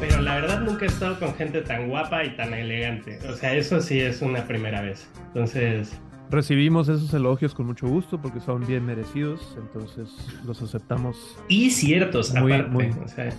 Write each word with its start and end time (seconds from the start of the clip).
Pero 0.00 0.20
la 0.20 0.34
verdad 0.36 0.60
nunca 0.60 0.84
he 0.84 0.88
estado 0.88 1.18
con 1.18 1.34
gente 1.34 1.62
tan 1.62 1.88
guapa 1.88 2.24
y 2.24 2.36
tan 2.36 2.52
elegante. 2.52 3.18
O 3.28 3.34
sea, 3.34 3.54
eso 3.54 3.80
sí 3.80 3.98
es 4.00 4.20
una 4.22 4.46
primera 4.46 4.80
vez. 4.82 5.08
Entonces, 5.28 5.98
Recibimos 6.28 6.88
esos 6.88 7.14
elogios 7.14 7.54
con 7.54 7.66
mucho 7.66 7.86
gusto 7.86 8.20
porque 8.20 8.40
son 8.40 8.66
bien 8.66 8.84
merecidos, 8.84 9.56
entonces 9.58 10.08
los 10.44 10.60
aceptamos. 10.60 11.36
y 11.46 11.70
ciertos 11.70 12.34
Muy- 12.34 12.52
aparte. 12.52 12.72
muy- 12.72 12.90
O 13.04 13.06
sea, 13.06 13.30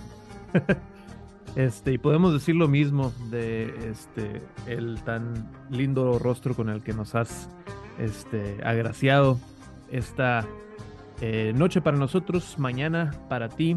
Este, 1.58 1.94
y 1.94 1.98
podemos 1.98 2.32
decir 2.32 2.54
lo 2.54 2.68
mismo 2.68 3.12
de 3.30 3.90
este 3.90 4.42
el 4.68 5.02
tan 5.02 5.50
lindo 5.70 6.16
rostro 6.20 6.54
con 6.54 6.68
el 6.68 6.82
que 6.84 6.92
nos 6.92 7.16
has 7.16 7.48
este, 7.98 8.60
agraciado 8.62 9.40
esta 9.90 10.46
eh, 11.20 11.52
noche 11.56 11.80
para 11.80 11.96
nosotros, 11.96 12.60
mañana 12.60 13.12
para 13.28 13.48
ti. 13.48 13.76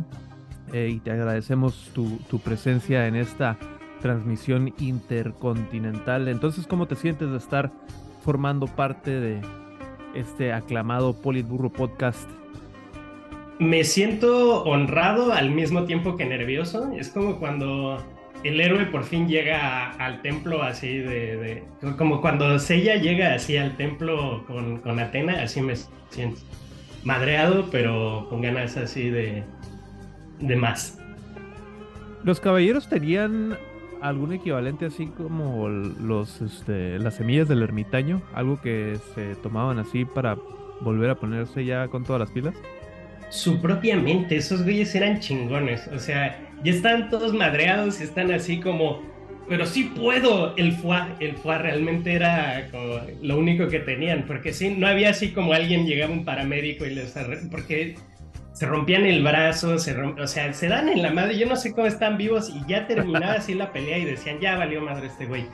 eh, 0.73 0.89
y 0.93 0.99
te 0.99 1.09
agradecemos 1.09 1.89
tu, 1.95 2.19
tu 2.29 2.37
presencia 2.37 3.07
en 3.07 3.15
esta 3.15 3.57
transmisión 3.99 4.75
intercontinental. 4.77 6.27
Entonces, 6.27 6.67
¿cómo 6.67 6.87
te 6.87 6.95
sientes 6.95 7.31
de 7.31 7.37
estar 7.37 7.71
formando 8.23 8.67
parte 8.67 9.19
de 9.19 9.41
este 10.13 10.53
aclamado 10.53 11.19
Politburro 11.19 11.71
Podcast? 11.71 12.29
Me 13.61 13.83
siento 13.83 14.63
honrado 14.63 15.31
al 15.33 15.51
mismo 15.51 15.83
tiempo 15.85 16.17
que 16.17 16.25
nervioso. 16.25 16.91
Es 16.97 17.09
como 17.09 17.37
cuando 17.39 18.03
el 18.43 18.59
héroe 18.59 18.87
por 18.87 19.03
fin 19.03 19.27
llega 19.27 19.91
al 19.91 20.23
templo 20.23 20.63
así 20.63 20.97
de, 20.97 21.37
de- 21.81 21.95
Como 21.95 22.21
cuando 22.21 22.57
Sella 22.57 22.95
llega 22.95 23.35
así 23.35 23.57
al 23.57 23.77
templo 23.77 24.43
con, 24.47 24.79
con 24.79 24.99
Atena, 24.99 25.43
así 25.43 25.61
me 25.61 25.75
siento. 26.09 26.41
Madreado, 27.03 27.67
pero 27.71 28.25
con 28.31 28.41
ganas 28.41 28.77
así 28.77 29.11
de, 29.11 29.43
de 30.39 30.55
más. 30.55 30.97
¿Los 32.23 32.39
caballeros 32.39 32.89
tenían 32.89 33.57
algún 34.01 34.33
equivalente 34.33 34.87
así 34.87 35.05
como 35.05 35.69
los, 35.69 36.41
este, 36.41 36.97
las 36.97 37.15
semillas 37.15 37.47
del 37.47 37.61
ermitaño? 37.61 38.23
Algo 38.33 38.59
que 38.59 38.97
se 39.13 39.35
tomaban 39.35 39.77
así 39.77 40.03
para 40.05 40.35
volver 40.81 41.11
a 41.11 41.15
ponerse 41.15 41.63
ya 41.63 41.87
con 41.89 42.03
todas 42.03 42.19
las 42.19 42.31
pilas. 42.31 42.55
Su 43.31 43.61
propia 43.61 43.95
mente, 43.95 44.35
esos 44.35 44.61
güeyes 44.63 44.93
eran 44.93 45.19
chingones. 45.19 45.87
O 45.87 45.97
sea, 45.99 46.37
ya 46.63 46.71
están 46.71 47.09
todos 47.09 47.33
madreados 47.33 47.99
y 47.99 48.03
están 48.03 48.31
así 48.31 48.59
como. 48.59 49.01
Pero 49.49 49.65
sí 49.65 49.85
puedo. 49.95 50.55
El 50.57 50.73
FUA, 50.73 51.15
el 51.19 51.35
FUA 51.37 51.57
realmente 51.59 52.13
era 52.13 52.67
como 52.71 52.99
lo 53.21 53.37
único 53.37 53.67
que 53.69 53.79
tenían. 53.79 54.25
Porque 54.27 54.51
sí, 54.53 54.75
no 54.77 54.85
había 54.87 55.09
así 55.09 55.31
como 55.31 55.53
alguien 55.53 55.85
llegaba 55.87 56.11
un 56.13 56.25
paramédico 56.25 56.85
y 56.85 56.91
les 56.93 57.15
Porque 57.49 57.95
se 58.53 58.65
rompían 58.65 59.05
el 59.05 59.23
brazo, 59.23 59.79
se 59.79 59.95
romp- 59.97 60.21
o 60.21 60.27
sea, 60.27 60.51
se 60.53 60.67
dan 60.67 60.89
en 60.89 61.01
la 61.01 61.11
madre. 61.11 61.37
Yo 61.37 61.47
no 61.47 61.55
sé 61.55 61.71
cómo 61.71 61.87
están 61.87 62.17
vivos 62.17 62.53
y 62.53 62.69
ya 62.69 62.85
terminaba 62.85 63.33
así 63.35 63.53
la 63.53 63.71
pelea 63.71 63.97
y 63.97 64.05
decían, 64.05 64.39
ya 64.41 64.57
valió 64.57 64.81
madre 64.81 65.07
este 65.07 65.25
güey. 65.25 65.45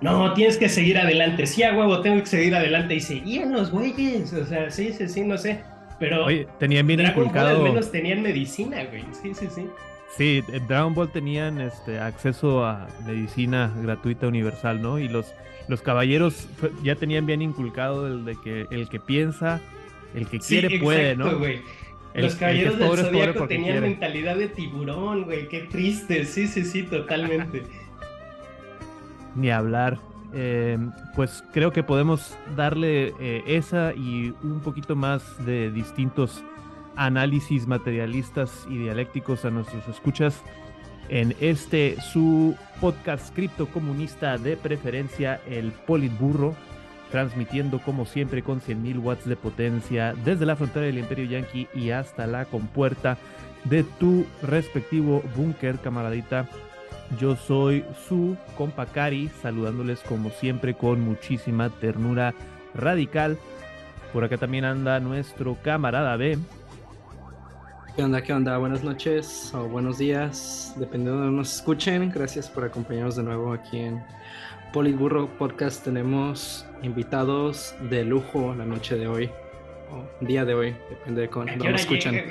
No, 0.00 0.32
tienes 0.32 0.56
que 0.56 0.68
seguir 0.70 0.96
adelante. 0.96 1.46
Sí, 1.46 1.62
a 1.62 1.76
huevo, 1.76 2.00
tengo 2.00 2.20
que 2.20 2.26
seguir 2.26 2.54
adelante. 2.54 2.94
Y 2.94 3.00
seguían 3.00 3.52
los 3.52 3.70
güeyes. 3.70 4.32
O 4.32 4.46
sea, 4.46 4.70
sí, 4.70 4.92
sí, 4.96 5.08
sí, 5.08 5.22
no 5.22 5.36
sé. 5.36 5.60
Pero 5.98 6.24
Oye, 6.26 6.46
tenían 6.58 6.86
bien 6.86 7.00
Dragon 7.00 7.14
Ball 7.16 7.24
inculcado. 7.26 7.56
al 7.56 7.62
menos 7.72 7.90
tenían 7.90 8.22
medicina, 8.22 8.84
güey. 8.84 9.04
Sí, 9.12 9.34
sí, 9.34 9.48
sí. 9.52 9.66
Sí, 10.16 10.42
en 10.48 10.66
Dragon 10.66 10.94
Ball 10.94 11.10
tenían 11.10 11.60
este 11.60 11.98
acceso 11.98 12.64
a 12.64 12.86
medicina 13.06 13.72
gratuita 13.82 14.26
universal, 14.26 14.80
¿no? 14.80 14.98
Y 14.98 15.08
los, 15.08 15.34
los 15.68 15.82
caballeros 15.82 16.48
ya 16.82 16.94
tenían 16.94 17.26
bien 17.26 17.42
inculcado 17.42 18.06
el 18.06 18.24
de 18.24 18.36
que 18.42 18.66
el 18.70 18.88
que 18.88 19.00
piensa, 19.00 19.60
el 20.14 20.26
que 20.26 20.40
Sí, 20.40 20.60
quiere 20.60 20.78
puede, 20.80 21.10
exacto, 21.12 21.32
¿no? 21.32 21.38
güey. 21.38 21.60
El- 22.14 22.22
Los 22.24 22.32
el 22.34 22.38
caballeros 22.38 22.72
es 22.74 22.78
del 22.78 22.88
Zodíaco 23.06 23.48
tenían 23.48 23.64
quiere. 23.72 23.80
mentalidad 23.80 24.36
de 24.36 24.48
tiburón, 24.48 25.24
güey. 25.24 25.46
Qué 25.48 25.60
triste. 25.60 26.24
Sí, 26.24 26.48
sí, 26.48 26.64
sí, 26.64 26.84
totalmente. 26.84 27.62
Ni 29.34 29.50
hablar. 29.50 29.98
Eh, 30.34 30.78
pues 31.14 31.42
creo 31.52 31.72
que 31.72 31.82
podemos 31.82 32.36
darle 32.54 33.14
eh, 33.18 33.42
esa 33.46 33.94
y 33.94 34.34
un 34.42 34.60
poquito 34.60 34.94
más 34.94 35.22
de 35.46 35.70
distintos 35.70 36.44
análisis 36.96 37.66
materialistas 37.66 38.66
y 38.68 38.76
dialécticos 38.76 39.44
a 39.44 39.50
nuestros 39.50 39.86
escuchas 39.88 40.42
en 41.08 41.34
este 41.40 41.96
su 42.00 42.56
podcast 42.80 43.34
criptocomunista 43.34 44.36
de 44.36 44.56
preferencia, 44.56 45.40
el 45.46 45.72
Politburro, 45.72 46.54
transmitiendo 47.10 47.80
como 47.80 48.04
siempre 48.04 48.42
con 48.42 48.60
100.000 48.60 49.02
watts 49.02 49.26
de 49.26 49.36
potencia 49.36 50.14
desde 50.24 50.44
la 50.44 50.56
frontera 50.56 50.86
del 50.86 50.98
Imperio 50.98 51.24
Yankee 51.24 51.68
y 51.74 51.90
hasta 51.90 52.26
la 52.26 52.44
compuerta 52.44 53.16
de 53.64 53.84
tu 53.84 54.26
respectivo 54.42 55.22
búnker, 55.36 55.78
camaradita. 55.78 56.48
Yo 57.16 57.36
soy 57.36 57.84
su 58.06 58.36
compa 58.56 58.86
Cari, 58.86 59.30
saludándoles 59.40 60.00
como 60.00 60.30
siempre 60.30 60.74
con 60.74 61.00
muchísima 61.00 61.70
ternura 61.70 62.34
radical. 62.74 63.38
Por 64.12 64.24
acá 64.24 64.36
también 64.36 64.64
anda 64.64 65.00
nuestro 65.00 65.56
camarada 65.62 66.16
B. 66.16 66.38
¿Qué 67.96 68.04
onda? 68.04 68.22
¿Qué 68.22 68.32
onda? 68.32 68.58
Buenas 68.58 68.84
noches 68.84 69.52
o 69.54 69.64
buenos 69.68 69.98
días, 69.98 70.74
dependiendo 70.76 71.18
de 71.18 71.26
donde 71.26 71.38
nos 71.38 71.56
escuchen. 71.56 72.12
Gracias 72.14 72.48
por 72.48 72.64
acompañarnos 72.64 73.16
de 73.16 73.22
nuevo 73.24 73.52
aquí 73.52 73.78
en 73.78 74.02
Politburro 74.72 75.28
Podcast. 75.38 75.82
Tenemos 75.82 76.66
invitados 76.82 77.74
de 77.90 78.04
lujo 78.04 78.54
la 78.54 78.64
noche 78.66 78.96
de 78.96 79.08
hoy, 79.08 79.30
día 80.20 80.44
de 80.44 80.54
hoy, 80.54 80.74
depende 80.90 81.22
de 81.22 81.26
¿A 81.26 81.30
cuándo 81.30 81.64
hora 81.64 81.76
escuchan. 81.76 82.14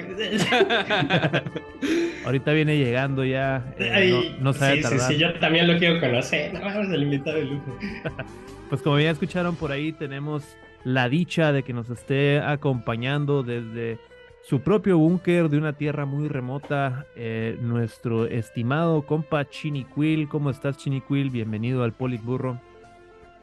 Ahorita 2.25 2.51
viene 2.51 2.77
llegando 2.77 3.23
ya, 3.23 3.73
eh, 3.77 3.91
Ay, 3.93 4.35
no, 4.39 4.43
no 4.45 4.53
sabe 4.53 4.77
sí, 4.77 4.83
sí, 4.83 4.89
tardar. 4.89 5.11
sí, 5.11 5.17
yo 5.17 5.33
también 5.39 5.67
lo 5.67 5.77
quiero 5.77 5.99
conocer. 5.99 6.53
No, 6.53 6.61
vamos 6.61 6.87
al 6.87 7.03
invitado 7.03 7.37
de 7.37 7.45
lujo. 7.45 7.77
Pues 8.69 8.81
como 8.81 8.99
ya 8.99 9.11
escucharon 9.11 9.55
por 9.55 9.71
ahí, 9.71 9.93
tenemos 9.93 10.43
la 10.83 11.07
dicha 11.07 11.53
de 11.53 11.63
que 11.63 11.71
nos 11.71 11.89
esté 11.89 12.39
acompañando 12.39 13.41
desde 13.41 13.97
su 14.43 14.59
propio 14.59 14.97
búnker 14.97 15.47
de 15.47 15.57
una 15.57 15.71
tierra 15.73 16.05
muy 16.05 16.27
remota, 16.27 17.05
eh, 17.15 17.57
nuestro 17.61 18.25
estimado 18.25 19.03
compa 19.03 19.47
Chiniquil. 19.49 20.27
¿Cómo 20.27 20.49
estás, 20.49 20.77
Chiniquil? 20.77 21.29
Bienvenido 21.29 21.85
al 21.85 21.93
Politburro. 21.93 22.59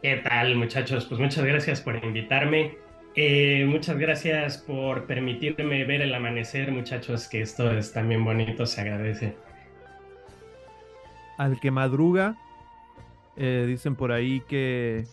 ¿Qué 0.02 0.16
tal, 0.16 0.56
muchachos? 0.56 1.06
Pues 1.06 1.18
muchas 1.18 1.44
gracias 1.44 1.80
por 1.80 2.02
invitarme. 2.04 2.76
Eh, 3.16 3.64
muchas 3.68 3.96
gracias 3.96 4.58
por 4.58 5.06
permitirme 5.06 5.84
ver 5.84 6.02
el 6.02 6.14
amanecer, 6.14 6.72
muchachos, 6.72 7.28
que 7.28 7.42
esto 7.42 7.70
es 7.70 7.92
también 7.92 8.24
bonito, 8.24 8.66
se 8.66 8.80
agradece. 8.80 9.34
Al 11.38 11.60
que 11.60 11.70
madruga, 11.70 12.36
eh, 13.36 13.64
dicen 13.68 13.94
por 13.94 14.10
ahí 14.12 14.40
que 14.48 15.04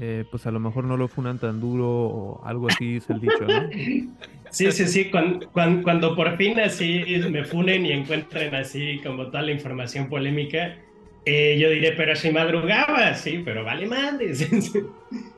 eh, 0.00 0.24
pues 0.30 0.46
a 0.46 0.50
lo 0.50 0.60
mejor 0.60 0.84
no 0.84 0.96
lo 0.96 1.08
funan 1.08 1.38
tan 1.38 1.60
duro 1.60 1.86
o 1.88 2.44
algo 2.44 2.68
así 2.68 2.96
es 2.96 3.10
el 3.10 3.20
dicho, 3.20 3.44
¿no? 3.46 3.68
Sí, 4.50 4.70
sí, 4.70 4.86
sí, 4.86 5.10
cuan- 5.10 5.40
cuan- 5.50 5.82
cuando, 5.82 6.14
por 6.14 6.36
fin 6.36 6.60
así 6.60 7.02
me 7.30 7.42
funen 7.42 7.86
y 7.86 7.92
encuentren 7.92 8.54
así 8.54 9.00
como 9.02 9.26
toda 9.28 9.40
la 9.42 9.52
información 9.52 10.10
polémica, 10.10 10.76
eh, 11.24 11.58
yo 11.58 11.70
diré, 11.70 11.92
pero 11.92 12.14
si 12.14 12.30
madrugaba, 12.30 13.14
sí, 13.14 13.40
pero 13.42 13.64
vale 13.64 13.86
madres. 13.86 14.46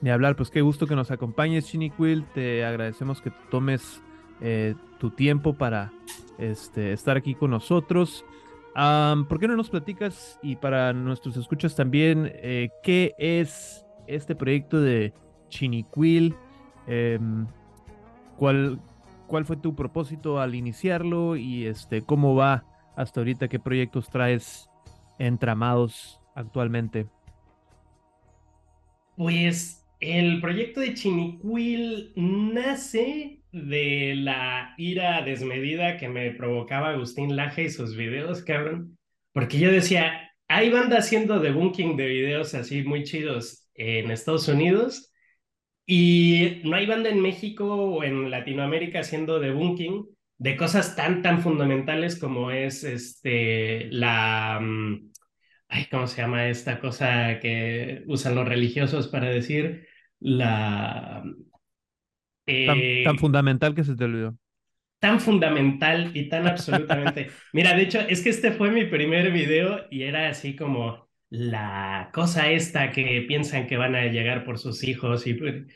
Ni 0.00 0.10
hablar, 0.10 0.36
pues 0.36 0.50
qué 0.50 0.60
gusto 0.60 0.86
que 0.86 0.94
nos 0.94 1.10
acompañes, 1.10 1.66
Chiniquil. 1.66 2.24
Te 2.32 2.64
agradecemos 2.64 3.20
que 3.20 3.32
tomes 3.50 4.00
eh, 4.40 4.74
tu 4.98 5.10
tiempo 5.10 5.54
para 5.54 5.92
este, 6.38 6.92
estar 6.92 7.16
aquí 7.16 7.34
con 7.34 7.50
nosotros. 7.50 8.24
¿Por 8.74 9.40
qué 9.40 9.48
no 9.48 9.56
nos 9.56 9.70
platicas 9.70 10.38
y 10.40 10.54
para 10.54 10.92
nuestros 10.92 11.36
escuchas 11.36 11.74
también 11.74 12.30
eh, 12.34 12.70
qué 12.84 13.12
es 13.18 13.84
este 14.06 14.36
proyecto 14.36 14.80
de 14.80 15.12
Chiniquil? 15.48 16.36
Em, 16.86 17.48
¿cuál, 18.36 18.80
¿Cuál 19.26 19.44
fue 19.46 19.56
tu 19.56 19.74
propósito 19.74 20.40
al 20.40 20.54
iniciarlo 20.54 21.34
y 21.34 21.66
este, 21.66 22.02
cómo 22.02 22.36
va 22.36 22.64
hasta 22.94 23.18
ahorita? 23.20 23.48
¿Qué 23.48 23.58
proyectos 23.58 24.10
traes 24.10 24.70
entramados 25.18 26.20
actualmente? 26.36 27.08
Pues 29.16 29.77
el 30.00 30.40
proyecto 30.40 30.80
de 30.80 30.94
Chinicuil 30.94 32.12
nace 32.16 33.42
de 33.52 34.14
la 34.16 34.74
ira 34.76 35.22
desmedida 35.22 35.96
que 35.96 36.08
me 36.08 36.30
provocaba 36.32 36.90
Agustín 36.90 37.34
Laje 37.36 37.64
y 37.64 37.70
sus 37.70 37.96
videos, 37.96 38.42
cabrón. 38.42 38.98
Porque 39.32 39.58
yo 39.58 39.70
decía, 39.72 40.30
hay 40.48 40.70
banda 40.70 40.98
haciendo 40.98 41.40
debunking 41.40 41.96
de 41.96 42.06
videos 42.06 42.54
así 42.54 42.82
muy 42.82 43.04
chidos 43.04 43.68
en 43.74 44.10
Estados 44.10 44.48
Unidos 44.48 45.12
y 45.86 46.60
no 46.64 46.76
hay 46.76 46.86
banda 46.86 47.08
en 47.08 47.20
México 47.20 47.66
o 47.66 48.04
en 48.04 48.30
Latinoamérica 48.30 49.00
haciendo 49.00 49.40
debunking. 49.40 50.06
de 50.40 50.56
cosas 50.56 50.94
tan, 50.94 51.22
tan 51.22 51.42
fundamentales 51.42 52.18
como 52.18 52.50
es 52.50 52.84
este, 52.84 53.88
la... 53.90 54.60
Mm, 54.60 55.10
ay, 55.68 55.86
¿cómo 55.90 56.06
se 56.06 56.22
llama 56.22 56.48
esta 56.48 56.80
cosa 56.80 57.38
que 57.40 58.02
usan 58.06 58.34
los 58.34 58.48
religiosos 58.48 59.08
para 59.08 59.28
decir? 59.28 59.86
La... 60.20 61.22
tan, 62.64 62.78
tan 63.02 63.16
eh, 63.16 63.18
fundamental 63.18 63.74
que 63.74 63.84
se 63.84 63.94
te 63.94 64.04
olvidó 64.04 64.36
tan 64.98 65.20
fundamental 65.20 66.10
y 66.14 66.28
tan 66.28 66.46
absolutamente. 66.46 67.28
Mira, 67.52 67.74
de 67.74 67.82
hecho, 67.82 68.00
es 68.00 68.22
que 68.22 68.30
este 68.30 68.52
fue 68.52 68.70
mi 68.70 68.84
primer 68.84 69.30
video 69.32 69.86
y 69.90 70.02
era 70.02 70.28
así 70.28 70.56
como 70.56 71.08
la 71.30 72.10
cosa 72.12 72.50
esta 72.50 72.90
que 72.90 73.24
piensan 73.28 73.66
que 73.66 73.76
van 73.76 73.94
a 73.94 74.06
llegar 74.06 74.44
por 74.44 74.58
sus 74.58 74.82
hijos 74.84 75.26
y 75.26 75.34
pues, 75.34 75.66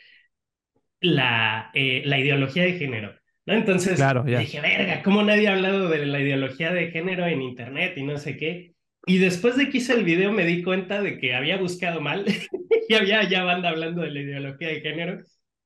la, 1.00 1.71
eh, 1.75 2.03
la 2.05 2.19
ideología 2.19 2.65
de 2.65 2.79
género. 2.79 3.15
¿no? 3.47 3.55
Entonces 3.55 4.00
dije, 4.25 4.61
verga, 4.61 5.03
¿cómo 5.03 5.23
nadie 5.23 5.49
ha 5.49 5.53
hablado 5.53 5.88
de 5.88 6.06
la 6.06 6.21
ideología 6.21 6.73
de 6.73 6.91
género 6.91 7.27
en 7.27 7.43
internet 7.43 7.95
y 7.97 8.03
no 8.03 8.19
sé 8.19 8.37
qué? 8.37 8.72
Y 9.06 9.19
después 9.19 9.56
de 9.56 9.69
que 9.69 9.78
hice 9.78 9.94
el 9.94 10.04
video 10.04 10.32
me 10.32 10.46
di 10.46 10.62
cuenta 10.62 11.02
de 11.02 11.19
que 11.19 11.34
había 11.34 11.56
buscado 11.56 12.00
mal 12.00 12.25
y 12.88 12.94
había 12.94 13.28
ya 13.28 13.44
banda 13.44 13.70
hablando 13.70 14.02
de 14.02 14.10
la 14.10 14.20
ideología 14.20 14.69
de 14.69 14.81
género. 14.81 15.19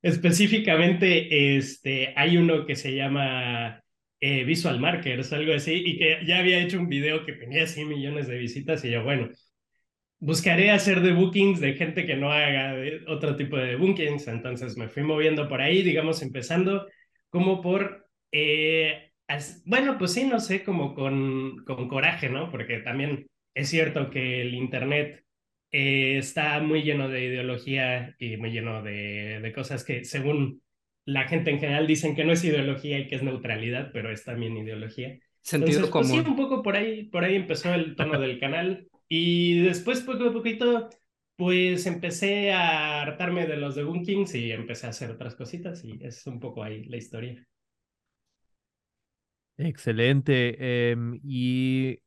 Específicamente, 0.03 1.57
este, 1.57 2.13
hay 2.17 2.37
uno 2.37 2.65
que 2.65 2.77
se 2.77 2.95
llama 2.95 3.83
eh, 4.21 4.45
Visual 4.45 4.81
Markers, 4.81 5.33
algo 5.33 5.53
así, 5.53 5.75
y 5.75 5.99
que 5.99 6.21
ya 6.27 6.39
había 6.39 6.63
hecho 6.63 6.79
un 6.79 6.89
video 6.89 7.25
que 7.27 7.33
tenía 7.33 7.67
100 7.67 7.89
millones 7.89 8.29
de 8.29 8.39
visitas 8.39 8.85
y 8.85 8.91
yo, 8.91 9.03
bueno, 9.03 9.29
buscaré 10.19 10.71
hacer 10.71 11.01
debunkings 11.01 11.61
de 11.61 11.75
gente 11.75 12.07
que 12.07 12.17
no 12.17 12.33
haga 12.33 12.75
otro 13.09 13.37
tipo 13.37 13.57
de 13.57 13.67
debunkings, 13.69 14.29
entonces 14.29 14.77
me 14.77 14.89
fui 14.89 15.03
moviendo 15.03 15.49
por 15.49 15.61
ahí, 15.61 15.83
digamos, 15.83 16.23
empezando 16.23 16.87
como 17.29 17.61
por, 17.61 18.09
eh, 18.33 19.06
bueno, 19.65 19.99
pues 19.99 20.13
sí, 20.13 20.25
no 20.25 20.41
sé, 20.41 20.63
como 20.65 20.95
con, 20.95 21.65
con 21.65 21.89
coraje, 21.89 22.29
¿no? 22.29 22.51
Porque 22.51 22.79
también 22.79 23.27
es 23.55 23.69
cierto 23.69 24.11
que 24.11 24.43
el 24.43 24.55
Internet 24.55 25.25
eh, 25.73 26.19
está 26.19 26.61
muy 26.61 26.83
lleno 26.83 27.09
de 27.09 27.25
ideología 27.25 28.15
y 28.19 28.37
muy 28.37 28.51
lleno 28.51 28.83
de, 28.83 29.41
de, 29.41 29.53
cosas 29.53 29.85
que 29.85 30.05
según 30.05 30.63
la 31.05 31.27
gente 31.29 31.51
en 31.51 31.59
general 31.59 31.87
dicen 31.87 32.15
que 32.15 32.25
no 32.25 32.33
es 32.33 32.45
ideología 32.45 32.99
y 32.99 33.09
que 33.09 33.17
es 33.17 33.23
neutralidad, 33.23 33.91
pero 33.93 34.13
es 34.13 34.25
también 34.25 34.57
ideología. 34.57 35.19
Sentido 35.41 35.85
Entonces, 35.85 35.91
común. 35.91 36.09
Pues 36.09 36.23
sí, 36.25 36.31
un 36.31 36.37
poco 36.37 36.63
por 36.63 36.77
ahí, 36.77 37.05
por 37.05 37.25
ahí 37.25 37.37
empezó 37.37 37.73
el 37.75 37.95
tono 37.95 38.19
del 38.21 38.41
canal 38.41 38.89
y 39.09 39.61
después 39.61 40.01
poco 40.01 40.25
a 40.25 40.33
poquito 40.33 40.89
pues 41.37 41.87
empecé 41.87 42.51
a 42.53 43.03
hartarme 43.03 43.47
de 43.47 43.57
los 43.57 43.75
de 43.75 43.85
Kings 44.05 44.35
y 44.35 44.53
empecé 44.53 44.87
a 44.87 44.91
hacer 44.91 45.11
otras 45.11 45.35
cositas 45.35 45.85
y 45.85 45.99
es 46.03 46.27
un 46.27 46.41
poco 46.41 46.63
ahí 46.63 46.85
la 46.85 46.97
historia. 46.97 47.47
Excelente. 49.59 50.91
Em, 50.91 51.19
y 51.23 52.01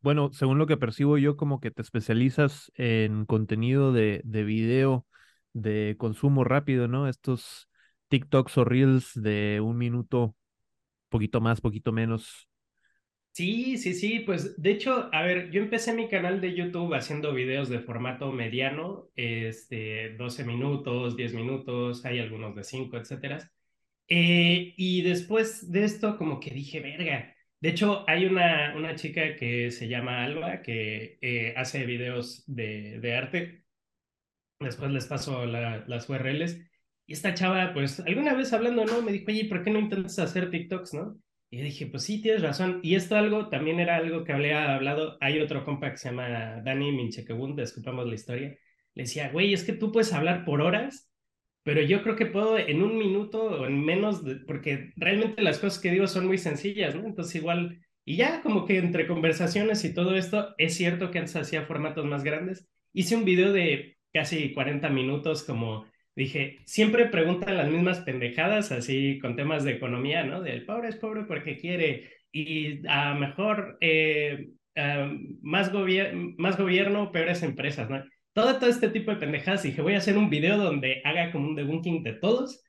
bueno, 0.00 0.32
según 0.32 0.58
lo 0.58 0.66
que 0.66 0.76
percibo 0.76 1.18
yo, 1.18 1.36
como 1.36 1.60
que 1.60 1.70
te 1.70 1.82
especializas 1.82 2.72
en 2.76 3.26
contenido 3.26 3.92
de, 3.92 4.22
de 4.24 4.44
video 4.44 5.06
de 5.52 5.96
consumo 5.98 6.44
rápido, 6.44 6.88
¿no? 6.88 7.08
Estos 7.08 7.68
TikToks 8.08 8.58
o 8.58 8.64
Reels 8.64 9.12
de 9.14 9.60
un 9.62 9.76
minuto, 9.78 10.34
poquito 11.10 11.40
más, 11.40 11.60
poquito 11.60 11.92
menos. 11.92 12.48
Sí, 13.32 13.78
sí, 13.78 13.94
sí, 13.94 14.20
pues 14.20 14.60
de 14.60 14.70
hecho, 14.72 15.08
a 15.12 15.22
ver, 15.22 15.50
yo 15.52 15.60
empecé 15.62 15.94
mi 15.94 16.08
canal 16.08 16.40
de 16.40 16.54
YouTube 16.56 16.92
haciendo 16.94 17.32
videos 17.32 17.68
de 17.68 17.78
formato 17.78 18.32
mediano, 18.32 19.10
este, 19.14 20.16
12 20.16 20.44
minutos, 20.44 21.16
10 21.16 21.32
minutos, 21.34 22.04
hay 22.04 22.18
algunos 22.18 22.56
de 22.56 22.64
5, 22.64 22.96
etcétera. 22.96 23.48
Eh, 24.08 24.74
y 24.76 25.02
después 25.02 25.70
de 25.70 25.84
esto, 25.84 26.16
como 26.16 26.40
que 26.40 26.50
dije, 26.50 26.80
verga, 26.80 27.34
de 27.60 27.68
hecho, 27.70 28.04
hay 28.08 28.24
una, 28.26 28.74
una 28.76 28.94
chica 28.94 29.34
que 29.36 29.70
se 29.70 29.88
llama 29.88 30.24
Alba 30.24 30.62
que 30.62 31.18
eh, 31.20 31.54
hace 31.56 31.84
videos 31.86 32.44
de, 32.46 33.00
de, 33.00 33.14
arte. 33.16 33.64
Después 34.60 34.90
les 34.92 35.06
paso 35.06 35.44
las 35.46 36.08
URLs. 36.08 36.58
Y 37.06 37.12
esta 37.12 37.34
chava, 37.34 37.72
pues, 37.72 38.00
alguna 38.00 38.34
vez 38.34 38.52
hablando, 38.52 38.84
¿no? 38.84 39.02
Me 39.02 39.12
dijo, 39.12 39.26
oye, 39.28 39.46
¿por 39.46 39.64
qué 39.64 39.70
no 39.70 39.78
intentas 39.80 40.18
hacer 40.18 40.50
TikToks, 40.50 40.94
no? 40.94 41.20
Y 41.50 41.62
dije, 41.62 41.86
pues 41.86 42.04
sí, 42.04 42.20
tienes 42.22 42.42
razón. 42.42 42.80
Y 42.82 42.94
esto 42.94 43.16
algo, 43.16 43.48
también 43.48 43.80
era 43.80 43.96
algo 43.96 44.24
que 44.24 44.32
había 44.32 44.74
hablado. 44.74 45.16
Hay 45.20 45.40
otro 45.40 45.64
compa 45.64 45.90
que 45.90 45.96
se 45.96 46.10
llama 46.10 46.60
Dani 46.62 46.92
Minchequebun, 46.92 47.56
disculpamos 47.56 48.06
la 48.06 48.14
historia. 48.14 48.58
Le 48.94 49.02
decía, 49.04 49.30
güey, 49.30 49.54
es 49.54 49.64
que 49.64 49.72
tú 49.72 49.92
puedes 49.92 50.12
hablar 50.12 50.44
por 50.44 50.60
horas 50.60 51.10
pero 51.68 51.82
yo 51.82 52.02
creo 52.02 52.16
que 52.16 52.24
puedo 52.24 52.56
en 52.56 52.82
un 52.82 52.96
minuto 52.96 53.42
o 53.42 53.66
en 53.66 53.84
menos, 53.84 54.22
porque 54.46 54.94
realmente 54.96 55.42
las 55.42 55.58
cosas 55.58 55.78
que 55.78 55.90
digo 55.90 56.06
son 56.06 56.26
muy 56.26 56.38
sencillas, 56.38 56.94
¿no? 56.94 57.04
Entonces 57.04 57.34
igual, 57.34 57.82
y 58.06 58.16
ya 58.16 58.40
como 58.40 58.64
que 58.64 58.78
entre 58.78 59.06
conversaciones 59.06 59.84
y 59.84 59.92
todo 59.92 60.16
esto, 60.16 60.54
es 60.56 60.74
cierto 60.74 61.10
que 61.10 61.18
antes 61.18 61.36
hacía 61.36 61.66
formatos 61.66 62.06
más 62.06 62.24
grandes. 62.24 62.66
Hice 62.94 63.16
un 63.16 63.26
video 63.26 63.52
de 63.52 63.98
casi 64.14 64.54
40 64.54 64.88
minutos 64.88 65.42
como 65.42 65.84
dije, 66.16 66.60
siempre 66.64 67.04
preguntan 67.04 67.58
las 67.58 67.68
mismas 67.68 67.98
pendejadas, 68.00 68.72
así 68.72 69.18
con 69.18 69.36
temas 69.36 69.62
de 69.62 69.72
economía, 69.72 70.24
¿no? 70.24 70.40
Del 70.40 70.64
pobre 70.64 70.88
es 70.88 70.96
pobre 70.96 71.24
porque 71.24 71.58
quiere, 71.58 72.10
y 72.32 72.80
a 72.88 73.12
mejor 73.12 73.76
eh, 73.82 74.52
más, 75.42 75.70
más 76.38 76.56
gobierno, 76.56 77.12
peores 77.12 77.42
empresas, 77.42 77.90
¿no? 77.90 78.02
Todo, 78.38 78.56
todo 78.60 78.70
este 78.70 78.88
tipo 78.88 79.10
de 79.10 79.16
pendejadas. 79.16 79.64
Y 79.64 79.68
dije, 79.68 79.82
voy 79.82 79.94
a 79.94 79.98
hacer 79.98 80.16
un 80.16 80.30
video 80.30 80.56
donde 80.58 81.02
haga 81.04 81.32
como 81.32 81.48
un 81.48 81.56
debunking 81.56 82.04
de 82.04 82.12
todos. 82.12 82.62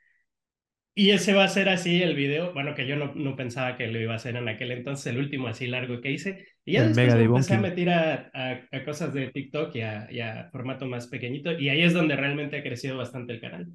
Y 0.96 1.12
ese 1.12 1.34
va 1.34 1.44
a 1.44 1.48
ser 1.48 1.70
así 1.70 2.02
el 2.02 2.16
video, 2.16 2.54
bueno, 2.54 2.74
que 2.74 2.88
yo 2.88 2.96
no, 2.96 3.14
no 3.14 3.36
pensaba 3.36 3.78
que 3.78 3.88
lo 3.88 4.02
iba 4.02 4.14
a 4.14 4.16
hacer 4.16 4.36
en 4.36 4.50
aquel 4.50 4.72
entonces, 4.72 5.06
el 5.06 5.20
último 5.20 5.48
así 5.48 5.68
largo 5.68 6.02
que 6.02 6.12
hice. 6.12 6.46
Y 6.66 6.74
ya 6.74 6.88
después 6.88 7.16
me 7.16 7.24
empecé 7.24 7.54
a 7.54 7.60
meter 7.60 7.90
a, 7.90 8.32
a, 8.34 8.84
cosas 8.84 9.14
de 9.14 9.28
TikTok 9.28 9.76
y 9.76 9.82
a, 9.82 10.08
y 10.12 10.20
a 10.20 10.50
formato 10.52 10.88
más 10.88 11.08
pequeñito. 11.08 11.52
Y 11.52 11.70
ahí 11.70 11.84
es 11.84 11.94
donde 11.94 12.16
realmente 12.16 12.58
ha 12.58 12.64
crecido 12.64 12.98
bastante 12.98 13.34
el 13.34 13.40
canal. 13.40 13.68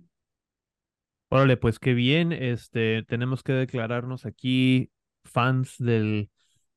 Órale, 1.29 1.57
pues 1.57 1.79
qué 1.79 1.95
bien. 1.95 2.33
Este, 2.33 3.05
tenemos 3.05 3.45
que 3.45 3.53
declararnos 3.53 4.27
aquí 4.27 4.91
fans 5.25 5.77
del 5.79 6.29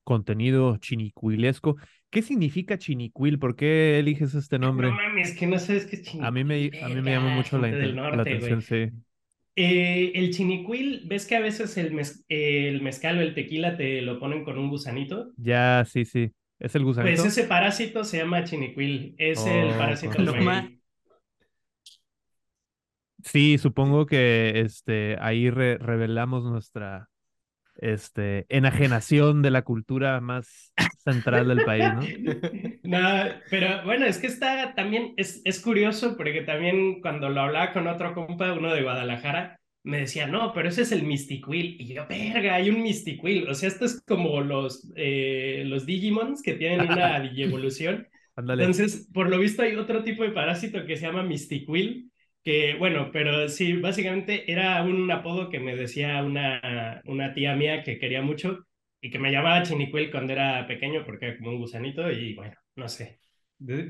contenido 0.03 0.77
chinicuilesco. 0.77 1.75
¿Qué 2.09 2.21
significa 2.21 2.77
chinicuil? 2.77 3.37
¿Por 3.37 3.55
qué 3.55 3.99
eliges 3.99 4.33
este 4.33 4.59
nombre? 4.59 4.89
No 4.89 4.95
mames, 4.95 5.35
que 5.35 5.45
no 5.45 5.59
sabes 5.59 5.85
qué 5.85 5.97
es 5.97 6.03
chinicuil. 6.03 6.25
A 6.25 6.31
mí 6.31 6.43
me, 6.43 6.71
a 6.81 6.89
mí 6.89 7.01
me 7.01 7.11
llama 7.11 7.35
mucho 7.35 7.57
la, 7.57 7.67
atención, 8.21 8.61
sí. 8.61 8.89
Eh, 9.55 10.11
el 10.13 10.31
chinicuil, 10.31 11.03
¿ves 11.07 11.25
que 11.25 11.35
a 11.35 11.39
veces 11.39 11.77
el, 11.77 11.99
el 12.29 12.81
mezcal 12.81 13.17
o 13.17 13.21
el 13.21 13.33
tequila 13.33 13.75
te 13.75 14.01
lo 14.01 14.19
ponen 14.19 14.43
con 14.43 14.57
un 14.57 14.69
gusanito? 14.69 15.33
Ya, 15.37 15.83
sí, 15.85 16.05
sí. 16.05 16.31
¿Es 16.59 16.75
el 16.75 16.83
gusanito? 16.83 17.23
Pues 17.23 17.37
ese 17.37 17.47
parásito 17.47 18.03
se 18.03 18.17
llama 18.17 18.43
chinicuil. 18.43 19.15
Es 19.17 19.45
el 19.45 19.71
oh, 19.71 19.77
parásito 19.77 20.21
del 20.21 20.79
Sí, 23.23 23.57
supongo 23.57 24.05
que 24.05 24.61
este, 24.61 25.17
ahí 25.19 25.49
revelamos 25.49 26.45
nuestra 26.45 27.09
este, 27.79 28.45
enajenación 28.49 29.41
de 29.41 29.51
la 29.51 29.63
cultura 29.63 30.19
más 30.21 30.73
central 31.03 31.47
del 31.47 31.65
país, 31.65 31.85
¿no? 31.93 32.01
No, 32.83 33.25
pero 33.49 33.83
bueno, 33.83 34.05
es 34.05 34.17
que 34.17 34.27
está 34.27 34.73
también, 34.73 35.13
es, 35.17 35.41
es 35.43 35.59
curioso 35.59 36.15
porque 36.15 36.41
también 36.41 37.01
cuando 37.01 37.29
lo 37.29 37.41
hablaba 37.41 37.73
con 37.73 37.87
otro 37.87 38.13
compa, 38.13 38.53
uno 38.53 38.73
de 38.73 38.83
Guadalajara, 38.83 39.59
me 39.83 39.99
decía, 39.99 40.27
no, 40.27 40.51
pero 40.53 40.69
ese 40.69 40.81
es 40.81 40.91
el 40.91 41.03
Mystiquil. 41.03 41.77
Y 41.79 41.93
yo, 41.93 42.05
verga, 42.07 42.55
hay 42.55 42.69
un 42.69 42.81
Mystiquil. 42.81 43.47
O 43.47 43.55
sea, 43.55 43.69
esto 43.69 43.85
es 43.85 44.01
como 44.05 44.41
los, 44.41 44.91
eh, 44.95 45.63
los 45.65 45.85
Digimons 45.85 46.41
que 46.41 46.53
tienen 46.55 46.81
una 46.81 47.19
digievolución. 47.21 48.07
Entonces, 48.35 49.09
por 49.13 49.29
lo 49.29 49.39
visto 49.39 49.63
hay 49.63 49.75
otro 49.75 50.03
tipo 50.03 50.23
de 50.23 50.31
parásito 50.31 50.85
que 50.85 50.97
se 50.97 51.07
llama 51.07 51.23
Mystiquil, 51.23 52.06
que 52.47 52.75
bueno, 52.75 53.09
pero 53.11 53.49
sí, 53.49 53.73
básicamente 53.73 54.49
era 54.49 54.81
un 54.81 55.11
apodo 55.11 55.49
que 55.49 55.59
me 55.59 55.75
decía 55.75 56.23
una, 56.23 57.01
una 57.03 57.33
tía 57.33 57.57
mía 57.57 57.83
que 57.83 57.99
quería 57.99 58.21
mucho 58.21 58.65
y 59.01 59.09
que 59.09 59.19
me 59.19 59.33
llamaba 59.33 59.63
Chinicuil 59.63 60.09
cuando 60.09 60.31
era 60.31 60.65
pequeño 60.65 61.03
porque 61.05 61.25
era 61.25 61.37
como 61.37 61.49
un 61.49 61.57
gusanito 61.57 62.09
y 62.09 62.35
bueno, 62.35 62.55
no 62.77 62.87
sé. 62.87 63.19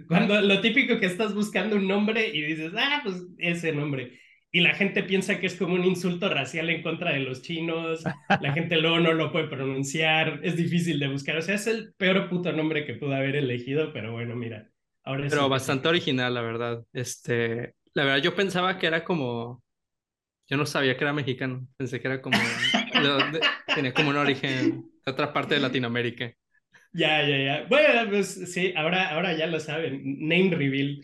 Cuando 0.07 0.41
lo 0.41 0.59
típico 0.59 0.99
que 0.99 1.05
estás 1.05 1.35
buscando 1.35 1.75
un 1.75 1.87
nombre 1.87 2.29
y 2.29 2.41
dices, 2.41 2.71
ah, 2.75 3.01
pues 3.03 3.27
ese 3.37 3.73
nombre. 3.73 4.19
Y 4.51 4.61
la 4.61 4.73
gente 4.73 5.03
piensa 5.03 5.39
que 5.39 5.45
es 5.45 5.55
como 5.55 5.75
un 5.75 5.85
insulto 5.85 6.27
racial 6.27 6.71
en 6.71 6.81
contra 6.81 7.13
de 7.13 7.19
los 7.19 7.43
chinos, 7.43 8.03
la 8.41 8.53
gente 8.53 8.77
luego 8.77 8.99
no 8.99 9.13
lo 9.13 9.31
puede 9.31 9.49
pronunciar, 9.49 10.39
es 10.41 10.57
difícil 10.57 10.99
de 10.99 11.09
buscar. 11.09 11.37
O 11.37 11.43
sea, 11.43 11.53
es 11.53 11.67
el 11.67 11.93
peor 11.95 12.27
puto 12.27 12.51
nombre 12.51 12.87
que 12.87 12.95
pude 12.95 13.17
haber 13.17 13.35
elegido, 13.35 13.93
pero 13.93 14.13
bueno, 14.13 14.35
mira. 14.35 14.67
Ahora 15.03 15.27
pero 15.29 15.47
bastante 15.47 15.87
original, 15.87 16.33
la 16.33 16.41
verdad. 16.41 16.83
Este, 16.91 17.75
la 17.97 18.05
verdad, 18.05 18.21
yo 18.21 18.35
pensaba 18.35 18.77
que 18.77 18.85
era 18.85 19.03
como. 19.03 19.63
Yo 20.47 20.55
no 20.55 20.67
sabía 20.67 20.95
que 20.95 21.03
era 21.03 21.13
mexicano. 21.13 21.67
Pensé 21.77 21.99
que 21.99 22.07
era 22.07 22.21
como. 22.21 22.37
tenía 23.73 23.91
como 23.91 24.11
un 24.11 24.17
origen 24.17 24.83
de 25.03 25.11
otra 25.11 25.33
parte 25.33 25.55
de 25.55 25.61
Latinoamérica. 25.61 26.31
Ya, 26.93 27.27
ya, 27.27 27.37
ya. 27.37 27.65
Bueno, 27.67 28.07
pues 28.11 28.53
sí, 28.53 28.71
ahora, 28.75 29.09
ahora 29.09 29.35
ya 29.35 29.47
lo 29.47 29.59
saben. 29.59 30.03
Name 30.19 30.55
reveal. 30.55 31.01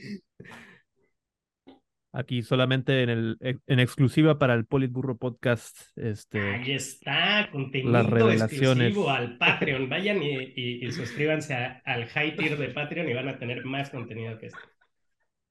Aquí 2.11 2.43
solamente 2.43 3.01
en 3.01 3.09
el 3.09 3.37
en 3.41 3.79
exclusiva 3.79 4.37
para 4.37 4.53
el 4.53 4.67
Politburro 4.67 5.17
Podcast. 5.17 5.75
Este, 5.95 6.39
Ahí 6.39 6.73
está, 6.73 7.49
contenido 7.51 8.29
exclusivo 8.31 9.09
al 9.09 9.39
Patreon. 9.39 9.89
Vayan 9.89 10.21
y, 10.21 10.91
suscríbanse 10.91 11.55
al 11.55 12.05
high 12.05 12.35
tier 12.35 12.55
de 12.55 12.69
Patreon 12.69 13.09
y 13.09 13.13
van 13.13 13.29
a 13.29 13.39
tener 13.39 13.65
más 13.65 13.89
contenido 13.89 14.37
que 14.37 14.45
esto. 14.45 14.59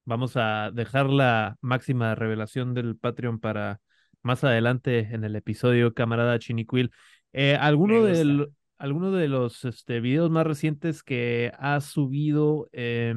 Vamos 0.04 0.36
a 0.36 0.70
dejar 0.72 1.08
la 1.08 1.56
máxima 1.60 2.14
revelación 2.14 2.74
del 2.74 2.96
Patreon 2.96 3.38
para 3.38 3.80
más 4.22 4.44
adelante 4.44 5.08
en 5.12 5.24
el 5.24 5.36
episodio, 5.36 5.94
camarada 5.94 6.38
Chiniquil. 6.38 6.90
Eh, 7.32 7.56
¿alguno, 7.56 8.04
del, 8.04 8.48
¿Alguno 8.78 9.12
de 9.12 9.28
los 9.28 9.64
este, 9.64 10.00
videos 10.00 10.30
más 10.30 10.46
recientes 10.46 11.02
que 11.02 11.52
has 11.58 11.84
subido? 11.84 12.68
Eh, 12.72 13.14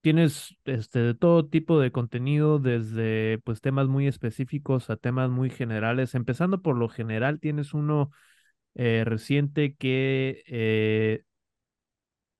tienes 0.00 0.56
este, 0.64 1.00
de 1.00 1.14
todo 1.14 1.46
tipo 1.46 1.78
de 1.80 1.92
contenido, 1.92 2.58
desde 2.58 3.38
pues 3.44 3.60
temas 3.60 3.88
muy 3.88 4.06
específicos 4.06 4.90
a 4.90 4.96
temas 4.96 5.30
muy 5.30 5.50
generales. 5.50 6.14
Empezando 6.14 6.62
por 6.62 6.76
lo 6.76 6.88
general, 6.88 7.40
tienes 7.40 7.74
uno 7.74 8.10
eh, 8.74 9.02
reciente 9.04 9.74
que 9.74 10.42
eh, 10.46 11.22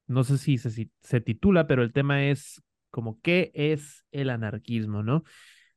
no 0.07 0.25
sé 0.25 0.39
si 0.39 0.59
se, 0.59 0.91
se, 1.03 1.21
titula, 1.21 1.67
pero 1.67 1.83
el 1.83 1.93
tema 1.93 2.25
es 2.25 2.63
como 2.91 3.21
qué 3.21 3.51
es 3.55 4.05
el 4.13 4.31
anarquismo, 4.31 5.03
¿no? 5.03 5.25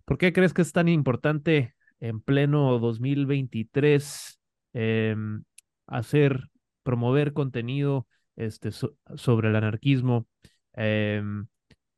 ¿Por 0.06 0.18
qué 0.18 0.34
crees 0.34 0.54
que 0.54 0.62
es 0.62 0.72
tan 0.72 0.88
importante 0.88 1.76
en 2.00 2.22
pleno 2.22 2.80
2023 2.80 4.40
em, 4.74 5.44
hacer, 5.88 6.50
promover 6.84 7.34
contenido 7.34 8.08
este, 8.36 8.72
sobre 8.72 9.50
el 9.50 9.56
anarquismo? 9.56 10.28
Em, 10.74 11.48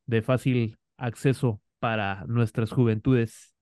de 0.06 0.22
fácil 0.22 0.76
acceso 0.96 1.60
para 1.78 2.24
nuestras 2.26 2.70
juventudes? 2.70 3.54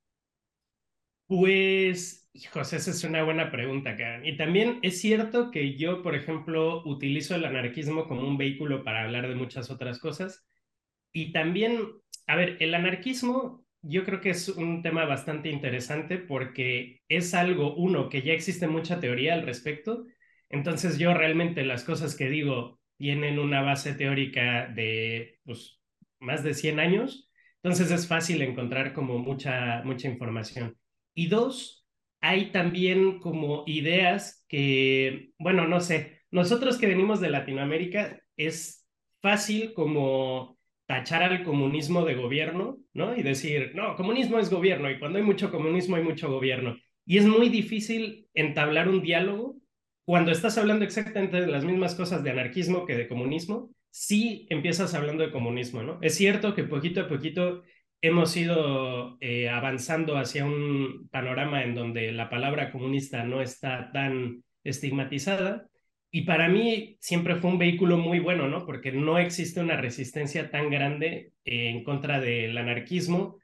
Pues, 1.27 2.29
José, 2.53 2.77
esa 2.77 2.91
es 2.91 3.05
una 3.05 3.23
buena 3.23 3.51
pregunta, 3.51 3.97
Karen. 3.97 4.27
Y 4.27 4.37
también 4.37 4.79
es 4.83 5.01
cierto 5.01 5.51
que 5.51 5.77
yo, 5.77 6.03
por 6.03 6.15
ejemplo, 6.15 6.83
utilizo 6.85 7.35
el 7.35 7.45
anarquismo 7.45 8.07
como 8.07 8.27
un 8.27 8.37
vehículo 8.37 8.85
para 8.85 9.05
hablar 9.05 9.29
de 9.29 9.35
muchas 9.35 9.71
otras 9.71 9.99
cosas. 9.99 10.45
Y 11.13 11.33
también, 11.33 11.89
a 12.27 12.37
ver, 12.37 12.57
el 12.61 12.75
anarquismo 12.75 13.63
yo 13.83 14.05
creo 14.05 14.21
que 14.21 14.31
es 14.31 14.49
un 14.49 14.83
tema 14.83 15.05
bastante 15.05 15.51
interesante 15.51 16.19
porque 16.19 17.01
es 17.09 17.35
algo, 17.35 17.75
uno, 17.75 18.09
que 18.09 18.23
ya 18.23 18.33
existe 18.33 18.69
mucha 18.69 19.01
teoría 19.01 19.35
al 19.35 19.43
respecto. 19.43 20.07
Entonces 20.49 20.99
yo 20.99 21.15
realmente 21.15 21.65
las 21.65 21.85
cosas 21.85 22.15
que 22.17 22.29
digo 22.31 22.81
tienen 22.97 23.39
una 23.41 23.63
base 23.63 23.95
teórica 23.95 24.69
de, 24.69 25.41
pues, 25.45 25.81
más 26.21 26.45
de 26.45 26.55
100 26.55 26.79
años, 26.79 27.29
entonces 27.63 27.91
es 27.91 28.07
fácil 28.07 28.43
encontrar 28.43 28.93
como 28.93 29.19
mucha, 29.19 29.83
mucha 29.85 30.09
información. 30.09 30.79
Y 31.15 31.27
dos, 31.29 31.85
hay 32.21 32.53
también 32.53 33.19
como 33.19 33.65
ideas 33.67 34.45
que, 34.49 35.33
bueno, 35.39 35.67
no 35.67 35.81
sé, 35.81 36.23
nosotros 36.31 36.79
que 36.79 36.87
venimos 36.87 37.21
de 37.21 37.31
Latinoamérica 37.31 38.21
es 38.37 38.87
fácil 39.21 39.75
como 39.75 40.59
tachar 40.93 41.23
al 41.23 41.43
comunismo 41.43 42.05
de 42.05 42.15
gobierno, 42.15 42.77
¿no? 42.93 43.17
Y 43.17 43.23
decir, 43.23 43.73
no, 43.75 43.97
comunismo 43.97 44.39
es 44.39 44.51
gobierno 44.51 44.91
y 44.91 44.99
cuando 44.99 45.19
hay 45.19 45.25
mucho 45.25 45.51
comunismo 45.51 45.97
hay 45.97 46.03
mucho 46.03 46.31
gobierno. 46.31 46.77
Y 47.07 47.17
es 47.17 47.25
muy 47.25 47.49
difícil 47.49 48.29
entablar 48.35 48.91
un 48.91 49.01
diálogo 49.01 49.57
cuando 50.05 50.33
estás 50.33 50.59
hablando 50.59 50.85
exactamente 50.85 51.41
de 51.41 51.47
las 51.47 51.65
mismas 51.65 51.95
cosas 51.95 52.23
de 52.23 52.33
anarquismo 52.33 52.85
que 52.85 52.95
de 52.95 53.09
comunismo 53.09 53.71
sí 53.89 54.47
empiezas 54.51 54.93
hablando 54.93 55.25
de 55.25 55.33
comunismo, 55.33 55.83
¿no? 55.83 55.99
Es 56.03 56.15
cierto 56.15 56.55
que 56.55 56.65
poquito 56.65 57.01
a 57.01 57.09
poquito 57.09 57.63
hemos 58.03 58.37
ido 58.37 59.17
eh, 59.23 59.49
avanzando 59.49 60.19
hacia 60.19 60.45
un 60.45 61.09
panorama 61.11 61.65
en 61.65 61.75
donde 61.75 62.13
la 62.13 62.29
palabra 62.29 62.71
comunista 62.71 63.25
no 63.25 63.41
está 63.41 63.91
tan 63.93 64.45
estigmatizada. 64.63 65.69
Y 66.15 66.23
para 66.23 66.47
mí 66.49 66.99
siempre 67.01 67.37
fue 67.37 67.51
un 67.51 67.59
vehículo 67.59 67.97
muy 67.97 68.19
bueno, 68.19 68.47
¿no? 68.47 68.67
Porque 68.67 68.93
no 68.93 69.19
existe 69.19 69.61
una 69.61 69.79
resistencia 69.79 70.51
tan 70.51 70.69
grande 70.69 71.33
en 71.45 71.83
contra 71.85 72.21
del 72.21 72.57
anarquismo 72.59 73.39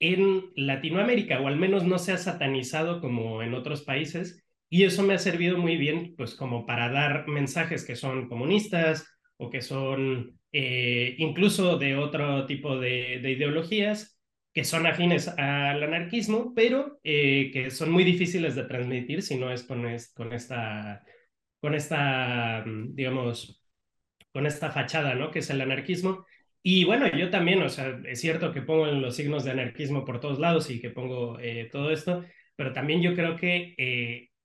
en 0.00 0.50
Latinoamérica, 0.56 1.38
o 1.40 1.48
al 1.48 1.56
menos 1.56 1.84
no 1.84 1.98
se 1.98 2.12
ha 2.12 2.18
satanizado 2.18 3.02
como 3.02 3.42
en 3.42 3.52
otros 3.52 3.82
países. 3.82 4.42
Y 4.70 4.84
eso 4.84 5.02
me 5.02 5.12
ha 5.14 5.18
servido 5.18 5.58
muy 5.58 5.76
bien, 5.76 6.14
pues 6.16 6.34
como 6.34 6.64
para 6.64 6.90
dar 6.90 7.28
mensajes 7.28 7.84
que 7.84 7.94
son 7.94 8.28
comunistas, 8.28 9.06
o 9.36 9.50
que 9.50 9.60
son 9.60 10.40
eh, 10.52 11.14
incluso 11.18 11.76
de 11.76 11.96
otro 11.96 12.46
tipo 12.46 12.78
de, 12.78 13.16
ideologías 13.16 14.18
que 14.54 14.64
son 14.64 14.86
afines 14.86 15.28
al 15.28 15.82
anarquismo, 15.82 16.54
pero 16.54 16.98
eh, 17.04 17.50
que 17.52 17.70
son 17.70 17.92
muy 17.92 18.02
difíciles 18.02 18.54
de 18.54 18.64
transmitir 18.64 19.22
si 19.22 19.36
no 19.36 19.52
es 19.52 19.62
con, 19.62 19.84
con 20.14 20.32
esta, 20.32 21.04
con 21.60 21.74
esta, 21.74 22.64
mm, 22.66 22.94
digamos, 22.94 23.62
con 24.32 24.46
esta 24.46 24.70
fachada, 24.70 25.14
¿no? 25.14 25.30
Que 25.30 25.40
es 25.40 25.50
el 25.50 25.60
anarquismo. 25.60 26.26
Y 26.62 26.84
bueno, 26.84 27.08
yo 27.16 27.30
también, 27.30 27.62
o 27.62 27.68
sea, 27.68 28.00
es 28.06 28.20
cierto 28.20 28.52
que 28.52 28.62
pongo 28.62 28.86
los 28.86 29.16
signos 29.16 29.44
de 29.44 29.52
anarquismo 29.52 30.04
por 30.04 30.20
todos 30.20 30.38
lados 30.38 30.70
y 30.70 30.80
que 30.80 30.90
pongo 30.90 31.38
eh, 31.40 31.68
todo 31.72 31.90
esto, 31.90 32.24
pero 32.56 32.72
también 32.72 33.02
yo 33.02 33.14
creo 33.14 33.36
que 33.36 33.74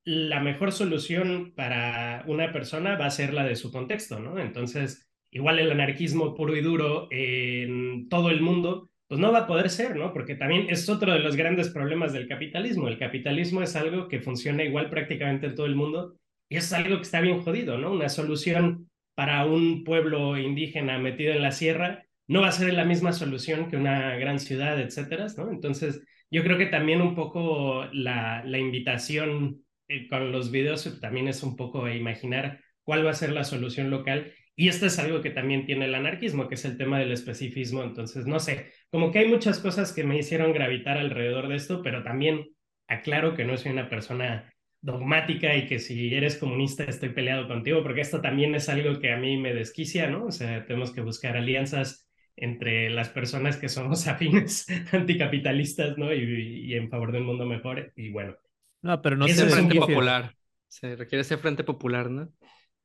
la 0.06 0.40
mejor 0.42 0.72
solución 0.72 1.54
para 1.56 2.24
una 2.28 2.52
persona 2.52 2.98
va 2.98 3.06
a 3.06 3.12
ser 3.12 3.34
la 3.34 3.46
de 3.46 3.56
su 3.56 3.72
contexto, 3.72 4.20
¿no? 4.20 4.38
Entonces, 4.38 5.10
igual 5.32 5.60
el 5.60 5.72
anarquismo 5.72 6.36
puro 6.36 6.56
y 6.56 6.62
duro 6.62 7.08
en 7.12 8.10
todo 8.10 8.30
el 8.30 8.42
mundo, 8.42 8.90
pues 9.08 9.20
no 9.20 9.32
va 9.32 9.40
a 9.40 9.48
poder 9.48 9.70
ser, 9.70 9.96
¿no? 9.96 10.14
Porque 10.14 10.36
también 10.36 10.68
es 10.70 10.90
otro 10.90 11.14
de 11.14 11.20
los 11.20 11.36
grandes 11.36 11.70
problemas 11.70 12.14
del 12.14 12.28
capitalismo. 12.28 12.88
El 12.88 12.98
capitalismo 12.98 13.62
es 13.62 13.76
algo 13.76 14.08
que 14.08 14.20
funciona 14.20 14.64
igual 14.64 14.90
prácticamente 14.90 15.48
en 15.48 15.56
todo 15.56 15.66
el 15.68 15.76
mundo 15.76 16.18
y 16.54 16.58
es 16.58 16.72
algo 16.72 16.98
que 16.98 17.02
está 17.02 17.20
bien 17.20 17.42
jodido, 17.42 17.80
¿no? 17.80 17.92
Una 17.92 18.10
solución 18.10 18.88
para 19.16 19.44
un 19.44 19.84
pueblo 19.84 20.38
indígena 20.38 21.00
metido 21.00 21.34
en 21.34 21.42
la 21.42 21.52
sierra 21.52 22.06
no 22.28 22.42
va 22.42 22.50
a 22.50 22.52
ser 22.52 22.72
la 22.76 22.86
misma 22.86 23.12
solución 23.12 23.72
que 23.72 23.76
una 23.76 24.16
gran 24.18 24.38
ciudad, 24.40 24.80
etcétera, 24.80 25.26
¿no? 25.36 25.50
Entonces, 25.50 26.04
yo 26.30 26.44
creo 26.44 26.60
que 26.60 26.68
también 26.68 27.02
un 27.02 27.16
poco 27.16 27.86
la, 27.92 28.44
la 28.46 28.60
invitación 28.60 29.64
eh, 29.88 30.08
con 30.08 30.32
los 30.32 30.52
videos 30.52 31.00
también 31.02 31.28
es 31.28 31.42
un 31.42 31.56
poco 31.56 31.90
imaginar 31.90 32.60
cuál 32.84 33.04
va 33.04 33.10
a 33.10 33.16
ser 33.16 33.32
la 33.32 33.46
solución 33.46 33.90
local. 33.90 34.32
Y 34.56 34.68
esto 34.68 34.86
es 34.86 35.00
algo 35.00 35.22
que 35.22 35.32
también 35.32 35.66
tiene 35.66 35.86
el 35.86 35.96
anarquismo, 35.96 36.48
que 36.48 36.54
es 36.54 36.66
el 36.66 36.78
tema 36.78 37.00
del 37.00 37.14
especificismo. 37.14 37.82
Entonces, 37.82 38.28
no 38.28 38.40
sé, 38.40 38.72
como 38.92 39.12
que 39.12 39.18
hay 39.18 39.28
muchas 39.28 39.58
cosas 39.58 39.92
que 39.92 40.04
me 40.04 40.20
hicieron 40.20 40.54
gravitar 40.54 41.00
alrededor 41.00 41.48
de 41.48 41.56
esto, 41.56 41.82
pero 41.82 42.04
también 42.04 42.50
aclaro 42.88 43.34
que 43.34 43.44
no 43.44 43.58
soy 43.58 43.72
una 43.72 43.90
persona 43.90 44.53
dogmática 44.84 45.56
y 45.56 45.66
que 45.66 45.80
si 45.80 46.14
eres 46.14 46.38
comunista 46.38 46.84
estoy 46.84 47.10
peleado 47.10 47.48
contigo, 47.48 47.82
porque 47.82 48.02
esto 48.02 48.22
también 48.22 48.54
es 48.54 48.70
algo 48.70 49.00
que 49.00 49.12
a 49.12 49.18
mí 49.18 49.38
me 49.38 49.54
desquicia, 49.54 50.10
¿no? 50.10 50.26
O 50.26 50.32
sea, 50.32 50.66
tenemos 50.66 50.92
que 50.92 51.02
buscar 51.02 51.36
alianzas 51.38 52.08
entre 52.36 52.90
las 52.92 53.10
personas 53.10 53.58
que 53.58 53.70
somos 53.70 54.08
afines 54.08 54.68
anticapitalistas, 54.92 55.98
¿no? 55.98 56.14
Y, 56.14 56.66
y 56.66 56.74
en 56.76 56.90
favor 56.90 57.12
de 57.12 57.20
un 57.20 57.26
mundo 57.26 57.46
mejor. 57.46 57.92
Y 57.96 58.10
bueno, 58.10 58.36
no, 58.84 59.02
pero 59.02 59.16
no 59.16 59.26
es 59.26 59.40
el 59.40 59.50
frente 59.50 59.76
popular. 59.76 60.36
Se 60.68 60.96
requiere 60.96 61.22
ese 61.22 61.38
frente 61.38 61.64
popular, 61.64 62.10
¿no? 62.10 62.30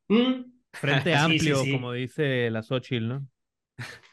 Mm. 0.09 0.45
Frente 0.73 1.15
amplio, 1.17 1.63
como 1.73 1.93
dice 1.93 2.51
la 2.51 2.63
Xochitl, 2.63 3.09
¿no? 3.09 3.27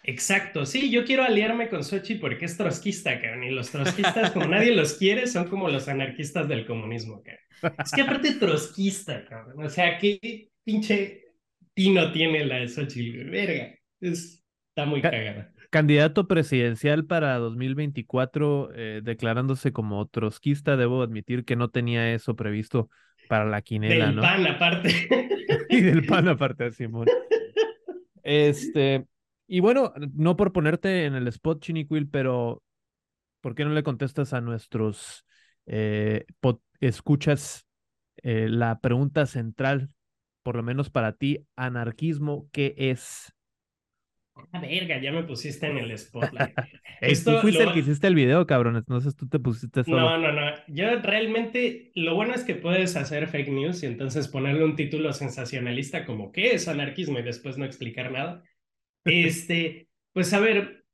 Exacto, 0.03 0.65
sí, 0.65 0.91
yo 0.91 1.03
quiero 1.05 1.23
aliarme 1.23 1.69
con 1.69 1.83
Xochitl 1.83 2.19
porque 2.19 2.45
es 2.45 2.57
trotskista, 2.57 3.19
cabrón, 3.19 3.43
y 3.43 3.49
los 3.49 3.71
trotskistas, 3.71 4.31
como 4.31 4.45
nadie 4.47 4.75
los 4.75 4.93
quiere, 4.93 5.27
son 5.27 5.47
como 5.47 5.67
los 5.69 5.87
anarquistas 5.87 6.47
del 6.47 6.65
comunismo, 6.65 7.23
cabrón. 7.23 7.75
Es 7.83 7.91
que 7.91 8.01
aparte 8.01 8.33
trotskista, 8.35 9.25
cabrón, 9.25 9.65
o 9.65 9.69
sea, 9.69 9.97
qué 9.97 10.49
pinche 10.63 11.23
tino 11.73 12.11
tiene 12.11 12.45
la 12.45 12.57
de 12.57 12.67
Xochitl, 12.67 13.29
verga, 13.29 13.75
está 13.99 14.85
muy 14.85 15.01
cagada 15.01 15.51
candidato 15.75 16.25
presidencial 16.25 17.05
para 17.05 17.37
2024, 17.37 18.69
eh, 18.73 19.01
declarándose 19.03 19.73
como 19.73 20.07
trotskista, 20.07 20.77
debo 20.77 21.01
admitir 21.01 21.43
que 21.43 21.57
no 21.57 21.67
tenía 21.67 22.13
eso 22.13 22.37
previsto 22.37 22.89
para 23.27 23.43
la 23.43 23.61
quinela, 23.61 24.05
del 24.05 24.15
¿no? 24.15 24.21
pan 24.21 24.47
aparte. 24.47 24.89
y 25.69 25.81
del 25.81 26.05
pan 26.05 26.29
aparte, 26.29 26.71
Simón. 26.71 27.07
Este, 28.23 29.05
y 29.47 29.59
bueno, 29.59 29.93
no 30.13 30.35
por 30.35 30.51
ponerte 30.51 31.05
en 31.05 31.15
el 31.15 31.27
spot, 31.27 31.61
Chiniquil, 31.61 32.09
pero 32.09 32.63
¿por 33.41 33.55
qué 33.55 33.65
no 33.65 33.71
le 33.71 33.83
contestas 33.83 34.33
a 34.33 34.41
nuestros 34.41 35.25
eh, 35.65 36.25
escuchas 36.79 37.65
eh, 38.23 38.47
la 38.49 38.79
pregunta 38.79 39.25
central, 39.25 39.89
por 40.43 40.55
lo 40.55 40.63
menos 40.63 40.89
para 40.89 41.13
ti, 41.13 41.45
anarquismo, 41.55 42.47
¿qué 42.51 42.75
es? 42.77 43.31
Ah, 44.51 44.59
verga, 44.59 45.01
ya 45.01 45.11
me 45.11 45.23
pusiste 45.23 45.65
en 45.67 45.77
el 45.77 45.97
spotlight. 45.97 46.55
tú 47.25 47.37
fuiste 47.39 47.63
el 47.63 47.71
que 47.71 47.79
hiciste 47.79 48.07
el 48.07 48.15
video, 48.15 48.45
cabrón. 48.45 48.75
Entonces 48.75 49.15
tú 49.15 49.27
te 49.29 49.39
pusiste 49.39 49.83
solo. 49.83 49.97
No, 49.97 50.17
no, 50.17 50.31
no. 50.33 50.51
Yo 50.67 50.99
realmente, 50.99 51.91
lo 51.95 52.15
bueno 52.15 52.33
es 52.33 52.43
que 52.43 52.55
puedes 52.55 52.97
hacer 52.97 53.27
fake 53.27 53.49
news 53.49 53.83
y 53.83 53.85
entonces 53.85 54.27
ponerle 54.27 54.65
un 54.65 54.75
título 54.75 55.13
sensacionalista 55.13 56.05
como 56.05 56.31
¿qué 56.31 56.51
es 56.53 56.67
anarquismo? 56.67 57.19
y 57.19 57.23
después 57.23 57.57
no 57.57 57.63
explicar 57.63 58.11
nada. 58.11 58.43
Este, 59.05 59.87
pues 60.13 60.33
a 60.33 60.39
ver, 60.39 60.85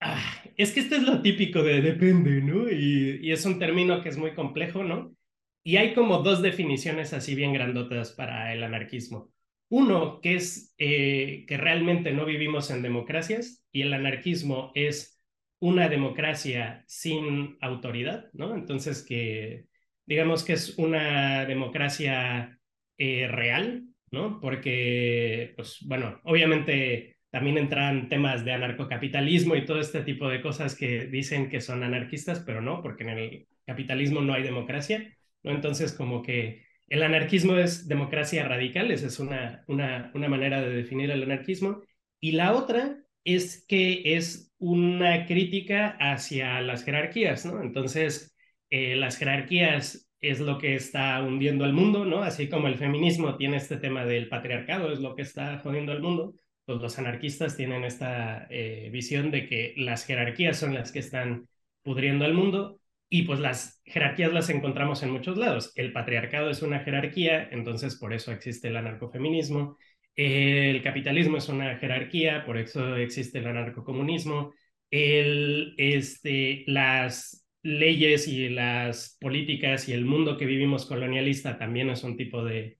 Ah, 0.00 0.42
es 0.56 0.72
que 0.72 0.80
esto 0.80 0.96
es 0.96 1.02
lo 1.02 1.20
típico 1.20 1.62
de 1.62 1.82
depende, 1.82 2.40
¿no? 2.40 2.70
Y, 2.70 3.18
y, 3.22 3.32
es 3.32 3.44
un 3.44 3.58
término 3.58 4.02
que 4.02 4.08
es 4.08 4.16
muy 4.16 4.34
complejo, 4.34 4.82
¿no? 4.82 5.14
Y 5.62 5.76
hay 5.76 5.92
como 5.94 6.18
dos 6.22 6.40
definiciones 6.42 7.12
así 7.12 7.34
bien 7.34 7.52
grandotas 7.52 8.12
para 8.12 8.52
el 8.54 8.62
anarquismo. 8.62 9.30
Uno, 9.68 10.20
que 10.22 10.36
es 10.36 10.74
eh, 10.78 11.44
que 11.46 11.56
realmente 11.58 12.12
no 12.12 12.24
vivimos 12.24 12.70
en 12.70 12.82
democracias 12.82 13.64
y 13.72 13.82
el 13.82 13.92
anarquismo 13.92 14.72
es 14.74 15.20
una 15.60 15.88
democracia 15.88 16.82
sin 16.88 17.58
autoridad, 17.60 18.30
¿no? 18.32 18.54
Entonces, 18.54 19.04
que 19.04 19.66
digamos 20.06 20.44
que 20.44 20.54
es 20.54 20.78
una 20.78 21.44
democracia 21.44 22.58
eh, 22.98 23.28
real, 23.28 23.84
¿no? 24.10 24.40
Porque, 24.40 25.52
pues 25.56 25.78
bueno, 25.82 26.20
obviamente 26.24 27.09
también 27.30 27.58
entran 27.58 28.08
temas 28.08 28.44
de 28.44 28.52
anarcocapitalismo 28.52 29.56
y 29.56 29.64
todo 29.64 29.80
este 29.80 30.02
tipo 30.02 30.28
de 30.28 30.40
cosas 30.40 30.74
que 30.74 31.06
dicen 31.06 31.48
que 31.48 31.60
son 31.60 31.82
anarquistas, 31.82 32.40
pero 32.40 32.60
no, 32.60 32.82
porque 32.82 33.04
en 33.04 33.10
el 33.10 33.48
capitalismo 33.64 34.20
no 34.20 34.34
hay 34.34 34.42
democracia, 34.42 35.16
¿no? 35.42 35.52
Entonces, 35.52 35.92
como 35.92 36.22
que 36.22 36.64
el 36.88 37.02
anarquismo 37.02 37.56
es 37.56 37.86
democracia 37.86 38.46
radical, 38.48 38.90
esa 38.90 39.06
es 39.06 39.20
una, 39.20 39.64
una, 39.68 40.10
una 40.14 40.28
manera 40.28 40.60
de 40.60 40.70
definir 40.70 41.10
el 41.10 41.22
anarquismo. 41.22 41.82
Y 42.20 42.32
la 42.32 42.52
otra 42.52 42.98
es 43.24 43.64
que 43.68 44.16
es 44.16 44.52
una 44.58 45.26
crítica 45.26 45.96
hacia 46.00 46.60
las 46.60 46.84
jerarquías, 46.84 47.46
¿no? 47.46 47.62
Entonces, 47.62 48.36
eh, 48.70 48.96
las 48.96 49.16
jerarquías 49.16 50.10
es 50.20 50.40
lo 50.40 50.58
que 50.58 50.74
está 50.74 51.22
hundiendo 51.22 51.64
al 51.64 51.72
mundo, 51.72 52.04
¿no? 52.04 52.22
Así 52.22 52.48
como 52.48 52.68
el 52.68 52.76
feminismo 52.76 53.36
tiene 53.36 53.56
este 53.56 53.76
tema 53.76 54.04
del 54.04 54.28
patriarcado, 54.28 54.92
es 54.92 55.00
lo 55.00 55.14
que 55.14 55.22
está 55.22 55.58
jodiendo 55.60 55.92
al 55.92 56.02
mundo, 56.02 56.34
pues 56.70 56.80
los 56.80 57.00
anarquistas 57.00 57.56
tienen 57.56 57.82
esta 57.82 58.46
eh, 58.48 58.90
visión 58.92 59.32
de 59.32 59.48
que 59.48 59.74
las 59.76 60.06
jerarquías 60.06 60.56
son 60.56 60.72
las 60.72 60.92
que 60.92 61.00
están 61.00 61.48
pudriendo 61.82 62.24
al 62.24 62.32
mundo 62.32 62.78
y 63.08 63.22
pues 63.22 63.40
las 63.40 63.82
jerarquías 63.84 64.32
las 64.32 64.50
encontramos 64.50 65.02
en 65.02 65.10
muchos 65.10 65.36
lados. 65.36 65.72
El 65.74 65.92
patriarcado 65.92 66.48
es 66.48 66.62
una 66.62 66.78
jerarquía, 66.78 67.48
entonces 67.50 67.96
por 67.96 68.12
eso 68.14 68.30
existe 68.30 68.68
el 68.68 68.76
anarcofeminismo. 68.76 69.76
El 70.14 70.80
capitalismo 70.84 71.38
es 71.38 71.48
una 71.48 71.76
jerarquía, 71.78 72.44
por 72.46 72.56
eso 72.56 72.94
existe 72.94 73.38
el 73.38 73.48
anarcocomunismo. 73.48 74.52
Este, 74.92 76.62
las 76.68 77.48
leyes 77.64 78.28
y 78.28 78.48
las 78.48 79.16
políticas 79.20 79.88
y 79.88 79.92
el 79.92 80.04
mundo 80.04 80.36
que 80.36 80.46
vivimos 80.46 80.86
colonialista 80.86 81.58
también 81.58 81.90
es 81.90 82.04
un 82.04 82.16
tipo 82.16 82.44
de 82.44 82.78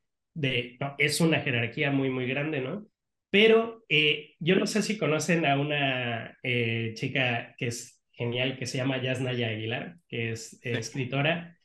es 0.98 1.20
una 1.20 1.40
jerarquía 1.40 1.90
muy, 1.90 2.08
muy 2.08 2.28
grande, 2.28 2.60
¿no? 2.60 2.86
Pero 3.30 3.84
eh, 3.88 4.34
yo 4.40 4.56
no 4.56 4.66
sé 4.66 4.82
si 4.82 4.98
conocen 4.98 5.46
a 5.46 5.58
una 5.58 6.38
eh, 6.42 6.92
chica 6.94 7.54
que 7.58 7.68
es 7.68 8.02
genial 8.12 8.58
que 8.58 8.66
se 8.66 8.78
llama 8.78 9.02
Yasnaya 9.02 9.48
Aguilar, 9.48 9.96
que 10.08 10.32
es 10.32 10.58
escritora. 10.62 11.56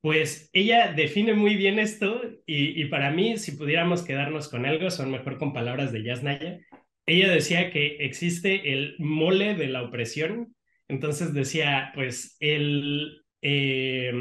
Pues 0.00 0.48
ella 0.54 0.92
define 0.92 1.34
muy 1.34 1.56
bien 1.56 1.78
esto 1.78 2.22
y, 2.46 2.80
y, 2.80 2.86
para 2.86 3.10
mí, 3.10 3.36
si 3.36 3.52
pudiéramos 3.52 4.02
quedarnos 4.02 4.48
con 4.48 4.64
algo, 4.64 4.90
son 4.90 5.10
mejor 5.10 5.38
con 5.38 5.52
palabras 5.52 5.92
de 5.92 6.02
Yasnaya. 6.02 6.60
Ella 7.06 7.30
decía 7.30 7.70
que 7.70 7.96
existe 8.00 8.72
el 8.72 8.96
mole 8.98 9.54
de 9.56 9.68
la 9.68 9.82
opresión. 9.82 10.56
Entonces 10.88 11.34
decía, 11.34 11.92
pues 11.94 12.36
el, 12.40 13.22
eh, 13.42 14.12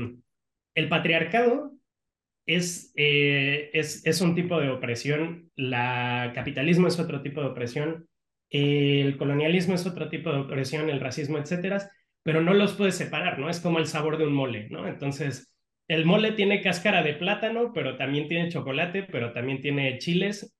el 0.75 0.89
patriarcado 0.89 1.78
es, 2.49 2.91
eh, 2.95 3.69
es, 3.73 4.05
es 4.07 4.21
un 4.21 4.33
tipo 4.33 4.59
de 4.59 4.69
opresión, 4.69 5.51
la 5.55 6.31
capitalismo 6.33 6.87
es 6.87 6.99
otro 6.99 7.21
tipo 7.21 7.41
de 7.41 7.47
opresión, 7.47 8.07
el 8.49 9.17
colonialismo 9.17 9.75
es 9.75 9.85
otro 9.85 10.09
tipo 10.09 10.31
de 10.31 10.39
opresión, 10.39 10.89
el 10.89 10.99
racismo, 10.99 11.37
etcétera, 11.37 11.91
pero 12.23 12.41
no 12.41 12.55
los 12.55 12.73
puedes 12.73 12.95
separar, 12.95 13.37
¿no? 13.37 13.49
Es 13.51 13.59
como 13.59 13.77
el 13.77 13.85
sabor 13.85 14.17
de 14.17 14.25
un 14.25 14.33
mole, 14.33 14.67
¿no? 14.71 14.87
Entonces, 14.87 15.55
el 15.87 16.05
mole 16.05 16.31
tiene 16.31 16.61
cáscara 16.61 17.03
de 17.03 17.13
plátano, 17.13 17.71
pero 17.71 17.97
también 17.97 18.27
tiene 18.27 18.49
chocolate, 18.49 19.03
pero 19.03 19.31
también 19.31 19.61
tiene 19.61 19.99
chiles, 19.99 20.55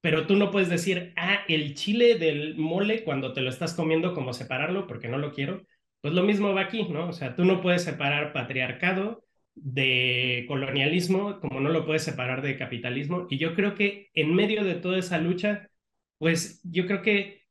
pero 0.00 0.26
tú 0.26 0.36
no 0.36 0.50
puedes 0.50 0.70
decir, 0.70 1.12
ah, 1.16 1.40
el 1.48 1.74
chile 1.74 2.18
del 2.18 2.56
mole 2.56 3.04
cuando 3.04 3.34
te 3.34 3.42
lo 3.42 3.50
estás 3.50 3.74
comiendo, 3.74 4.14
como 4.14 4.32
separarlo, 4.32 4.86
porque 4.86 5.08
no 5.08 5.18
lo 5.18 5.32
quiero. 5.32 5.62
Pues 6.00 6.14
lo 6.14 6.22
mismo 6.22 6.54
va 6.54 6.62
aquí, 6.62 6.88
¿no? 6.88 7.08
O 7.08 7.12
sea, 7.12 7.36
tú 7.36 7.44
no 7.44 7.60
puedes 7.60 7.84
separar 7.84 8.32
patriarcado 8.32 9.23
de 9.54 10.44
colonialismo, 10.48 11.40
como 11.40 11.60
no 11.60 11.70
lo 11.70 11.86
puedes 11.86 12.02
separar 12.02 12.42
de 12.42 12.58
capitalismo. 12.58 13.26
Y 13.30 13.38
yo 13.38 13.54
creo 13.54 13.74
que 13.74 14.10
en 14.14 14.34
medio 14.34 14.64
de 14.64 14.74
toda 14.74 14.98
esa 14.98 15.18
lucha, 15.18 15.70
pues 16.18 16.60
yo 16.64 16.86
creo 16.86 17.02
que 17.02 17.44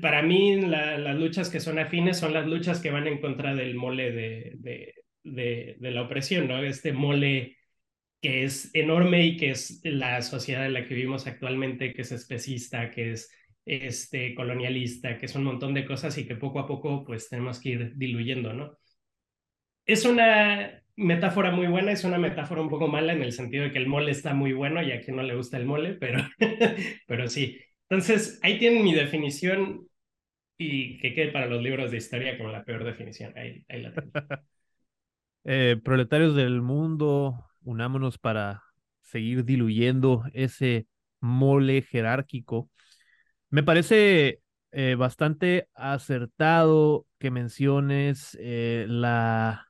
para 0.00 0.22
mí 0.22 0.60
las 0.62 1.16
luchas 1.16 1.50
que 1.50 1.60
son 1.60 1.78
afines 1.78 2.18
son 2.18 2.32
las 2.32 2.46
luchas 2.46 2.80
que 2.80 2.90
van 2.90 3.06
en 3.06 3.20
contra 3.20 3.54
del 3.54 3.74
mole 3.74 4.12
de, 4.12 4.52
de, 4.56 4.94
de, 5.78 5.90
la 5.90 6.02
opresión, 6.02 6.48
¿no? 6.48 6.62
Este 6.62 6.92
mole 6.92 7.56
que 8.20 8.44
es 8.44 8.70
enorme 8.74 9.26
y 9.26 9.36
que 9.36 9.50
es 9.50 9.80
la 9.84 10.22
sociedad 10.22 10.66
en 10.66 10.74
la 10.74 10.86
que 10.86 10.94
vivimos 10.94 11.26
actualmente, 11.26 11.92
que 11.92 12.02
es 12.02 12.12
especista, 12.12 12.90
que 12.90 13.12
es 13.12 13.30
este, 13.66 14.34
colonialista, 14.34 15.18
que 15.18 15.26
es 15.26 15.34
un 15.34 15.44
montón 15.44 15.74
de 15.74 15.84
cosas 15.84 16.16
y 16.18 16.26
que 16.26 16.36
poco 16.36 16.60
a 16.60 16.66
poco 16.66 17.04
pues 17.04 17.28
tenemos 17.28 17.60
que 17.60 17.68
ir 17.70 17.92
diluyendo, 17.96 18.52
¿no? 18.54 18.78
Es 19.86 20.06
una 20.06 20.83
metáfora 20.96 21.50
muy 21.50 21.66
buena, 21.66 21.92
es 21.92 22.04
una 22.04 22.18
metáfora 22.18 22.60
un 22.60 22.68
poco 22.68 22.88
mala 22.88 23.12
en 23.12 23.22
el 23.22 23.32
sentido 23.32 23.64
de 23.64 23.72
que 23.72 23.78
el 23.78 23.86
mole 23.86 24.10
está 24.10 24.34
muy 24.34 24.52
bueno 24.52 24.82
y 24.82 24.92
a 24.92 25.00
quien 25.00 25.16
no 25.16 25.22
le 25.22 25.34
gusta 25.34 25.56
el 25.56 25.66
mole, 25.66 25.94
pero, 25.94 26.20
pero 27.06 27.28
sí, 27.28 27.58
entonces, 27.88 28.38
ahí 28.42 28.58
tienen 28.58 28.82
mi 28.82 28.94
definición 28.94 29.86
y 30.56 30.98
que 30.98 31.14
quede 31.14 31.32
para 31.32 31.46
los 31.46 31.62
libros 31.62 31.90
de 31.90 31.98
historia 31.98 32.36
como 32.38 32.50
la 32.50 32.64
peor 32.64 32.84
definición. 32.84 33.32
Ahí, 33.36 33.64
ahí 33.68 33.82
la 33.82 33.92
tengo. 33.92 34.10
eh, 35.44 35.76
proletarios 35.82 36.34
del 36.34 36.62
mundo, 36.62 37.44
unámonos 37.62 38.18
para 38.18 38.62
seguir 39.02 39.44
diluyendo 39.44 40.24
ese 40.32 40.86
mole 41.20 41.82
jerárquico. 41.82 42.70
Me 43.50 43.62
parece 43.62 44.40
eh, 44.72 44.96
bastante 44.96 45.68
acertado 45.74 47.06
que 47.18 47.30
menciones 47.30 48.36
eh, 48.40 48.86
la 48.88 49.68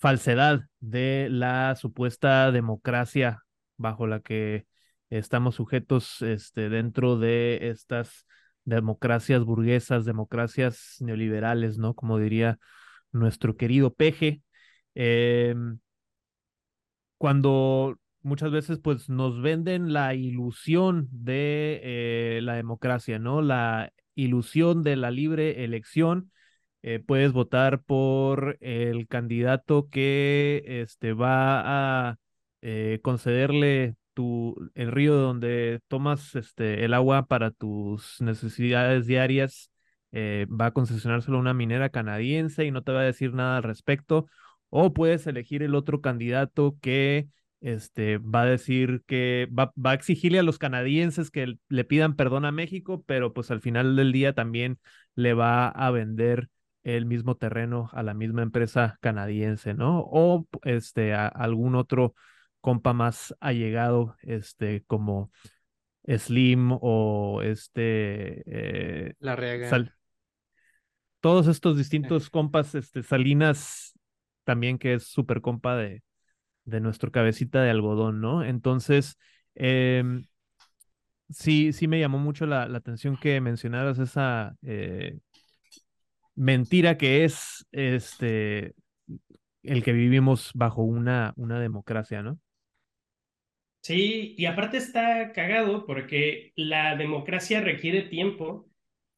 falsedad 0.00 0.62
de 0.80 1.28
la 1.30 1.76
supuesta 1.76 2.50
democracia 2.50 3.44
bajo 3.76 4.06
la 4.06 4.20
que 4.20 4.66
estamos 5.10 5.56
sujetos 5.56 6.22
este, 6.22 6.68
dentro 6.68 7.18
de 7.18 7.70
estas 7.70 8.26
democracias 8.64 9.44
burguesas, 9.44 10.04
democracias 10.04 10.96
neoliberales, 11.00 11.78
¿no? 11.78 11.94
Como 11.94 12.18
diría 12.18 12.58
nuestro 13.12 13.56
querido 13.56 13.94
Peje. 13.94 14.42
Em, 14.94 15.78
cuando 17.18 17.98
muchas 18.22 18.50
veces 18.50 18.78
pues 18.82 19.08
nos 19.08 19.40
venden 19.42 19.92
la 19.92 20.14
ilusión 20.14 21.08
de 21.10 21.80
eh, 21.82 22.40
la 22.42 22.54
democracia, 22.54 23.18
¿no? 23.18 23.42
La 23.42 23.92
ilusión 24.14 24.82
de 24.82 24.96
la 24.96 25.10
libre 25.10 25.64
elección. 25.64 26.32
Eh, 26.82 26.98
puedes 26.98 27.32
votar 27.32 27.82
por 27.82 28.56
el 28.60 29.06
candidato 29.06 29.88
que 29.90 30.62
este, 30.66 31.12
va 31.12 32.10
a 32.10 32.18
eh, 32.62 33.00
concederle 33.02 33.96
el 34.74 34.92
río 34.92 35.14
donde 35.16 35.80
tomas 35.88 36.34
este, 36.34 36.84
el 36.84 36.94
agua 36.94 37.26
para 37.26 37.50
tus 37.50 38.20
necesidades 38.20 39.06
diarias 39.06 39.70
eh, 40.12 40.46
va 40.50 40.66
a 40.66 40.70
concesionárselo 40.72 41.36
a 41.38 41.40
una 41.40 41.54
minera 41.54 41.90
canadiense 41.90 42.64
y 42.64 42.70
no 42.70 42.82
te 42.82 42.92
va 42.92 43.00
a 43.00 43.04
decir 43.04 43.32
nada 43.34 43.58
al 43.58 43.62
respecto. 43.62 44.26
O 44.68 44.92
puedes 44.92 45.26
elegir 45.26 45.62
el 45.62 45.74
otro 45.74 46.00
candidato 46.00 46.76
que 46.80 47.28
este, 47.60 48.18
va 48.18 48.42
a 48.42 48.46
decir 48.46 49.02
que 49.06 49.48
va, 49.56 49.72
va, 49.78 49.92
a 49.92 49.94
exigirle 49.94 50.38
a 50.38 50.42
los 50.42 50.58
canadienses 50.58 51.30
que 51.30 51.58
le 51.68 51.84
pidan 51.84 52.16
perdón 52.16 52.44
a 52.44 52.52
México, 52.52 53.02
pero 53.06 53.32
pues 53.32 53.50
al 53.50 53.60
final 53.60 53.96
del 53.96 54.12
día 54.12 54.34
también 54.34 54.78
le 55.14 55.34
va 55.34 55.68
a 55.68 55.90
vender 55.90 56.48
el 56.82 57.06
mismo 57.06 57.36
terreno 57.36 57.90
a 57.92 58.02
la 58.02 58.14
misma 58.14 58.42
empresa 58.42 58.98
canadiense, 59.00 59.74
¿no? 59.74 60.00
O 60.00 60.46
este, 60.62 61.14
a 61.14 61.26
algún 61.26 61.74
otro 61.74 62.14
compa 62.60 62.92
más 62.92 63.34
allegado, 63.40 64.16
este, 64.22 64.84
como 64.86 65.30
Slim 66.06 66.70
o 66.72 67.40
este... 67.42 68.42
Eh, 68.46 69.14
la 69.18 69.36
Reaga. 69.36 69.84
Todos 71.20 71.48
estos 71.48 71.76
distintos 71.76 72.30
compas, 72.30 72.74
este, 72.74 73.02
Salinas 73.02 73.98
también 74.44 74.78
que 74.78 74.94
es 74.94 75.04
súper 75.04 75.42
compa 75.42 75.76
de, 75.76 76.02
de 76.64 76.80
nuestro 76.80 77.12
cabecita 77.12 77.62
de 77.62 77.70
algodón, 77.70 78.20
¿no? 78.20 78.42
Entonces, 78.42 79.18
em, 79.54 80.24
sí, 81.28 81.72
sí 81.72 81.88
me 81.88 82.00
llamó 82.00 82.18
mucho 82.18 82.46
la, 82.46 82.66
la 82.68 82.78
atención 82.78 83.16
que 83.16 83.40
mencionaras 83.40 83.98
esa 83.98 84.56
eh, 84.62 85.18
mentira 86.40 86.96
que 86.96 87.24
es 87.24 87.66
este 87.70 88.74
el 89.62 89.84
que 89.84 89.92
vivimos 89.92 90.52
bajo 90.54 90.82
una, 90.82 91.34
una 91.36 91.60
democracia, 91.60 92.22
¿no? 92.22 92.40
Sí, 93.82 94.34
y 94.38 94.46
aparte 94.46 94.76
está 94.78 95.32
cagado 95.32 95.86
porque 95.86 96.52
la 96.56 96.96
democracia 96.96 97.60
requiere 97.60 98.02
tiempo 98.02 98.70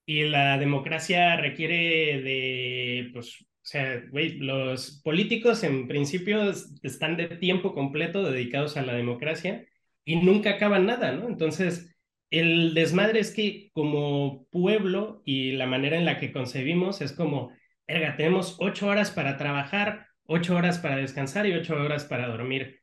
y 0.06 0.24
la 0.24 0.58
democracia 0.58 1.36
requiere 1.36 2.22
de, 2.22 3.10
pues, 3.12 3.40
o 3.42 3.44
sea, 3.62 4.02
güey, 4.10 4.38
los 4.38 5.00
políticos 5.04 5.62
en 5.64 5.88
principio 5.88 6.50
están 6.82 7.16
de 7.16 7.28
tiempo 7.36 7.74
completo 7.74 8.22
dedicados 8.24 8.76
a 8.76 8.82
la 8.82 8.94
democracia 8.94 9.66
y 10.04 10.16
nunca 10.16 10.50
acaban 10.50 10.86
nada, 10.86 11.12
¿no? 11.12 11.28
Entonces, 11.28 11.91
el 12.32 12.72
desmadre 12.74 13.20
es 13.20 13.30
que 13.32 13.70
como 13.74 14.46
pueblo 14.50 15.22
y 15.24 15.52
la 15.52 15.66
manera 15.66 15.98
en 15.98 16.06
la 16.06 16.18
que 16.18 16.32
concebimos 16.32 17.02
es 17.02 17.12
como, 17.12 17.52
erga, 17.86 18.16
tenemos 18.16 18.56
ocho 18.58 18.88
horas 18.88 19.10
para 19.10 19.36
trabajar, 19.36 20.06
ocho 20.24 20.56
horas 20.56 20.78
para 20.78 20.96
descansar 20.96 21.46
y 21.46 21.52
ocho 21.52 21.74
horas 21.74 22.06
para 22.06 22.28
dormir. 22.28 22.80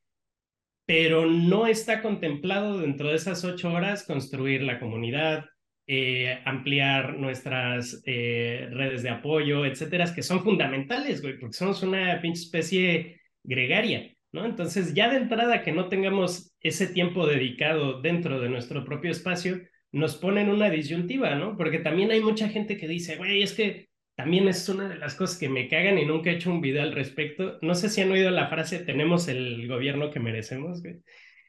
Pero 0.85 1.25
no 1.25 1.65
está 1.65 2.01
contemplado 2.01 2.79
dentro 2.79 3.09
de 3.09 3.15
esas 3.15 3.43
ocho 3.43 3.73
horas 3.73 4.03
construir 4.03 4.61
la 4.61 4.79
comunidad, 4.79 5.45
eh, 5.87 6.39
ampliar 6.45 7.17
nuestras 7.17 8.03
eh, 8.05 8.67
redes 8.71 9.01
de 9.01 9.09
apoyo, 9.09 9.65
etcétera, 9.65 10.13
que 10.13 10.21
son 10.21 10.43
fundamentales, 10.43 11.23
güey, 11.23 11.39
porque 11.39 11.57
somos 11.57 11.81
una 11.81 12.21
pinche 12.21 12.43
especie 12.43 13.21
gregaria, 13.43 14.15
¿no? 14.31 14.45
Entonces, 14.45 14.93
ya 14.93 15.09
de 15.09 15.17
entrada 15.17 15.63
que 15.63 15.71
no 15.71 15.89
tengamos 15.89 16.55
ese 16.61 16.87
tiempo 16.87 17.25
dedicado 17.25 18.01
dentro 18.01 18.39
de 18.39 18.49
nuestro 18.49 18.85
propio 18.85 19.11
espacio, 19.11 19.61
nos 19.91 20.17
ponen 20.17 20.49
una 20.49 20.69
disyuntiva, 20.69 21.35
¿no? 21.35 21.57
Porque 21.57 21.79
también 21.79 22.11
hay 22.11 22.21
mucha 22.21 22.49
gente 22.49 22.77
que 22.77 22.87
dice, 22.87 23.17
güey, 23.17 23.41
es 23.41 23.53
que 23.53 23.89
también 24.15 24.47
es 24.47 24.67
una 24.69 24.89
de 24.89 24.97
las 24.97 25.15
cosas 25.15 25.37
que 25.37 25.49
me 25.49 25.67
cagan 25.67 25.97
y 25.97 26.05
nunca 26.05 26.29
he 26.29 26.35
hecho 26.35 26.51
un 26.51 26.61
video 26.61 26.83
al 26.83 26.91
respecto. 26.93 27.57
No 27.61 27.73
sé 27.73 27.89
si 27.89 28.01
han 28.01 28.11
oído 28.11 28.29
la 28.31 28.49
frase, 28.49 28.79
tenemos 28.79 29.27
el 29.29 29.67
gobierno 29.67 30.11
que 30.11 30.19
merecemos. 30.19 30.83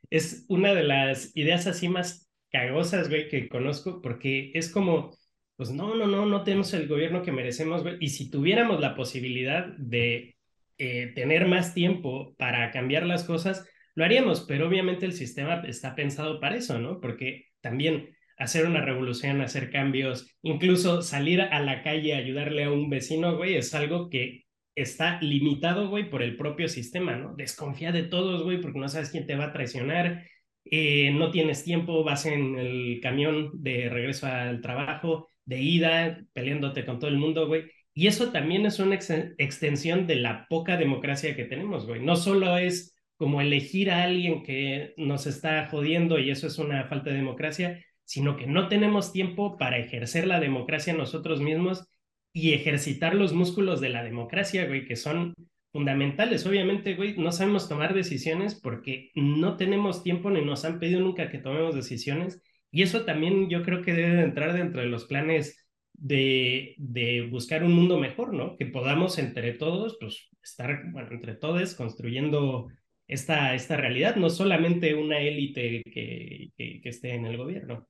Es 0.08 0.46
una 0.48 0.72
de 0.72 0.84
las 0.84 1.36
ideas 1.36 1.66
así 1.66 1.88
más 1.88 2.30
cagosas, 2.50 3.08
güey, 3.08 3.28
que 3.28 3.48
conozco, 3.48 4.00
porque 4.00 4.52
es 4.54 4.70
como, 4.70 5.16
pues 5.56 5.70
no, 5.72 5.94
no, 5.96 6.06
no, 6.06 6.26
no 6.26 6.44
tenemos 6.44 6.72
el 6.72 6.88
gobierno 6.88 7.22
que 7.22 7.32
merecemos, 7.32 7.82
güey. 7.82 7.96
Y 8.00 8.08
si 8.10 8.30
tuviéramos 8.30 8.80
la 8.80 8.94
posibilidad 8.94 9.66
de 9.76 10.36
eh, 10.82 11.12
tener 11.14 11.46
más 11.46 11.74
tiempo 11.74 12.34
para 12.38 12.70
cambiar 12.70 13.04
las 13.04 13.24
cosas, 13.24 13.68
lo 13.94 14.02
haríamos, 14.02 14.46
pero 14.48 14.66
obviamente 14.66 15.04
el 15.04 15.12
sistema 15.12 15.62
está 15.66 15.94
pensado 15.94 16.40
para 16.40 16.56
eso, 16.56 16.78
¿no? 16.78 17.00
Porque 17.00 17.48
también 17.60 18.16
hacer 18.38 18.64
una 18.64 18.82
revolución, 18.82 19.42
hacer 19.42 19.70
cambios, 19.70 20.34
incluso 20.40 21.02
salir 21.02 21.42
a 21.42 21.60
la 21.60 21.82
calle 21.82 22.14
ayudarle 22.14 22.64
a 22.64 22.72
un 22.72 22.88
vecino, 22.88 23.36
güey, 23.36 23.56
es 23.56 23.74
algo 23.74 24.08
que 24.08 24.44
está 24.74 25.20
limitado, 25.20 25.90
güey, 25.90 26.08
por 26.08 26.22
el 26.22 26.36
propio 26.38 26.66
sistema, 26.66 27.14
¿no? 27.14 27.34
Desconfía 27.36 27.92
de 27.92 28.04
todos, 28.04 28.42
güey, 28.42 28.58
porque 28.62 28.78
no 28.78 28.88
sabes 28.88 29.10
quién 29.10 29.26
te 29.26 29.36
va 29.36 29.46
a 29.46 29.52
traicionar, 29.52 30.24
eh, 30.64 31.10
no 31.10 31.30
tienes 31.30 31.62
tiempo, 31.62 32.04
vas 32.04 32.24
en 32.24 32.58
el 32.58 33.00
camión 33.02 33.50
de 33.52 33.90
regreso 33.90 34.26
al 34.28 34.62
trabajo, 34.62 35.28
de 35.44 35.60
ida, 35.60 36.20
peleándote 36.32 36.86
con 36.86 36.98
todo 36.98 37.10
el 37.10 37.18
mundo, 37.18 37.46
güey. 37.48 37.64
Y 37.94 38.06
eso 38.06 38.30
también 38.30 38.66
es 38.66 38.78
una 38.78 38.94
extensión 38.94 40.06
de 40.06 40.16
la 40.16 40.46
poca 40.48 40.76
democracia 40.76 41.34
que 41.34 41.44
tenemos, 41.44 41.86
güey. 41.86 42.02
No 42.02 42.16
solo 42.16 42.56
es 42.56 42.96
como 43.16 43.40
elegir 43.40 43.90
a 43.90 44.04
alguien 44.04 44.42
que 44.42 44.94
nos 44.96 45.26
está 45.26 45.66
jodiendo 45.68 46.18
y 46.18 46.30
eso 46.30 46.46
es 46.46 46.58
una 46.58 46.84
falta 46.84 47.10
de 47.10 47.16
democracia, 47.16 47.84
sino 48.04 48.36
que 48.36 48.46
no 48.46 48.68
tenemos 48.68 49.12
tiempo 49.12 49.58
para 49.58 49.78
ejercer 49.78 50.26
la 50.26 50.40
democracia 50.40 50.94
nosotros 50.94 51.40
mismos 51.40 51.86
y 52.32 52.54
ejercitar 52.54 53.14
los 53.14 53.32
músculos 53.32 53.80
de 53.80 53.90
la 53.90 54.02
democracia, 54.04 54.66
güey, 54.66 54.86
que 54.86 54.96
son 54.96 55.34
fundamentales. 55.72 56.46
Obviamente, 56.46 56.94
güey, 56.94 57.16
no 57.16 57.32
sabemos 57.32 57.68
tomar 57.68 57.94
decisiones 57.94 58.58
porque 58.60 59.10
no 59.14 59.56
tenemos 59.56 60.02
tiempo 60.02 60.30
ni 60.30 60.44
nos 60.44 60.64
han 60.64 60.78
pedido 60.78 61.00
nunca 61.00 61.30
que 61.30 61.38
tomemos 61.38 61.74
decisiones. 61.74 62.42
Y 62.70 62.82
eso 62.82 63.04
también 63.04 63.50
yo 63.50 63.62
creo 63.62 63.82
que 63.82 63.92
debe 63.92 64.16
de 64.16 64.22
entrar 64.22 64.54
dentro 64.54 64.80
de 64.80 64.88
los 64.88 65.04
planes 65.04 65.69
de, 66.00 66.74
de 66.78 67.28
buscar 67.30 67.62
un 67.62 67.72
mundo 67.72 67.98
mejor, 67.98 68.32
¿no? 68.32 68.56
Que 68.56 68.66
podamos 68.66 69.18
entre 69.18 69.52
todos, 69.52 69.98
pues, 70.00 70.28
estar, 70.42 70.90
bueno, 70.92 71.08
entre 71.12 71.34
todos 71.34 71.74
construyendo 71.74 72.68
esta, 73.06 73.54
esta 73.54 73.76
realidad, 73.76 74.16
no 74.16 74.30
solamente 74.30 74.94
una 74.94 75.20
élite 75.20 75.82
que, 75.84 76.50
que, 76.56 76.80
esté 76.84 77.14
en 77.14 77.26
el 77.26 77.36
gobierno. 77.36 77.86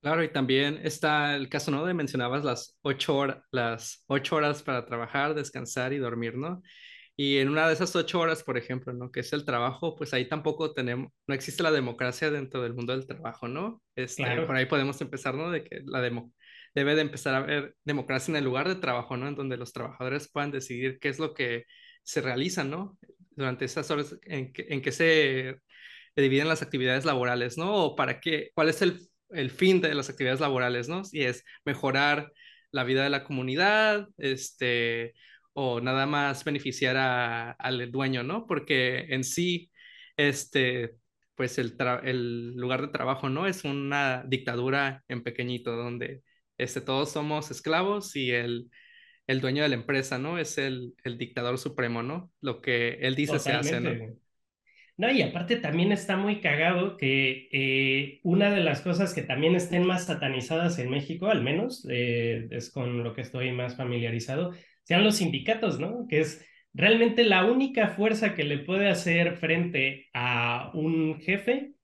Claro, 0.00 0.22
y 0.22 0.32
también 0.32 0.80
está 0.82 1.36
el 1.36 1.48
caso, 1.48 1.70
¿no? 1.70 1.84
De 1.84 1.92
mencionabas 1.92 2.44
las 2.44 2.78
ocho, 2.82 3.16
horas, 3.16 3.42
las 3.50 4.04
ocho 4.06 4.36
horas 4.36 4.62
para 4.62 4.86
trabajar, 4.86 5.34
descansar 5.34 5.92
y 5.92 5.98
dormir, 5.98 6.36
¿no? 6.36 6.62
Y 7.14 7.38
en 7.38 7.48
una 7.48 7.66
de 7.66 7.74
esas 7.74 7.94
ocho 7.96 8.20
horas, 8.20 8.44
por 8.44 8.56
ejemplo, 8.56 8.92
¿no? 8.92 9.10
Que 9.10 9.20
es 9.20 9.32
el 9.32 9.44
trabajo, 9.44 9.96
pues 9.96 10.14
ahí 10.14 10.28
tampoco 10.28 10.72
tenemos, 10.72 11.10
no 11.26 11.34
existe 11.34 11.64
la 11.64 11.72
democracia 11.72 12.30
dentro 12.30 12.62
del 12.62 12.74
mundo 12.74 12.96
del 12.96 13.08
trabajo, 13.08 13.48
¿no? 13.48 13.82
Este, 13.96 14.22
claro. 14.22 14.46
Por 14.46 14.54
ahí 14.54 14.66
podemos 14.66 15.00
empezar, 15.00 15.34
¿no? 15.34 15.50
De 15.50 15.64
que 15.64 15.82
la 15.84 16.00
demo, 16.00 16.32
debe 16.78 16.94
de 16.94 17.02
empezar 17.02 17.34
a 17.34 17.38
haber 17.38 17.74
democracia 17.84 18.32
en 18.32 18.36
el 18.36 18.44
lugar 18.44 18.68
de 18.68 18.76
trabajo, 18.76 19.16
¿no? 19.16 19.28
En 19.28 19.34
donde 19.36 19.56
los 19.56 19.72
trabajadores 19.72 20.30
puedan 20.30 20.50
decidir 20.50 20.98
qué 21.00 21.08
es 21.10 21.18
lo 21.18 21.34
que 21.34 21.64
se 22.02 22.20
realiza, 22.22 22.64
¿no? 22.64 22.98
durante 23.38 23.64
esas 23.64 23.90
horas 23.90 24.16
en 24.24 24.52
que, 24.52 24.66
en 24.68 24.82
que 24.82 24.92
se 24.92 25.60
dividen 26.16 26.48
las 26.48 26.62
actividades 26.62 27.04
laborales, 27.04 27.56
¿no? 27.56 27.74
O 27.84 27.96
para 27.96 28.20
qué, 28.20 28.50
cuál 28.54 28.68
es 28.68 28.82
el, 28.82 29.00
el 29.30 29.50
fin 29.50 29.80
de 29.80 29.94
las 29.94 30.10
actividades 30.10 30.40
laborales, 30.40 30.88
¿no? 30.88 31.04
Si 31.04 31.22
es 31.22 31.44
mejorar 31.64 32.32
la 32.72 32.84
vida 32.84 33.04
de 33.04 33.10
la 33.10 33.24
comunidad, 33.24 34.08
este, 34.18 35.14
o 35.52 35.80
nada 35.80 36.06
más 36.06 36.44
beneficiar 36.44 36.96
a, 36.96 37.52
al 37.52 37.90
dueño, 37.92 38.24
¿no? 38.24 38.46
Porque 38.46 39.06
en 39.10 39.24
sí, 39.24 39.70
este, 40.16 40.96
pues 41.36 41.58
el, 41.58 41.76
el 42.04 42.56
lugar 42.56 42.82
de 42.82 42.88
trabajo, 42.88 43.28
¿no? 43.28 43.46
Es 43.46 43.64
una 43.64 44.24
dictadura 44.26 45.04
en 45.08 45.22
pequeñito, 45.22 45.76
donde 45.76 46.22
este, 46.58 46.80
todos 46.80 47.10
somos 47.12 47.50
esclavos 47.50 48.14
y 48.16 48.32
el, 48.32 48.70
el 49.26 49.40
dueño 49.40 49.62
de 49.62 49.68
la 49.70 49.76
empresa, 49.76 50.18
¿no? 50.18 50.38
Es 50.38 50.58
el, 50.58 50.94
el 51.04 51.18
dictador 51.18 51.58
supremo, 51.58 52.02
¿no? 52.02 52.30
Lo 52.40 52.60
que 52.60 52.98
él 53.00 53.14
dice 53.14 53.38
se 53.38 53.52
hace, 53.52 53.80
¿no? 53.80 53.90
No, 54.96 55.08
y 55.12 55.22
aparte 55.22 55.56
también 55.56 55.92
está 55.92 56.16
muy 56.16 56.40
cagado 56.40 56.96
que 56.96 57.48
eh, 57.52 58.20
una 58.24 58.50
de 58.50 58.60
las 58.60 58.80
cosas 58.80 59.14
que 59.14 59.22
también 59.22 59.54
estén 59.54 59.86
más 59.86 60.06
satanizadas 60.06 60.78
en 60.80 60.90
México, 60.90 61.28
al 61.28 61.42
menos, 61.44 61.86
eh, 61.88 62.48
es 62.50 62.70
con 62.70 63.04
lo 63.04 63.14
que 63.14 63.20
estoy 63.20 63.52
más 63.52 63.76
familiarizado, 63.76 64.52
sean 64.82 65.04
los 65.04 65.16
sindicatos, 65.16 65.78
¿no? 65.78 66.06
Que 66.08 66.20
es 66.20 66.44
realmente 66.74 67.22
la 67.22 67.44
única 67.44 67.88
fuerza 67.90 68.34
que 68.34 68.42
le 68.42 68.58
puede 68.58 68.88
hacer 68.88 69.36
frente 69.36 70.08
a 70.14 70.72
un 70.74 71.20
jefe 71.20 71.74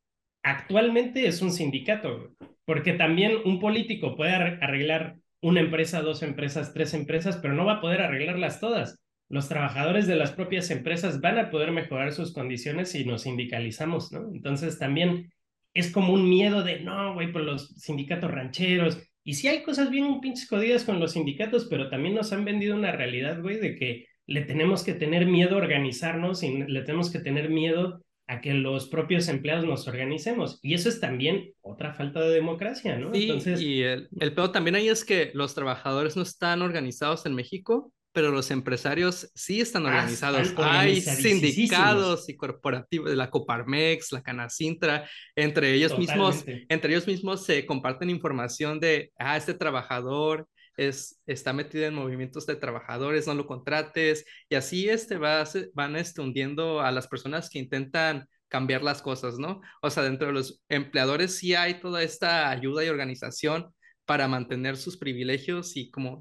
actualmente 0.44 1.26
es 1.26 1.42
un 1.42 1.50
sindicato, 1.50 2.36
porque 2.64 2.92
también 2.92 3.32
un 3.44 3.58
político 3.58 4.14
puede 4.14 4.32
arreglar 4.32 5.16
una 5.40 5.60
empresa, 5.60 6.02
dos 6.02 6.22
empresas, 6.22 6.72
tres 6.72 6.94
empresas, 6.94 7.38
pero 7.38 7.54
no 7.54 7.64
va 7.64 7.74
a 7.74 7.80
poder 7.80 8.02
arreglarlas 8.02 8.60
todas. 8.60 9.00
Los 9.28 9.48
trabajadores 9.48 10.06
de 10.06 10.16
las 10.16 10.32
propias 10.32 10.70
empresas 10.70 11.20
van 11.20 11.38
a 11.38 11.50
poder 11.50 11.72
mejorar 11.72 12.12
sus 12.12 12.32
condiciones 12.32 12.90
si 12.90 13.04
nos 13.04 13.22
sindicalizamos, 13.22 14.12
¿no? 14.12 14.30
Entonces 14.32 14.78
también 14.78 15.32
es 15.72 15.90
como 15.90 16.12
un 16.12 16.28
miedo 16.28 16.62
de, 16.62 16.80
no, 16.80 17.14
güey, 17.14 17.32
por 17.32 17.42
los 17.42 17.74
sindicatos 17.76 18.30
rancheros. 18.30 19.02
Y 19.24 19.34
sí 19.34 19.48
hay 19.48 19.62
cosas 19.62 19.90
bien 19.90 20.20
pinches 20.20 20.48
jodidas 20.48 20.84
con 20.84 21.00
los 21.00 21.12
sindicatos, 21.12 21.66
pero 21.68 21.88
también 21.88 22.14
nos 22.14 22.32
han 22.32 22.44
vendido 22.44 22.76
una 22.76 22.92
realidad, 22.92 23.40
güey, 23.40 23.58
de 23.58 23.74
que 23.74 24.06
le 24.26 24.42
tenemos 24.42 24.84
que 24.84 24.94
tener 24.94 25.26
miedo 25.26 25.54
a 25.54 25.58
organizarnos 25.58 26.42
y 26.42 26.62
le 26.62 26.82
tenemos 26.82 27.10
que 27.10 27.18
tener 27.18 27.50
miedo 27.50 28.03
a 28.26 28.40
que 28.40 28.54
los 28.54 28.88
propios 28.88 29.28
empleados 29.28 29.64
nos 29.64 29.86
organicemos. 29.86 30.58
Y 30.62 30.74
eso 30.74 30.88
es 30.88 31.00
también 31.00 31.52
otra 31.60 31.92
falta 31.92 32.20
de 32.20 32.34
democracia, 32.34 32.96
¿no? 32.98 33.12
Sí, 33.12 33.24
Entonces... 33.24 33.60
y 33.60 33.82
el, 33.82 34.08
el 34.18 34.34
peor 34.34 34.52
también 34.52 34.76
ahí 34.76 34.88
es 34.88 35.04
que 35.04 35.30
los 35.34 35.54
trabajadores 35.54 36.16
no 36.16 36.22
están 36.22 36.62
organizados 36.62 37.26
en 37.26 37.34
México, 37.34 37.92
pero 38.14 38.30
los 38.30 38.52
empresarios 38.52 39.30
sí 39.34 39.60
están 39.60 39.84
ah, 39.86 39.88
organizados. 39.88 40.54
Hay 40.58 41.00
sindicatos 41.00 42.28
y 42.28 42.36
corporativos 42.36 43.10
de 43.10 43.16
la 43.16 43.28
Coparmex, 43.28 44.12
la 44.12 44.22
Canacintra, 44.22 45.08
entre 45.34 45.74
ellos 45.74 45.98
mismos, 45.98 46.44
entre 46.46 46.92
ellos 46.92 47.08
mismos 47.08 47.44
se 47.44 47.66
comparten 47.66 48.10
información 48.10 48.78
de, 48.78 49.10
ah, 49.18 49.36
este 49.36 49.52
trabajador 49.52 50.48
es, 50.76 51.20
está 51.26 51.52
metido 51.52 51.84
en 51.86 51.94
movimientos 51.94 52.46
de 52.46 52.56
trabajadores, 52.56 53.26
no 53.26 53.34
lo 53.34 53.46
contrates, 53.46 54.24
y 54.48 54.54
así 54.54 54.88
este 54.88 55.18
va, 55.18 55.44
van 55.74 55.96
este, 55.96 56.20
hundiendo 56.20 56.80
a 56.80 56.90
las 56.92 57.08
personas 57.08 57.50
que 57.50 57.58
intentan 57.58 58.26
cambiar 58.48 58.82
las 58.82 59.02
cosas, 59.02 59.38
¿no? 59.38 59.60
O 59.82 59.90
sea, 59.90 60.02
dentro 60.02 60.28
de 60.28 60.32
los 60.32 60.62
empleadores 60.68 61.36
sí 61.36 61.54
hay 61.54 61.80
toda 61.80 62.02
esta 62.02 62.50
ayuda 62.50 62.84
y 62.84 62.88
organización 62.88 63.74
para 64.04 64.28
mantener 64.28 64.76
sus 64.76 64.96
privilegios 64.96 65.76
y 65.76 65.90
como 65.90 66.20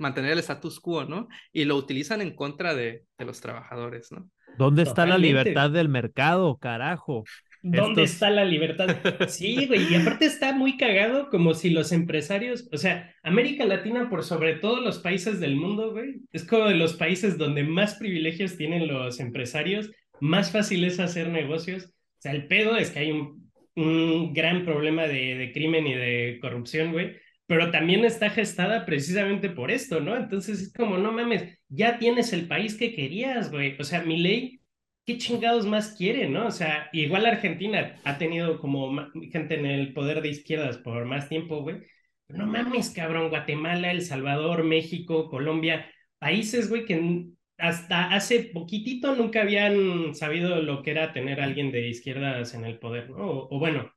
mantener 0.00 0.32
el 0.32 0.38
status 0.38 0.80
quo, 0.80 1.04
¿no? 1.04 1.28
Y 1.52 1.64
lo 1.64 1.76
utilizan 1.76 2.22
en 2.22 2.34
contra 2.34 2.74
de, 2.74 3.04
de 3.18 3.24
los 3.24 3.40
trabajadores, 3.40 4.10
¿no? 4.10 4.28
¿Dónde 4.58 4.82
está 4.82 5.06
la 5.06 5.18
libertad 5.18 5.70
del 5.70 5.88
mercado, 5.88 6.56
carajo? 6.56 7.24
¿Dónde 7.62 8.02
está 8.02 8.28
la 8.28 8.44
libertad? 8.44 8.96
Sí, 9.28 9.66
güey, 9.66 9.92
y 9.92 9.94
aparte 9.94 10.26
está 10.26 10.52
muy 10.52 10.76
cagado 10.76 11.28
como 11.30 11.54
si 11.54 11.70
los 11.70 11.92
empresarios, 11.92 12.68
o 12.72 12.76
sea, 12.76 13.14
América 13.22 13.64
Latina 13.64 14.10
por 14.10 14.24
sobre 14.24 14.54
todos 14.54 14.82
los 14.82 14.98
países 14.98 15.38
del 15.40 15.56
mundo, 15.56 15.92
güey, 15.92 16.22
es 16.32 16.44
como 16.44 16.66
de 16.66 16.74
los 16.74 16.94
países 16.94 17.38
donde 17.38 17.62
más 17.62 17.94
privilegios 17.94 18.56
tienen 18.56 18.88
los 18.88 19.20
empresarios, 19.20 19.90
más 20.20 20.50
fácil 20.50 20.84
es 20.84 21.00
hacer 21.00 21.28
negocios. 21.28 21.86
O 21.86 22.20
sea, 22.22 22.32
el 22.32 22.46
pedo 22.46 22.76
es 22.76 22.90
que 22.90 23.00
hay 23.00 23.10
un, 23.10 23.50
un 23.76 24.32
gran 24.32 24.64
problema 24.64 25.06
de, 25.06 25.36
de 25.36 25.52
crimen 25.52 25.86
y 25.86 25.94
de 25.94 26.38
corrupción, 26.40 26.92
güey, 26.92 27.16
pero 27.46 27.70
también 27.70 28.04
está 28.04 28.30
gestada 28.30 28.86
precisamente 28.86 29.50
por 29.50 29.70
esto, 29.70 30.00
¿no? 30.00 30.16
Entonces 30.16 30.60
es 30.60 30.72
como, 30.72 30.96
no 30.96 31.12
mames, 31.12 31.58
ya 31.68 31.98
tienes 31.98 32.32
el 32.32 32.48
país 32.48 32.76
que 32.76 32.94
querías, 32.94 33.50
güey. 33.50 33.76
O 33.78 33.84
sea, 33.84 34.02
mi 34.02 34.16
ley, 34.16 34.61
¿qué 35.04 35.18
chingados 35.18 35.66
más 35.66 35.94
quiere, 35.96 36.28
no? 36.28 36.46
O 36.46 36.50
sea, 36.50 36.88
igual 36.92 37.26
Argentina 37.26 37.96
ha 38.04 38.18
tenido 38.18 38.60
como 38.60 39.08
gente 39.30 39.58
en 39.58 39.66
el 39.66 39.92
poder 39.92 40.22
de 40.22 40.28
izquierdas 40.28 40.78
por 40.78 41.04
más 41.04 41.28
tiempo, 41.28 41.62
güey. 41.62 41.82
No 42.28 42.46
mames, 42.46 42.90
cabrón, 42.90 43.28
Guatemala, 43.28 43.90
El 43.90 44.02
Salvador, 44.02 44.64
México, 44.64 45.28
Colombia, 45.28 45.86
países, 46.18 46.68
güey, 46.70 46.86
que 46.86 47.26
hasta 47.58 48.14
hace 48.14 48.50
poquitito 48.54 49.14
nunca 49.14 49.42
habían 49.42 50.14
sabido 50.14 50.62
lo 50.62 50.82
que 50.82 50.92
era 50.92 51.12
tener 51.12 51.40
a 51.40 51.44
alguien 51.44 51.70
de 51.70 51.88
izquierdas 51.88 52.54
en 52.54 52.64
el 52.64 52.78
poder, 52.78 53.10
¿no? 53.10 53.48
o 53.50 53.58
bueno, 53.58 53.92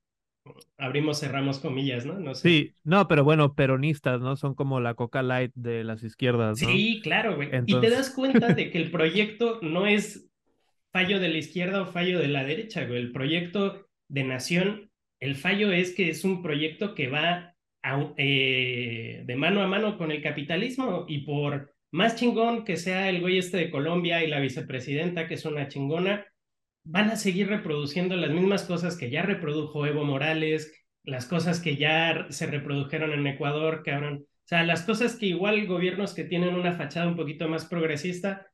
abrimos, 0.78 1.20
cerramos 1.20 1.60
comillas, 1.60 2.06
¿no? 2.06 2.20
no 2.20 2.36
sé. 2.36 2.50
Sí, 2.50 2.74
no, 2.84 3.08
pero 3.08 3.24
bueno, 3.24 3.54
peronistas, 3.54 4.22
¿no? 4.22 4.36
Son 4.36 4.56
como 4.56 4.80
la 4.80 4.94
coca 4.94 5.24
light 5.24 5.52
de 5.56 5.84
las 5.84 6.04
izquierdas, 6.04 6.62
¿no? 6.62 6.68
Sí, 6.68 7.00
claro, 7.04 7.36
güey. 7.36 7.50
Y 7.66 7.80
te 7.80 7.90
das 7.90 8.10
cuenta 8.12 8.54
de 8.54 8.72
que 8.72 8.78
el 8.78 8.92
proyecto 8.92 9.60
no 9.62 9.88
es 9.88 10.30
fallo 10.96 11.20
de 11.20 11.28
la 11.28 11.40
izquierda 11.40 11.82
o 11.82 11.88
fallo 11.88 12.20
de 12.20 12.30
la 12.30 12.46
derecha. 12.46 12.84
El 12.84 13.12
proyecto 13.12 13.86
de 14.08 14.24
nación, 14.24 14.90
el 15.20 15.36
fallo 15.36 15.74
es 15.74 15.94
que 15.94 16.08
es 16.08 16.24
un 16.24 16.42
proyecto 16.42 16.96
que 16.96 17.10
va 17.10 17.54
eh, 18.16 19.22
de 19.26 19.36
mano 19.36 19.62
a 19.62 19.68
mano 19.68 19.98
con 19.98 20.14
el 20.14 20.22
capitalismo 20.22 21.04
y 21.10 21.26
por 21.26 21.76
más 21.92 22.16
chingón 22.16 22.64
que 22.64 22.78
sea 22.78 23.10
el 23.10 23.20
güey 23.20 23.40
este 23.40 23.58
de 23.58 23.72
Colombia 23.72 24.24
y 24.24 24.28
la 24.28 24.40
vicepresidenta, 24.40 25.28
que 25.28 25.34
es 25.34 25.44
una 25.44 25.68
chingona, 25.68 26.26
van 26.86 27.10
a 27.10 27.18
seguir 27.18 27.50
reproduciendo 27.50 28.16
las 28.16 28.32
mismas 28.32 28.64
cosas 28.64 28.96
que 28.96 29.10
ya 29.10 29.22
reprodujo 29.22 29.86
Evo 29.86 30.06
Morales, 30.06 30.72
las 31.04 31.26
cosas 31.26 31.60
que 31.60 31.76
ya 31.76 32.28
se 32.30 32.46
reprodujeron 32.46 33.12
en 33.12 33.28
Ecuador, 33.28 33.84
cabrón. 33.84 34.26
O 34.26 34.48
sea, 34.48 34.64
las 34.64 34.84
cosas 34.84 35.18
que 35.18 35.26
igual 35.26 35.68
gobiernos 35.68 36.14
que 36.14 36.24
tienen 36.24 36.56
una 36.56 36.78
fachada 36.78 37.10
un 37.10 37.18
poquito 37.18 37.50
más 37.50 37.66
progresista 37.66 38.48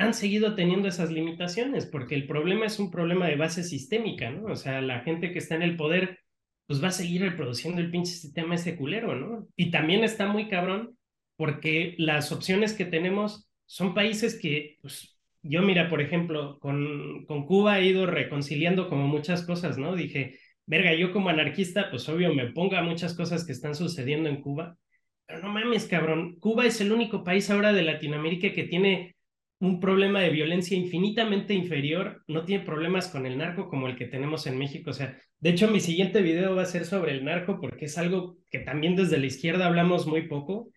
han 0.00 0.14
seguido 0.14 0.54
teniendo 0.54 0.88
esas 0.88 1.10
limitaciones, 1.10 1.84
porque 1.84 2.14
el 2.14 2.26
problema 2.26 2.64
es 2.64 2.78
un 2.78 2.90
problema 2.90 3.26
de 3.28 3.36
base 3.36 3.62
sistémica, 3.62 4.30
¿no? 4.30 4.46
O 4.46 4.56
sea, 4.56 4.80
la 4.80 5.00
gente 5.00 5.30
que 5.30 5.38
está 5.38 5.56
en 5.56 5.62
el 5.62 5.76
poder, 5.76 6.20
pues 6.66 6.82
va 6.82 6.88
a 6.88 6.92
seguir 6.92 7.20
reproduciendo 7.20 7.82
el 7.82 7.90
pinche 7.90 8.12
sistema 8.12 8.54
ese 8.54 8.76
culero, 8.76 9.14
¿no? 9.14 9.46
Y 9.56 9.70
también 9.70 10.02
está 10.02 10.26
muy 10.26 10.48
cabrón, 10.48 10.96
porque 11.36 11.96
las 11.98 12.32
opciones 12.32 12.72
que 12.72 12.86
tenemos 12.86 13.50
son 13.66 13.92
países 13.92 14.38
que, 14.40 14.78
pues, 14.80 15.18
yo 15.42 15.60
mira, 15.60 15.90
por 15.90 16.00
ejemplo, 16.00 16.58
con, 16.60 17.26
con 17.26 17.44
Cuba 17.44 17.78
he 17.78 17.86
ido 17.86 18.06
reconciliando 18.06 18.88
como 18.88 19.06
muchas 19.06 19.44
cosas, 19.44 19.76
¿no? 19.76 19.96
Dije, 19.96 20.38
verga, 20.64 20.94
yo 20.94 21.12
como 21.12 21.28
anarquista, 21.28 21.90
pues 21.90 22.08
obvio 22.08 22.32
me 22.34 22.46
pongo 22.52 22.76
a 22.76 22.82
muchas 22.82 23.12
cosas 23.14 23.44
que 23.44 23.52
están 23.52 23.74
sucediendo 23.74 24.30
en 24.30 24.40
Cuba, 24.40 24.78
pero 25.26 25.42
no 25.42 25.50
mames, 25.50 25.86
cabrón, 25.86 26.36
Cuba 26.40 26.64
es 26.64 26.80
el 26.80 26.90
único 26.90 27.22
país 27.22 27.50
ahora 27.50 27.74
de 27.74 27.82
Latinoamérica 27.82 28.52
que 28.52 28.64
tiene 28.64 29.14
un 29.60 29.78
problema 29.78 30.20
de 30.20 30.30
violencia 30.30 30.76
infinitamente 30.76 31.54
inferior, 31.54 32.24
no 32.26 32.44
tiene 32.44 32.64
problemas 32.64 33.08
con 33.08 33.26
el 33.26 33.38
narco 33.38 33.68
como 33.68 33.86
el 33.86 33.96
que 33.96 34.06
tenemos 34.06 34.46
en 34.46 34.58
México. 34.58 34.90
O 34.90 34.94
sea, 34.94 35.16
de 35.38 35.50
hecho, 35.50 35.70
mi 35.70 35.80
siguiente 35.80 36.22
video 36.22 36.56
va 36.56 36.62
a 36.62 36.66
ser 36.66 36.84
sobre 36.84 37.12
el 37.12 37.24
narco 37.24 37.60
porque 37.60 37.84
es 37.84 37.96
algo 37.98 38.38
que 38.50 38.58
también 38.58 38.96
desde 38.96 39.18
la 39.18 39.26
izquierda 39.26 39.66
hablamos 39.66 40.06
muy 40.06 40.28
poco 40.28 40.70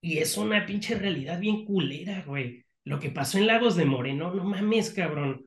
y 0.00 0.18
es 0.18 0.36
una 0.36 0.64
pinche 0.64 0.94
realidad 0.96 1.40
bien 1.40 1.64
culera, 1.64 2.24
güey 2.26 2.64
lo 2.84 3.00
que 3.00 3.10
pasó 3.10 3.38
en 3.38 3.46
Lagos 3.46 3.76
de 3.76 3.86
Moreno, 3.86 4.32
no 4.32 4.44
mames, 4.44 4.90
cabrón. 4.90 5.46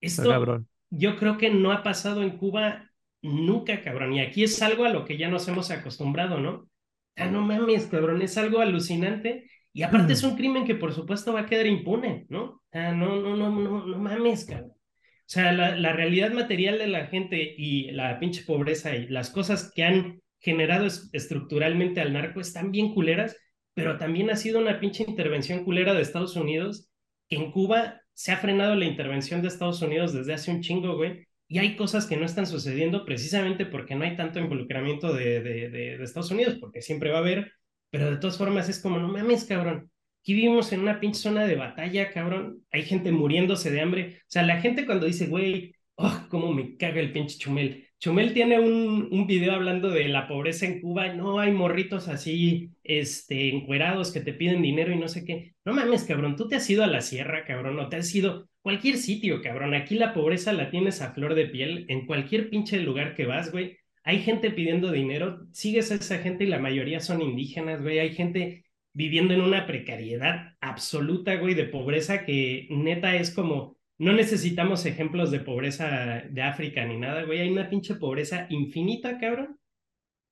Esto 0.00 0.28
cabrón. 0.28 0.68
yo 0.90 1.16
creo 1.16 1.38
que 1.38 1.50
no 1.50 1.72
ha 1.72 1.82
pasado 1.82 2.22
en 2.22 2.36
Cuba 2.36 2.90
nunca, 3.22 3.82
cabrón. 3.82 4.12
Y 4.12 4.20
aquí 4.20 4.44
es 4.44 4.60
algo 4.60 4.84
a 4.84 4.90
lo 4.90 5.04
que 5.04 5.16
ya 5.16 5.28
nos 5.28 5.48
hemos 5.48 5.70
acostumbrado, 5.70 6.38
¿no? 6.38 6.68
Ah, 7.16 7.26
no 7.26 7.40
mames, 7.40 7.86
cabrón, 7.86 8.20
es 8.22 8.36
algo 8.36 8.60
alucinante. 8.60 9.50
Y 9.74 9.82
aparte 9.82 10.14
es 10.14 10.24
mm. 10.24 10.28
un 10.28 10.36
crimen 10.36 10.64
que 10.64 10.76
por 10.76 10.94
supuesto 10.94 11.34
va 11.34 11.40
a 11.40 11.46
quedar 11.46 11.66
impune, 11.66 12.24
¿no? 12.30 12.62
Ah, 12.72 12.92
no, 12.92 13.20
no, 13.20 13.36
no, 13.36 13.50
no, 13.50 13.86
no 13.86 13.98
mames, 13.98 14.46
cabrón. 14.46 14.70
O 14.70 15.26
sea, 15.26 15.52
la, 15.52 15.76
la 15.76 15.92
realidad 15.92 16.32
material 16.32 16.78
de 16.78 16.86
la 16.86 17.06
gente 17.08 17.54
y 17.56 17.90
la 17.90 18.18
pinche 18.18 18.44
pobreza 18.44 18.96
y 18.96 19.08
las 19.08 19.28
cosas 19.28 19.70
que 19.74 19.84
han 19.84 20.22
generado 20.38 20.86
estructuralmente 20.86 22.00
al 22.00 22.14
narco 22.14 22.40
están 22.40 22.70
bien 22.70 22.94
culeras 22.94 23.36
pero 23.74 23.98
también 23.98 24.30
ha 24.30 24.36
sido 24.36 24.60
una 24.60 24.80
pinche 24.80 25.04
intervención 25.06 25.64
culera 25.64 25.92
de 25.92 26.02
Estados 26.02 26.36
Unidos, 26.36 26.88
que 27.28 27.36
en 27.36 27.50
Cuba 27.50 28.00
se 28.12 28.32
ha 28.32 28.36
frenado 28.36 28.76
la 28.76 28.84
intervención 28.84 29.42
de 29.42 29.48
Estados 29.48 29.82
Unidos 29.82 30.12
desde 30.12 30.32
hace 30.32 30.52
un 30.52 30.60
chingo, 30.60 30.96
güey, 30.96 31.26
y 31.48 31.58
hay 31.58 31.76
cosas 31.76 32.06
que 32.06 32.16
no 32.16 32.24
están 32.24 32.46
sucediendo 32.46 33.04
precisamente 33.04 33.66
porque 33.66 33.96
no 33.96 34.04
hay 34.04 34.16
tanto 34.16 34.38
involucramiento 34.38 35.12
de, 35.12 35.42
de, 35.42 35.68
de, 35.70 36.02
Estados 36.02 36.30
Unidos, 36.30 36.56
porque 36.60 36.80
siempre 36.80 37.10
va 37.10 37.18
a 37.18 37.20
haber, 37.20 37.52
pero 37.94 38.10
de 38.10 38.16
todas 38.16 38.36
formas 38.36 38.68
es 38.68 38.80
como, 38.80 38.98
no 38.98 39.06
mames, 39.06 39.44
cabrón, 39.44 39.88
aquí 40.20 40.34
vivimos 40.34 40.72
en 40.72 40.80
una 40.80 40.98
pinche 40.98 41.20
zona 41.20 41.46
de 41.46 41.54
batalla, 41.54 42.10
cabrón, 42.10 42.64
hay 42.72 42.82
gente 42.82 43.12
muriéndose 43.12 43.70
de 43.70 43.80
hambre, 43.80 44.16
o 44.22 44.24
sea, 44.26 44.42
la 44.42 44.60
gente 44.60 44.84
cuando 44.84 45.06
dice, 45.06 45.28
güey, 45.28 45.76
oh, 45.94 46.26
cómo 46.28 46.52
me 46.52 46.76
caga 46.76 46.98
el 46.98 47.12
pinche 47.12 47.38
chumel, 47.38 47.86
Chumel 48.00 48.34
tiene 48.34 48.58
un, 48.58 49.08
un 49.12 49.26
video 49.28 49.52
hablando 49.54 49.90
de 49.90 50.08
la 50.08 50.26
pobreza 50.26 50.66
en 50.66 50.80
Cuba. 50.80 51.14
No 51.14 51.38
hay 51.38 51.52
morritos 51.52 52.08
así, 52.08 52.70
este, 52.82 53.48
encuerados 53.48 54.12
que 54.12 54.20
te 54.20 54.34
piden 54.34 54.60
dinero 54.60 54.92
y 54.92 54.96
no 54.96 55.08
sé 55.08 55.24
qué. 55.24 55.54
No 55.64 55.72
mames, 55.72 56.04
cabrón, 56.04 56.36
tú 56.36 56.48
te 56.48 56.56
has 56.56 56.68
ido 56.68 56.82
a 56.82 56.88
la 56.88 57.00
sierra, 57.00 57.46
cabrón, 57.46 57.78
o 57.78 57.88
te 57.88 57.96
has 57.96 58.14
ido 58.14 58.50
cualquier 58.60 58.98
sitio, 58.98 59.40
cabrón. 59.40 59.72
Aquí 59.74 59.94
la 59.94 60.12
pobreza 60.12 60.52
la 60.52 60.70
tienes 60.70 61.00
a 61.00 61.14
flor 61.14 61.34
de 61.34 61.46
piel 61.46 61.86
en 61.88 62.06
cualquier 62.06 62.50
pinche 62.50 62.78
lugar 62.80 63.14
que 63.14 63.26
vas, 63.26 63.52
güey. 63.52 63.78
Hay 64.04 64.20
gente 64.20 64.50
pidiendo 64.50 64.92
dinero, 64.92 65.46
sigues 65.52 65.90
a 65.90 65.96
esa 65.96 66.18
gente 66.18 66.44
y 66.44 66.48
la 66.48 66.58
mayoría 66.58 67.00
son 67.00 67.22
indígenas, 67.22 67.82
güey. 67.82 67.98
Hay 67.98 68.14
gente 68.14 68.64
viviendo 68.92 69.34
en 69.34 69.40
una 69.40 69.66
precariedad 69.66 70.54
absoluta, 70.60 71.36
güey, 71.36 71.54
de 71.54 71.64
pobreza 71.64 72.24
que 72.24 72.68
neta 72.70 73.16
es 73.16 73.30
como 73.34 73.74
no 73.98 74.12
necesitamos 74.12 74.86
ejemplos 74.86 75.30
de 75.30 75.40
pobreza 75.40 76.22
de 76.28 76.42
África 76.42 76.84
ni 76.84 76.98
nada, 76.98 77.22
güey. 77.24 77.40
Hay 77.40 77.50
una 77.50 77.68
pinche 77.70 77.94
pobreza 77.94 78.46
infinita, 78.50 79.18
cabrón. 79.18 79.58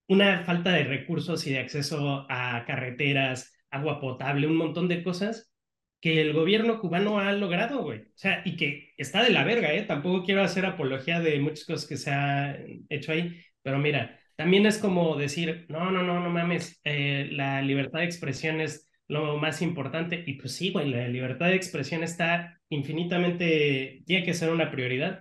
Una 0.09 0.45
falta 0.45 0.73
de 0.73 0.85
recursos 0.85 1.47
y 1.47 1.53
de 1.53 1.61
acceso 1.61 2.27
a 2.29 2.65
carreteras, 2.67 3.55
agua 3.71 4.01
potable, 4.01 4.47
un 4.47 4.57
montón 4.57 4.89
de 4.89 5.03
cosas 5.03 5.53
que 6.01 6.21
el 6.21 6.33
gobierno 6.33 6.81
cubano 6.81 7.21
ha 7.21 7.33
logrado, 7.33 7.83
güey. 7.85 8.01
O 8.01 8.17
sea, 8.17 8.43
y 8.45 8.57
que 8.57 8.93
está 8.97 9.23
de 9.23 9.31
la 9.31 9.45
verga, 9.45 9.73
¿eh? 9.73 9.83
Tampoco 9.83 10.25
quiero 10.25 10.43
hacer 10.43 10.67
apología 10.67 11.21
de 11.21 11.39
muchas 11.41 11.65
cosas 11.65 11.89
que 11.89 11.97
se 11.97 12.11
ha 12.11 12.59
hecho 12.89 13.13
ahí, 13.13 13.41
pero 13.63 13.79
mira, 13.79 14.19
también 14.37 14.67
es 14.67 14.79
como 14.79 15.17
decir, 15.17 15.67
no, 15.69 15.91
no, 15.91 16.03
no, 16.03 16.21
no 16.21 16.31
mames, 16.31 16.81
eh, 16.85 17.29
la 17.33 17.63
libertad 17.63 18.01
de 18.01 18.07
expresión 18.07 18.61
es 18.61 18.89
lo 19.09 19.37
más 19.39 19.63
importante. 19.63 20.25
Y 20.27 20.35
pues 20.35 20.55
sí, 20.57 20.71
güey, 20.71 20.91
la 20.91 21.09
libertad 21.09 21.47
de 21.47 21.57
expresión 21.57 22.03
está 22.03 22.61
infinitamente, 22.69 24.03
tiene 24.07 24.25
que 24.25 24.35
ser 24.35 24.51
una 24.51 24.71
prioridad. 24.71 25.21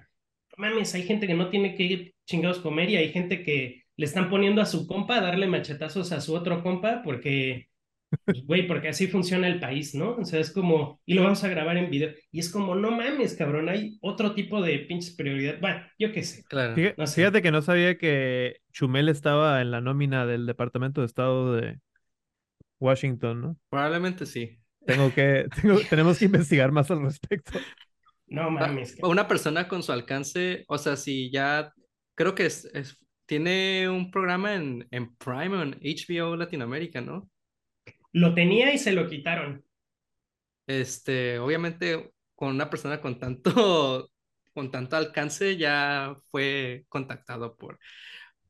Mames, 0.58 0.94
hay 0.96 1.04
gente 1.04 1.28
que 1.28 1.34
no 1.34 1.50
tiene 1.50 1.76
que 1.76 1.84
ir 1.84 2.16
chingados 2.26 2.60
comer 2.60 2.90
y 2.90 2.96
hay 2.98 3.12
gente 3.12 3.44
que 3.44 3.84
le 3.98 4.06
están 4.06 4.30
poniendo 4.30 4.62
a 4.62 4.66
su 4.66 4.88
compa 4.88 5.22
darle 5.22 5.48
machetazos 5.48 6.12
a 6.12 6.22
su 6.22 6.34
otro 6.34 6.64
compa 6.64 7.02
porque, 7.04 7.70
pues, 8.26 8.45
güey, 8.45 8.67
porque 8.67 8.89
así 8.89 9.08
funciona 9.08 9.47
el 9.47 9.60
país, 9.60 9.95
¿no? 9.95 10.15
O 10.15 10.26
sea, 10.26 10.39
es 10.39 10.52
como, 10.52 11.02
y 11.06 11.13
lo 11.13 11.24
vamos 11.24 11.43
a 11.43 11.50
grabar 11.50 11.78
en 11.78 11.89
video. 11.89 12.12
Y 12.32 12.39
es 12.39 12.52
como, 12.52 12.76
no 12.76 12.91
mames, 12.91 13.36
cabrón, 13.36 13.69
hay 13.69 13.97
otro 14.02 14.34
tipo 14.34 14.62
de 14.62 14.80
pinches 14.80 15.15
prioridad. 15.15 15.60
Bueno, 15.60 15.82
yo 15.97 16.12
qué 16.12 16.24
sé. 16.24 16.43
Claro. 16.50 16.76
Fíjate 17.08 17.41
que 17.41 17.52
no 17.52 17.62
sabía 17.62 17.97
que 17.97 18.58
Chumel 18.71 19.10
estaba 19.10 19.62
en 19.62 19.71
la 19.71 19.82
nómina 19.82 20.26
del 20.26 20.45
Departamento 20.45 21.02
de 21.02 21.08
Estado 21.08 21.56
de, 21.56 21.80
Washington, 22.82 23.41
¿no? 23.41 23.58
Probablemente 23.69 24.26
sí. 24.26 24.60
Tengo 24.86 25.13
que, 25.13 25.45
tenemos 25.89 26.17
que 26.17 26.26
investigar 26.26 26.71
más 26.71 26.91
al 26.91 27.04
respecto. 27.04 27.58
No 28.28 28.50
mames. 28.50 28.97
Una 29.04 29.28
persona 29.28 29.67
con 29.67 29.84
su 29.84 29.91
alcance, 29.91 30.65
o 30.67 30.78
sea, 30.78 30.97
si 30.97 31.32
ya, 31.32 31.71
creo 32.15 32.34
que 32.34 32.45
es, 32.47 32.67
tiene 33.26 33.88
un 33.88 34.10
programa 34.10 34.56
en, 34.56 34.88
en 34.89 35.15
Prime, 35.15 35.62
en 35.62 35.80
HBO 35.82 36.36
Latinoamérica, 36.36 37.02
¿no? 37.02 37.30
Lo 38.13 38.34
tenía 38.34 38.74
y 38.74 38.78
se 38.78 38.91
lo 38.91 39.08
quitaron. 39.08 39.63
Este, 40.67 41.39
obviamente, 41.39 42.12
con 42.36 42.50
una 42.50 42.69
persona 42.69 43.02
con 43.02 43.19
tanto, 43.19 44.10
con 44.54 44.71
tanto 44.71 44.95
alcance 44.95 45.58
ya 45.58 46.15
fue 46.30 46.86
contactado 46.89 47.56
por 47.56 47.80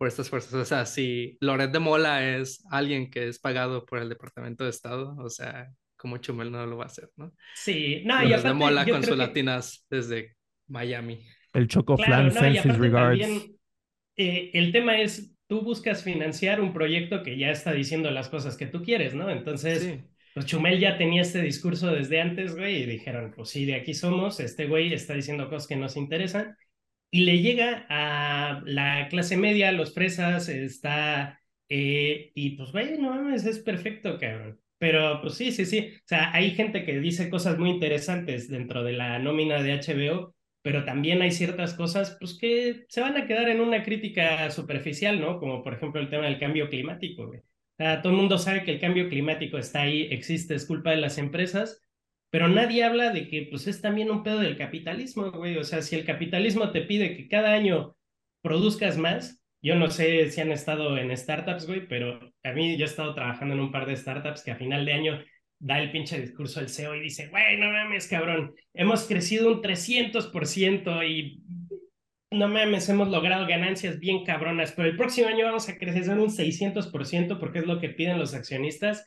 por 0.01 0.07
estas 0.07 0.31
fuerzas. 0.31 0.55
O 0.55 0.65
sea, 0.65 0.87
si 0.87 1.37
Loret 1.41 1.69
de 1.69 1.77
Mola 1.77 2.27
es 2.27 2.65
alguien 2.71 3.11
que 3.11 3.27
es 3.27 3.37
pagado 3.37 3.85
por 3.85 3.99
el 3.99 4.09
Departamento 4.09 4.63
de 4.63 4.71
Estado, 4.71 5.15
o 5.19 5.29
sea, 5.29 5.69
como 5.95 6.17
Chumel 6.17 6.51
no 6.51 6.65
lo 6.65 6.77
va 6.77 6.85
a 6.85 6.87
hacer, 6.87 7.11
¿no? 7.17 7.31
Sí, 7.53 8.01
no, 8.03 8.19
Loret 8.23 8.41
de 8.41 8.53
Mola 8.55 8.83
con 8.83 9.03
sus 9.03 9.15
latinas 9.15 9.85
desde 9.91 10.37
Miami. 10.65 11.23
El 11.53 11.67
Choco 11.67 11.97
claro, 11.97 12.31
no, 12.33 12.73
regards. 12.79 13.27
Eh, 14.15 14.49
el 14.55 14.71
tema 14.71 14.99
es, 14.99 15.30
tú 15.51 15.61
buscas 15.63 16.01
financiar 16.05 16.61
un 16.61 16.71
proyecto 16.71 17.23
que 17.23 17.37
ya 17.37 17.51
está 17.51 17.73
diciendo 17.73 18.09
las 18.09 18.29
cosas 18.29 18.55
que 18.55 18.67
tú 18.67 18.81
quieres, 18.83 19.13
¿no? 19.15 19.29
Entonces, 19.29 19.99
pues 20.33 20.45
Chumel 20.45 20.79
ya 20.79 20.97
tenía 20.97 21.23
este 21.23 21.41
discurso 21.41 21.87
desde 21.91 22.21
antes, 22.21 22.55
güey, 22.55 22.83
y 22.83 22.85
dijeron, 22.85 23.33
pues 23.35 23.49
sí, 23.49 23.65
de 23.65 23.75
aquí 23.75 23.93
somos, 23.93 24.39
este 24.39 24.67
güey 24.67 24.93
está 24.93 25.13
diciendo 25.13 25.49
cosas 25.49 25.67
que 25.67 25.75
nos 25.75 25.97
interesan 25.97 26.55
y 27.11 27.25
le 27.25 27.41
llega 27.41 27.85
a 27.89 28.61
la 28.65 29.09
clase 29.09 29.35
media, 29.35 29.73
los 29.73 29.93
fresas, 29.93 30.47
está 30.49 31.37
Eh, 31.69 32.31
y 32.35 32.51
pues, 32.57 32.71
güey, 32.71 32.97
no 32.97 33.11
mames, 33.11 33.45
es 33.45 33.59
perfecto, 33.59 34.17
cabrón. 34.19 34.59
Pero 34.77 35.21
pues 35.21 35.35
sí, 35.35 35.51
sí, 35.51 35.65
sí. 35.65 35.93
O 35.97 36.01
sea, 36.05 36.31
hay 36.33 36.51
gente 36.51 36.85
que 36.85 36.99
dice 36.99 37.29
cosas 37.29 37.57
muy 37.59 37.69
interesantes 37.71 38.49
dentro 38.49 38.83
de 38.83 38.93
la 38.93 39.19
nómina 39.19 39.61
de 39.63 39.73
HBO, 39.73 40.35
pero 40.61 40.85
también 40.85 41.21
hay 41.21 41.31
ciertas 41.31 41.73
cosas 41.73 42.17
pues 42.19 42.37
que 42.37 42.85
se 42.89 43.01
van 43.01 43.17
a 43.17 43.25
quedar 43.25 43.49
en 43.49 43.61
una 43.61 43.83
crítica 43.83 44.49
superficial, 44.51 45.19
¿no? 45.19 45.39
Como 45.39 45.63
por 45.63 45.73
ejemplo 45.73 46.01
el 46.01 46.09
tema 46.09 46.25
del 46.25 46.39
cambio 46.39 46.69
climático, 46.69 47.31
todo 47.77 48.11
el 48.11 48.17
mundo 48.17 48.37
sabe 48.37 48.63
que 48.63 48.71
el 48.71 48.79
cambio 48.79 49.09
climático 49.09 49.57
está 49.57 49.81
ahí, 49.81 50.07
existe, 50.11 50.53
es 50.53 50.65
culpa 50.65 50.91
de 50.91 50.97
las 50.97 51.17
empresas, 51.17 51.81
pero 52.29 52.47
nadie 52.47 52.83
habla 52.83 53.11
de 53.11 53.27
que 53.27 53.47
pues 53.49 53.67
es 53.67 53.81
también 53.81 54.11
un 54.11 54.23
pedo 54.23 54.39
del 54.39 54.57
capitalismo, 54.57 55.31
güey. 55.31 55.57
O 55.57 55.63
sea, 55.63 55.81
si 55.81 55.95
el 55.95 56.05
capitalismo 56.05 56.71
te 56.71 56.81
pide 56.81 57.17
que 57.17 57.27
cada 57.27 57.53
año 57.53 57.95
produzcas 58.41 58.97
más, 58.97 59.43
yo 59.61 59.75
no 59.75 59.89
sé 59.89 60.29
si 60.31 60.41
han 60.41 60.51
estado 60.51 60.97
en 60.97 61.15
startups, 61.15 61.67
güey, 61.67 61.87
pero 61.87 62.33
a 62.43 62.51
mí 62.53 62.77
yo 62.77 62.85
he 62.85 62.87
estado 62.89 63.13
trabajando 63.15 63.53
en 63.55 63.59
un 63.59 63.71
par 63.71 63.85
de 63.85 63.97
startups 63.97 64.43
que 64.43 64.51
a 64.51 64.55
final 64.55 64.85
de 64.85 64.93
año 64.93 65.23
da 65.61 65.79
el 65.79 65.91
pinche 65.91 66.19
discurso 66.19 66.59
del 66.59 66.69
CEO 66.69 66.95
y 66.95 67.01
dice, 67.01 67.27
güey, 67.27 67.57
no 67.57 67.71
mames, 67.71 68.07
cabrón, 68.07 68.55
hemos 68.73 69.03
crecido 69.03 69.51
un 69.51 69.61
300% 69.61 71.07
y 71.07 71.43
no 72.31 72.47
mames, 72.47 72.89
hemos 72.89 73.09
logrado 73.09 73.45
ganancias 73.45 73.99
bien 73.99 74.25
cabronas, 74.25 74.71
pero 74.71 74.87
el 74.87 74.97
próximo 74.97 75.27
año 75.27 75.45
vamos 75.45 75.69
a 75.69 75.77
crecer 75.77 76.17
un 76.17 76.29
600% 76.29 77.39
porque 77.39 77.59
es 77.59 77.67
lo 77.67 77.79
que 77.79 77.89
piden 77.89 78.17
los 78.17 78.33
accionistas 78.33 79.05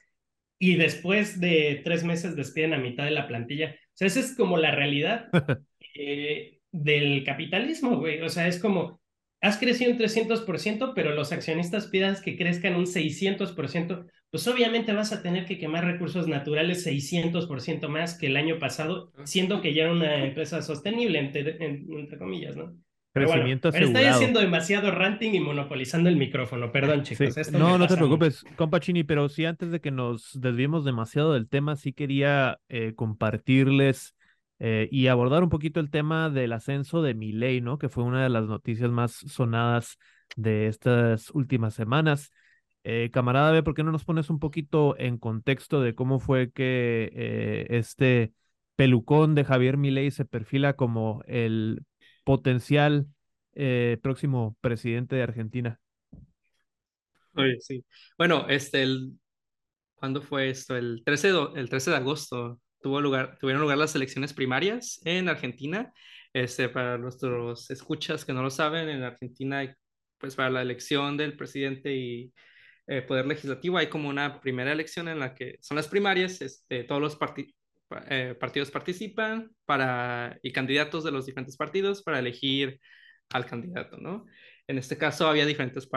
y 0.61 0.77
después 0.77 1.41
de 1.41 1.81
tres 1.85 2.05
meses 2.05 2.37
despiden 2.37 2.75
a 2.75 2.79
mitad 2.79 3.05
de 3.05 3.11
la 3.11 3.27
plantilla. 3.27 3.75
O 3.75 3.97
sea, 3.97 4.07
esa 4.07 4.21
es 4.21 4.37
como 4.37 4.57
la 4.57 4.71
realidad 4.71 5.29
eh, 5.97 6.61
del 6.71 7.25
capitalismo, 7.25 7.99
güey. 7.99 8.21
O 8.23 8.29
sea, 8.29 8.47
es 8.47 8.61
como, 8.61 9.01
has 9.41 9.59
crecido 9.59 9.91
un 9.91 9.99
300%, 9.99 10.93
pero 10.95 11.15
los 11.15 11.33
accionistas 11.33 11.89
pidas 11.89 12.21
que 12.21 12.37
crezcan 12.37 12.77
un 12.77 12.87
600%, 12.87 14.07
pues 14.35 14.49
obviamente 14.49 14.93
vas 14.93 15.13
a 15.13 15.23
tener 15.23 15.45
que 15.45 15.59
quemar 15.59 15.85
recursos 15.85 16.27
naturales 16.27 16.85
600% 16.85 17.89
más 17.89 18.19
que 18.19 18.27
el 18.27 18.37
año 18.37 18.59
pasado, 18.59 19.13
siendo 19.23 19.61
que 19.61 19.73
ya 19.73 19.85
era 19.85 19.93
una 19.93 20.25
empresa 20.25 20.61
sostenible, 20.61 21.21
entre, 21.21 22.19
comillas, 22.19 22.57
¿no? 22.57 22.77
Crecimiento 23.13 23.71
bueno, 23.71 23.87
Estoy 23.87 24.05
haciendo 24.07 24.41
demasiado 24.41 24.91
ranting 24.91 25.35
y 25.35 25.39
monopolizando 25.39 26.09
el 26.09 26.17
micrófono, 26.17 26.73
perdón 26.73 27.05
chicos. 27.05 27.53
no, 27.53 27.79
no 27.79 27.87
te 27.87 27.95
preocupes, 27.95 28.45
compa 28.57 28.81
Chini, 28.81 29.05
pero 29.05 29.29
sí 29.29 29.45
antes 29.45 29.71
de 29.71 29.81
que 29.81 29.93
nos 29.93 30.33
desviemos 30.41 30.85
demasiado 30.85 31.35
del 31.35 31.49
tema, 31.49 31.77
sí 31.77 31.93
quería 31.93 32.59
eh, 32.69 32.93
compartirles 32.97 34.17
eh, 34.59 34.89
y 34.91 35.07
abordar 35.07 35.45
un 35.45 35.49
poquito 35.49 35.79
el 35.79 35.91
tema 35.91 36.29
del 36.29 36.55
ascenso 36.55 37.03
de 37.03 37.15
Milei, 37.15 37.61
¿no? 37.61 37.79
Que 37.79 37.89
fue 37.89 38.03
una 38.03 38.25
de 38.25 38.31
las 38.31 38.47
noticias 38.47 38.91
más 38.91 39.13
sonadas 39.13 39.97
de 40.35 40.67
estas 40.67 41.31
últimas 41.31 41.75
semanas. 41.75 42.33
Eh, 42.87 43.11
camarada 43.11 43.51
B, 43.51 43.63
¿por 43.63 43.75
qué 43.75 43.83
no 43.83 43.93
nos 43.93 44.05
pones 44.05 44.29
un 44.29 44.39
poquito 44.39 44.95
en 44.99 45.17
contexto 45.17 45.81
de 45.81 45.95
cómo 45.95 46.21
fue 46.21 46.53
que 46.53 47.11
eh, 47.15 47.67
este 47.71 48.35
pelucón 48.77 49.35
de 49.35 49.45
Javier 49.45 49.79
Milei 49.79 50.11
se 50.11 50.27
perfila 50.27 50.75
como 50.75 51.23
el 51.27 51.81
potencial 52.25 53.07
eh, 53.55 53.99
próximo 54.03 54.59
presidente 54.61 55.17
de 55.17 55.23
Argentina? 55.23 55.81
Oye, 57.35 57.57
sí. 57.61 57.83
Bueno, 58.19 58.47
este, 58.51 58.87
¿cuándo 59.95 60.21
fue 60.21 60.51
esto? 60.51 60.77
El 60.77 61.03
13 61.07 61.33
de, 61.33 61.47
el 61.57 61.71
13 61.71 61.91
de 61.91 61.97
agosto 61.97 62.61
tuvo 62.83 63.01
lugar, 63.01 63.39
tuvieron 63.41 63.63
lugar 63.63 63.79
las 63.79 63.95
elecciones 63.95 64.35
primarias 64.35 65.01
en 65.07 65.31
Argentina. 65.31 65.91
Este, 66.35 66.69
para 66.69 66.99
nuestros 66.99 67.71
escuchas 67.71 68.27
que 68.27 68.35
no 68.35 68.43
lo 68.43 68.51
saben, 68.51 68.91
en 68.91 69.05
Argentina, 69.05 69.75
pues 70.19 70.35
para 70.35 70.51
la 70.51 70.61
elección 70.61 71.17
del 71.17 71.35
presidente 71.35 71.95
y 71.95 72.31
eh, 72.87 73.03
poder 73.03 73.27
legislativo 73.27 73.79
hay 73.79 73.89
como 73.89 74.09
una 74.09 74.41
primera 74.41 74.73
elección 74.73 75.09
en 75.09 75.19
la 75.19 75.35
que 75.35 75.57
son 75.61 75.77
las 75.77 75.89
primarias, 75.89 76.41
este, 76.41 76.85
todos 76.85 77.01
los 77.01 77.19
eh, 78.11 78.35
partidos 78.39 78.71
participan 78.71 79.51
para, 79.65 80.39
y 80.43 80.53
candidatos 80.53 81.05
de 81.05 81.13
los 81.13 81.27
diferentes 81.27 81.57
partidos 81.57 82.03
para 82.03 82.19
elegir 82.19 82.81
al 83.31 83.47
candidato, 83.47 83.97
¿no? 83.99 84.27
En 84.67 84.79
este 84.79 84.97
caso 84.97 85.29
había 85.29 85.47
diferentes 85.47 85.89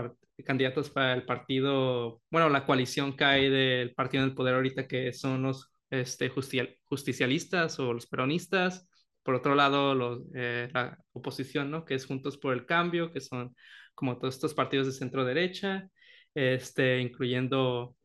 candidatos 0.45 0.89
para 0.89 1.13
el 1.13 1.25
partido, 1.25 2.21
bueno, 2.29 2.49
la 2.49 2.65
coalición 2.65 3.15
que 3.15 3.23
hay 3.23 3.49
del 3.49 3.93
partido 3.93 4.23
en 4.23 4.29
el 4.29 4.35
poder 4.35 4.55
ahorita 4.55 4.87
que 4.87 5.13
son 5.13 5.43
los 5.43 5.71
este, 5.89 6.29
justicialistas 6.29 7.79
o 7.79 7.93
los 7.93 8.07
peronistas, 8.07 8.87
por 9.23 9.35
otro 9.35 9.55
lado 9.55 9.95
los, 9.95 10.21
eh, 10.35 10.69
la 10.73 10.97
oposición, 11.13 11.71
¿no? 11.71 11.85
Que 11.85 11.95
es 11.95 12.05
Juntos 12.05 12.37
por 12.37 12.53
el 12.53 12.65
Cambio, 12.65 13.11
que 13.11 13.21
son 13.21 13.55
como 13.93 14.17
todos 14.17 14.35
estos 14.35 14.53
partidos 14.53 14.87
de 14.87 14.93
centro 14.93 15.25
derecha, 15.25 15.89
este, 16.37 16.99
incluyendo 17.01 17.95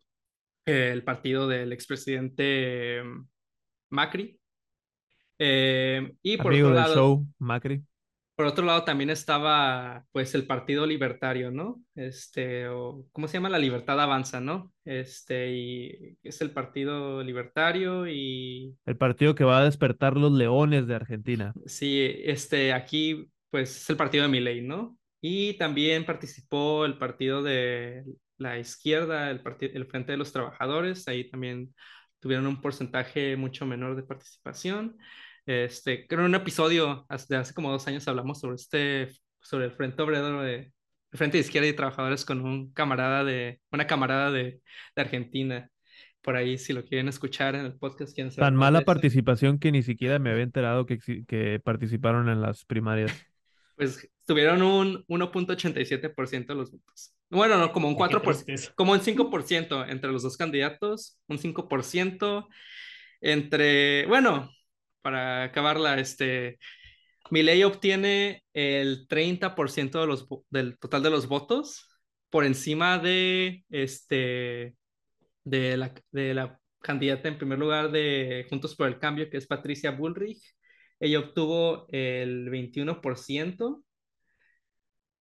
el 0.65 1.05
partido 1.05 1.47
del 1.47 1.71
expresidente 1.73 3.03
mm, 3.05 3.27
Macri. 3.91 4.41
Eh, 5.39 6.15
y 6.23 6.37
por 6.39 6.55
otro 6.55 6.71
lado, 6.71 7.25
Macri. 7.39 7.83
Por 8.35 8.47
otro 8.47 8.65
lado, 8.65 8.85
también 8.85 9.11
estaba 9.11 10.07
pues 10.13 10.35
el 10.35 10.47
Partido 10.47 10.87
Libertario, 10.87 11.51
¿no? 11.51 11.83
Este, 11.95 12.69
o 12.69 13.05
¿cómo 13.13 13.29
se 13.29 13.35
llama? 13.35 13.51
La 13.51 13.59
Libertad 13.59 14.01
Avanza, 14.01 14.41
¿no? 14.41 14.73
Este, 14.87 15.53
y 15.53 16.17
es 16.23 16.41
el 16.41 16.53
Partido 16.53 17.23
Libertario 17.23 18.07
y... 18.09 18.75
El 18.87 18.97
partido 18.97 19.35
que 19.35 19.45
va 19.45 19.59
a 19.59 19.65
despertar 19.65 20.17
los 20.17 20.33
leones 20.33 20.87
de 20.87 20.95
Argentina. 20.95 21.53
Sí, 21.67 22.01
este, 22.25 22.73
aquí 22.73 23.29
pues 23.51 23.77
es 23.77 23.91
el 23.91 23.99
partido 23.99 24.23
de 24.23 24.31
Milei, 24.31 24.63
¿no? 24.63 24.97
Y 25.21 25.55
también 25.55 26.05
participó 26.07 26.85
el 26.85 26.97
partido 26.97 27.43
de 27.43 28.05
la 28.43 28.59
izquierda, 28.59 29.31
el, 29.31 29.41
el 29.61 29.87
Frente 29.87 30.13
de 30.13 30.19
los 30.19 30.33
Trabajadores, 30.33 31.09
ahí 31.09 31.29
también 31.31 31.75
tuvieron 32.21 32.47
un 32.47 32.61
porcentaje 32.61 33.37
mucho 33.37 33.67
menor 33.67 33.97
de 33.97 34.03
participación. 34.03 34.97
Este, 35.47 36.07
creo 36.07 36.21
en 36.21 36.27
un 36.27 36.35
episodio 36.35 37.07
de 37.29 37.37
hace 37.37 37.55
como 37.55 37.73
dos 37.73 37.87
años 37.89 38.07
hablamos 38.07 38.41
sobre 38.41 38.57
este, 38.57 39.09
sobre 39.41 39.67
el 39.67 39.73
Frente 39.73 40.03
Obrero 40.03 40.43
de, 40.43 40.73
el 41.11 41.19
Frente 41.19 41.39
de 41.39 41.43
Izquierda 41.43 41.69
y 41.69 41.73
Trabajadores 41.73 42.25
con 42.25 42.41
un 42.41 42.73
camarada 42.73 43.25
de, 43.25 43.61
una 43.71 43.87
camarada 43.87 44.31
de, 44.31 44.61
de 44.95 45.03
Argentina. 45.03 45.69
Por 46.21 46.37
ahí, 46.37 46.59
si 46.59 46.73
lo 46.73 46.85
quieren 46.85 47.09
escuchar 47.09 47.57
en 47.57 47.67
el 47.67 47.75
podcast, 47.75 48.15
quieren 48.15 48.33
Tan 48.33 48.55
mala 48.55 48.83
participación 48.83 49.59
que 49.59 49.73
ni 49.73 49.83
siquiera 49.83 50.21
me 50.21 50.31
había 50.31 50.45
enterado 50.45 50.87
que, 50.87 50.99
que 51.27 51.61
participaron 51.65 52.29
en 52.29 52.41
las 52.41 52.65
primarias 52.65 53.13
pues 53.77 54.09
tuvieron 54.27 54.63
un 54.63 55.05
1.87% 55.07 56.47
de 56.47 56.55
los 56.55 56.71
votos. 56.71 57.12
Bueno, 57.33 57.57
no, 57.59 57.73
como 57.73 57.89
un 57.89 57.97
4%, 57.97 58.75
como 58.75 58.93
un 58.93 59.01
5% 59.01 59.89
entre 59.89 60.13
los 60.13 60.23
dos 60.23 60.37
candidatos, 60.37 61.19
un 61.29 61.39
5% 61.39 62.49
entre, 63.21 64.07
bueno, 64.07 64.51
para 65.01 65.45
acabarla, 65.45 65.99
este, 65.99 66.59
Milei 67.31 67.65
obtiene 67.65 68.45
el 68.53 69.09
30% 69.09 70.01
de 70.01 70.07
los, 70.07 70.27
del 70.51 70.79
total 70.79 71.03
de 71.03 71.11
los 71.11 71.27
votos 71.27 71.89
por 72.31 72.45
encima 72.45 72.99
de, 72.99 73.65
este, 73.71 74.77
de 75.45 75.77
la, 75.77 75.95
de 76.11 76.35
la 76.35 76.59
candidata 76.81 77.29
en 77.29 77.39
primer 77.39 77.59
lugar 77.59 77.91
de 77.91 78.47
Juntos 78.51 78.75
por 78.75 78.89
el 78.89 78.99
Cambio, 78.99 79.31
que 79.31 79.39
es 79.39 79.47
Patricia 79.47 79.93
Bullrich, 79.93 80.43
ella 81.01 81.19
obtuvo 81.19 81.87
el 81.91 82.51
21%. 82.51 83.83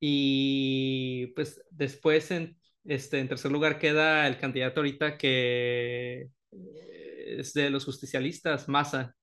Y 0.01 1.29
pues 1.29 1.63
después 1.71 2.31
en, 2.31 2.57
este, 2.85 3.19
en 3.19 3.29
tercer 3.29 3.53
lugar 3.53 3.79
queda 3.79 4.27
el 4.27 4.39
candidato 4.39 4.81
ahorita 4.81 5.19
que 5.19 6.31
eh, 6.53 7.37
es 7.39 7.53
de 7.53 7.71
los 7.71 7.85
justicialistas, 7.85 8.69
Massa, 8.69 9.15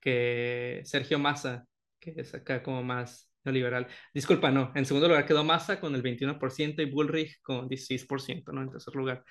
que 0.00 0.80
Sergio 0.84 1.18
Massa, 1.18 1.66
que 2.00 2.14
es 2.16 2.34
acá 2.34 2.62
como 2.62 2.82
más 2.82 3.30
neoliberal. 3.44 3.86
Disculpa, 4.12 4.50
no, 4.50 4.72
en 4.74 4.86
segundo 4.86 5.08
lugar 5.08 5.26
quedó 5.26 5.44
Massa 5.44 5.78
con 5.78 5.94
el 5.94 6.02
21% 6.02 6.82
y 6.82 6.90
Bullrich 6.90 7.40
con 7.42 7.68
16%, 7.68 8.52
¿no? 8.52 8.62
En 8.62 8.70
tercer 8.70 8.94
lugar. 8.94 9.22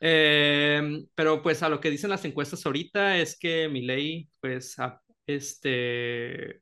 Eh, 0.00 1.04
pero 1.14 1.42
pues 1.42 1.62
a 1.62 1.68
lo 1.68 1.80
que 1.80 1.90
dicen 1.90 2.10
las 2.10 2.24
encuestas 2.24 2.64
ahorita 2.64 3.18
es 3.18 3.38
que 3.38 3.68
Milei, 3.68 4.28
pues 4.40 4.76
este, 5.26 6.60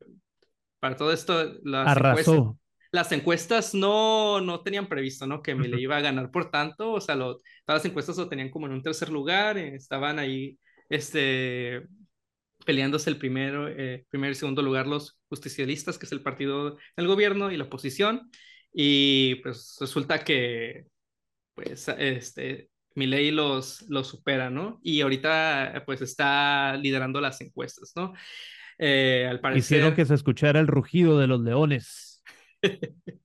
para 0.78 0.96
todo 0.96 1.12
esto, 1.12 1.54
las 1.64 1.96
encuestas, 1.96 2.56
las 2.94 3.10
encuestas 3.10 3.74
no, 3.74 4.40
no 4.40 4.60
tenían 4.62 4.86
previsto, 4.86 5.26
¿no? 5.26 5.42
Que 5.42 5.56
me 5.56 5.66
le 5.66 5.80
iba 5.80 5.96
a 5.96 6.00
ganar 6.00 6.30
por 6.30 6.52
tanto, 6.52 6.92
o 6.92 7.00
sea, 7.00 7.16
lo, 7.16 7.38
todas 7.66 7.82
las 7.82 7.84
encuestas 7.86 8.16
lo 8.16 8.28
tenían 8.28 8.50
como 8.50 8.66
en 8.66 8.72
un 8.72 8.84
tercer 8.84 9.08
lugar, 9.08 9.58
eh, 9.58 9.74
estaban 9.74 10.20
ahí, 10.20 10.60
este, 10.88 11.82
peleándose 12.64 13.10
el 13.10 13.18
primero, 13.18 13.66
eh, 13.68 14.06
primer 14.10 14.30
y 14.30 14.36
segundo 14.36 14.62
lugar 14.62 14.86
los 14.86 15.18
justicialistas, 15.28 15.98
que 15.98 16.06
es 16.06 16.12
el 16.12 16.22
partido 16.22 16.76
del 16.96 17.08
gobierno 17.08 17.50
y 17.50 17.56
la 17.56 17.64
oposición, 17.64 18.30
y 18.72 19.34
pues 19.42 19.76
resulta 19.80 20.22
que, 20.22 20.84
pues, 21.56 21.88
este, 21.98 22.70
Milei 22.94 23.32
los, 23.32 23.82
los 23.88 24.06
supera, 24.06 24.50
¿no? 24.50 24.78
Y 24.84 25.00
ahorita, 25.00 25.82
pues, 25.84 26.00
está 26.00 26.76
liderando 26.76 27.20
las 27.20 27.40
encuestas, 27.40 27.92
¿no? 27.96 28.14
Eh, 28.78 29.26
al 29.28 29.40
parecer... 29.40 29.78
Hicieron 29.78 29.96
que 29.96 30.04
se 30.04 30.14
escuchara 30.14 30.60
el 30.60 30.68
rugido 30.68 31.18
de 31.18 31.26
los 31.26 31.40
leones. 31.40 32.03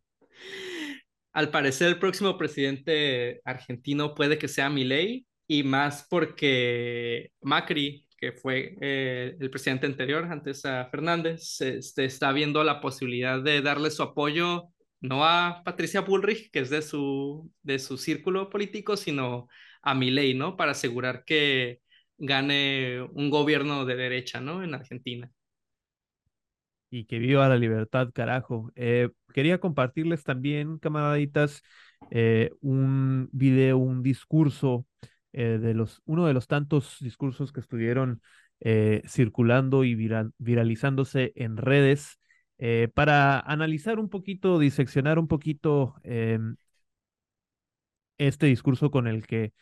al 1.33 1.51
parecer 1.51 1.87
el 1.87 1.99
próximo 1.99 2.37
presidente 2.37 3.41
argentino 3.45 4.15
puede 4.15 4.37
que 4.37 4.47
sea 4.47 4.69
Milei 4.69 5.25
y 5.47 5.63
más 5.63 6.05
porque 6.09 7.31
Macri, 7.41 8.05
que 8.17 8.33
fue 8.33 8.75
eh, 8.81 9.35
el 9.39 9.49
presidente 9.49 9.85
anterior 9.87 10.25
antes 10.25 10.65
a 10.65 10.85
Fernández, 10.89 11.61
este, 11.61 12.05
está 12.05 12.31
viendo 12.31 12.63
la 12.63 12.81
posibilidad 12.81 13.41
de 13.41 13.61
darle 13.61 13.91
su 13.91 14.03
apoyo 14.03 14.69
no 15.01 15.25
a 15.25 15.61
Patricia 15.63 16.01
Bullrich, 16.01 16.51
que 16.51 16.59
es 16.59 16.69
de 16.69 16.81
su, 16.81 17.51
de 17.63 17.79
su 17.79 17.97
círculo 17.97 18.49
político, 18.49 18.97
sino 18.97 19.47
a 19.81 19.95
Milei, 19.95 20.33
¿no? 20.33 20.57
Para 20.57 20.71
asegurar 20.71 21.23
que 21.25 21.81
gane 22.17 23.01
un 23.13 23.29
gobierno 23.29 23.85
de 23.85 23.95
derecha, 23.95 24.41
¿no? 24.41 24.63
En 24.63 24.73
Argentina. 24.73 25.31
Y 26.89 27.05
que 27.05 27.19
viva 27.19 27.47
la 27.47 27.57
libertad, 27.57 28.09
carajo. 28.13 28.71
Eh, 28.75 29.09
quería 29.33 29.59
compartirles 29.59 30.23
también, 30.23 30.79
camaraditas, 30.79 31.61
eh, 32.09 32.51
un 32.61 33.29
video, 33.31 33.77
un 33.77 34.01
discurso 34.01 34.85
eh, 35.31 35.59
de 35.61 35.73
los, 35.73 36.01
uno 36.05 36.25
de 36.25 36.33
los 36.33 36.47
tantos 36.47 36.97
discursos 36.99 37.51
que 37.51 37.59
estuvieron 37.59 38.21
circulando 39.07 39.85
y 39.85 39.95
viralizándose 40.37 41.31
en 41.37 41.55
redes 41.55 42.19
para 42.93 43.39
analizar 43.39 43.99
un 43.99 44.09
poquito, 44.09 44.59
diseccionar 44.59 45.17
un 45.17 45.29
poquito 45.29 45.95
em, 46.03 46.57
este 48.17 48.47
discurso 48.47 48.91
con 48.91 49.07
el 49.07 49.25
que 49.25 49.53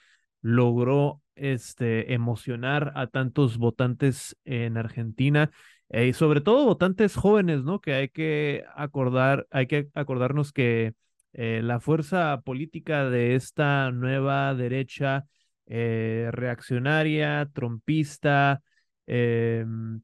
logró 0.42 1.22
este, 1.36 2.14
emocionar 2.14 2.92
a 2.96 3.08
tantos 3.08 3.58
votantes 3.58 4.36
en 4.46 4.78
Argentina 4.78 5.52
eh, 5.90 6.08
y 6.08 6.14
sobre 6.14 6.42
todo 6.42 6.66
votantes 6.66 7.16
jóvenes, 7.16 7.64
¿no? 7.64 7.80
Que 7.80 7.94
hay 7.94 8.10
que 8.10 8.66
acordar, 8.76 9.48
hay 9.52 9.68
que 9.68 9.90
acordarnos 9.94 10.52
que 10.52 10.94
eh, 11.34 11.62
la 11.64 11.80
fuerza 11.80 12.42
política 12.42 13.10
de 13.10 13.36
esta 13.36 13.92
nueva 13.92 14.54
derecha 14.56 15.26
eh, 15.68 16.30
reaccionaria, 16.32 17.50
trompista, 17.54 18.62
em, 19.06 20.02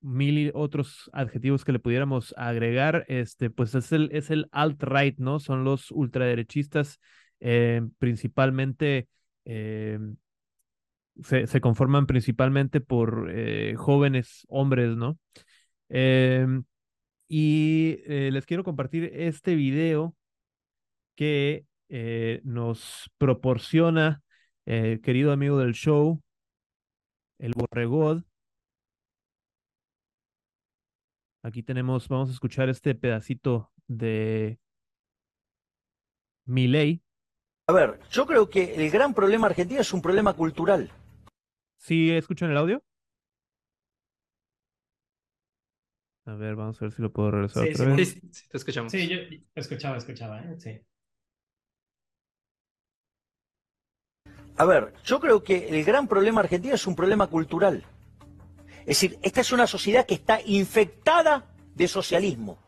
mil 0.00 0.50
otros 0.54 1.10
adjetivos 1.12 1.64
que 1.64 1.72
le 1.72 1.78
pudiéramos 1.78 2.34
agregar, 2.36 3.04
este, 3.08 3.50
pues 3.50 3.74
es 3.74 3.90
el, 3.92 4.10
es 4.12 4.30
el 4.30 4.46
alt-right, 4.52 5.18
¿no? 5.18 5.40
Son 5.40 5.64
los 5.64 5.90
ultraderechistas, 5.90 7.00
principalmente 7.98 9.08
se, 11.22 11.60
conforman 11.60 12.06
principalmente 12.06 12.80
por 12.80 13.30
eh, 13.30 13.74
jóvenes 13.76 14.44
hombres, 14.48 14.96
¿no? 14.96 15.18
Em, 15.88 16.64
y 17.28 17.98
eh, 18.06 18.30
les 18.32 18.46
quiero 18.46 18.64
compartir 18.64 19.10
este 19.14 19.54
video 19.54 20.14
que 21.14 21.66
eh, 21.88 22.40
nos 22.44 23.10
proporciona, 23.18 24.22
querido 24.66 25.30
amigo 25.32 25.58
del 25.58 25.74
show, 25.74 26.22
el 27.38 27.52
Borregod. 27.54 28.22
Aquí 31.42 31.62
tenemos, 31.62 32.08
vamos 32.08 32.30
a 32.30 32.32
escuchar 32.32 32.70
este 32.70 32.94
pedacito 32.94 33.70
de 33.86 34.58
Miley. 36.46 37.02
A 37.66 37.72
ver, 37.72 38.00
yo 38.10 38.26
creo 38.26 38.48
que 38.48 38.74
el 38.74 38.90
gran 38.90 39.12
problema 39.12 39.46
argentino 39.46 39.82
es 39.82 39.92
un 39.92 40.00
problema 40.00 40.32
cultural. 40.32 40.90
¿Sí 41.84 42.10
escuchan 42.10 42.50
el 42.50 42.56
audio? 42.56 42.82
A 46.24 46.34
ver, 46.34 46.56
vamos 46.56 46.80
a 46.80 46.86
ver 46.86 46.92
si 46.92 47.02
lo 47.02 47.12
puedo 47.12 47.30
regresar 47.30 47.68
otra 47.68 47.94
vez. 47.94 48.08
Sí, 48.08 48.20
sí, 48.32 48.48
te 48.48 48.56
escuchamos. 48.56 48.90
Sí, 48.90 49.06
yo 49.06 49.18
escuchaba, 49.54 49.98
escuchaba, 49.98 50.40
¿eh? 50.40 50.56
sí. 50.58 50.80
A 54.56 54.64
ver, 54.64 54.94
yo 55.04 55.20
creo 55.20 55.44
que 55.44 55.68
el 55.68 55.84
gran 55.84 56.08
problema 56.08 56.40
argentino 56.40 56.74
es 56.74 56.86
un 56.86 56.96
problema 56.96 57.26
cultural. 57.26 57.84
Es 58.80 58.86
decir, 58.86 59.18
esta 59.20 59.42
es 59.42 59.52
una 59.52 59.66
sociedad 59.66 60.06
que 60.06 60.14
está 60.14 60.40
infectada 60.46 61.54
de 61.74 61.86
socialismo. 61.86 62.58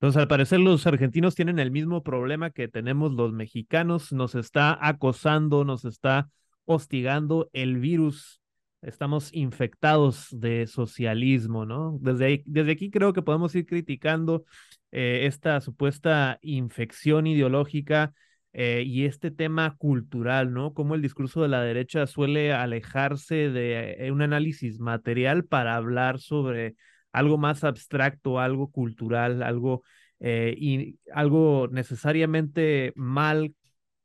Entonces, 0.00 0.20
al 0.20 0.26
parecer, 0.26 0.58
los 0.58 0.84
argentinos 0.88 1.36
tienen 1.36 1.60
el 1.60 1.70
mismo 1.70 2.02
problema 2.02 2.50
que 2.50 2.66
tenemos 2.66 3.12
los 3.12 3.32
mexicanos. 3.32 4.12
Nos 4.12 4.34
está 4.34 4.76
acosando, 4.80 5.64
nos 5.64 5.84
está 5.84 6.30
hostigando 6.68 7.48
el 7.54 7.78
virus. 7.78 8.42
Estamos 8.82 9.30
infectados 9.32 10.28
de 10.30 10.66
socialismo, 10.66 11.64
¿no? 11.64 11.98
Desde, 12.00 12.42
desde 12.46 12.72
aquí 12.72 12.90
creo 12.90 13.12
que 13.12 13.22
podemos 13.22 13.54
ir 13.54 13.66
criticando 13.66 14.44
eh, 14.92 15.22
esta 15.26 15.60
supuesta 15.62 16.38
infección 16.42 17.26
ideológica 17.26 18.12
eh, 18.52 18.82
y 18.86 19.06
este 19.06 19.30
tema 19.30 19.76
cultural, 19.78 20.52
¿no? 20.52 20.74
Cómo 20.74 20.94
el 20.94 21.02
discurso 21.02 21.40
de 21.42 21.48
la 21.48 21.62
derecha 21.62 22.06
suele 22.06 22.52
alejarse 22.52 23.48
de 23.50 23.96
eh, 23.98 24.12
un 24.12 24.20
análisis 24.20 24.78
material 24.78 25.44
para 25.46 25.74
hablar 25.74 26.20
sobre 26.20 26.76
algo 27.12 27.38
más 27.38 27.64
abstracto, 27.64 28.38
algo 28.38 28.70
cultural, 28.70 29.42
algo, 29.42 29.82
y, 30.20 30.98
algo 31.14 31.68
necesariamente 31.70 32.92
mal 32.94 33.54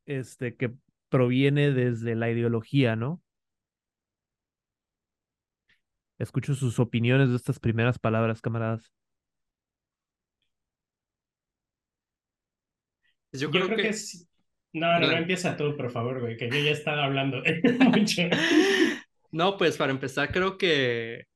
este, 0.05 0.55
que 0.55 0.71
proviene 1.13 1.71
desde 1.71 2.15
la 2.15 2.31
ideología, 2.31 2.95
¿no? 2.95 3.21
Escucho 6.17 6.55
sus 6.55 6.79
opiniones 6.79 7.29
de 7.29 7.35
estas 7.35 7.59
primeras 7.59 7.99
palabras, 7.99 8.41
camaradas. 8.41 8.91
Yo 13.31 13.51
creo, 13.51 13.67
que... 13.75 13.91
No, 14.73 14.99
no, 14.99 15.05
no, 15.05 15.11
empieza 15.11 15.55
tú, 15.55 15.77
por 15.77 15.91
favor, 15.91 16.19
güey, 16.19 16.35
que 16.35 16.49
yo 16.49 16.57
ya 16.57 16.71
estaba 16.71 17.03
hablando 17.03 17.43
mucho. 17.91 18.23
No, 19.31 19.55
pues 19.55 19.77
para 19.77 19.91
empezar, 19.91 20.31
creo 20.31 20.57
que 20.57 21.27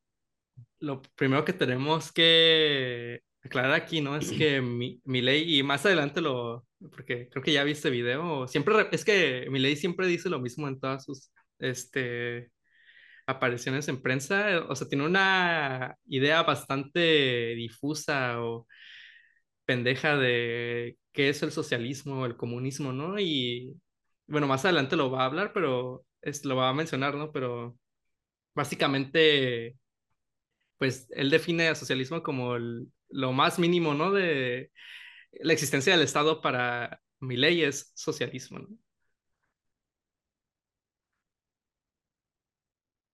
lo 0.79 1.03
primero 1.15 1.45
que 1.45 1.53
tenemos 1.53 2.11
que 2.11 3.21
aclarar 3.47 3.73
aquí, 3.73 4.01
¿no? 4.01 4.15
Es 4.17 4.31
que 4.31 4.61
mi, 4.61 5.01
mi 5.05 5.21
ley, 5.21 5.59
y 5.59 5.63
más 5.63 5.85
adelante 5.85 6.21
lo, 6.21 6.65
porque 6.91 7.29
creo 7.29 7.43
que 7.43 7.53
ya 7.53 7.63
viste 7.63 7.89
video, 7.89 8.47
siempre, 8.47 8.87
es 8.91 9.05
que 9.05 9.47
mi 9.49 9.59
ley 9.59 9.75
siempre 9.75 10.07
dice 10.07 10.29
lo 10.29 10.39
mismo 10.39 10.67
en 10.67 10.79
todas 10.79 11.05
sus, 11.05 11.31
este, 11.59 12.51
apariciones 13.27 13.87
en 13.89 14.01
prensa, 14.01 14.65
o 14.69 14.75
sea, 14.75 14.87
tiene 14.87 15.05
una 15.05 15.97
idea 16.07 16.43
bastante 16.43 17.55
difusa 17.55 18.41
o 18.41 18.67
pendeja 19.65 20.17
de 20.17 20.97
qué 21.13 21.29
es 21.29 21.43
el 21.43 21.51
socialismo, 21.51 22.25
el 22.25 22.37
comunismo, 22.37 22.93
¿no? 22.93 23.19
Y 23.19 23.75
bueno, 24.27 24.47
más 24.47 24.65
adelante 24.65 24.95
lo 24.95 25.11
va 25.11 25.23
a 25.23 25.25
hablar, 25.25 25.51
pero 25.53 26.05
es, 26.21 26.45
lo 26.45 26.55
va 26.55 26.69
a 26.69 26.73
mencionar, 26.73 27.15
¿no? 27.15 27.31
Pero 27.31 27.77
básicamente, 28.55 29.77
pues 30.77 31.07
él 31.11 31.29
define 31.29 31.67
el 31.69 31.75
socialismo 31.75 32.23
como 32.23 32.55
lo 33.09 33.31
más 33.33 33.59
mínimo, 33.59 33.93
¿no? 33.93 34.11
De 34.11 34.71
la 35.31 35.53
existencia 35.53 35.93
del 35.93 36.03
Estado 36.05 36.41
para 36.41 37.01
mi 37.19 37.37
ley 37.37 37.63
es 37.63 37.91
socialismo. 37.95 38.59
¿no? 38.59 38.67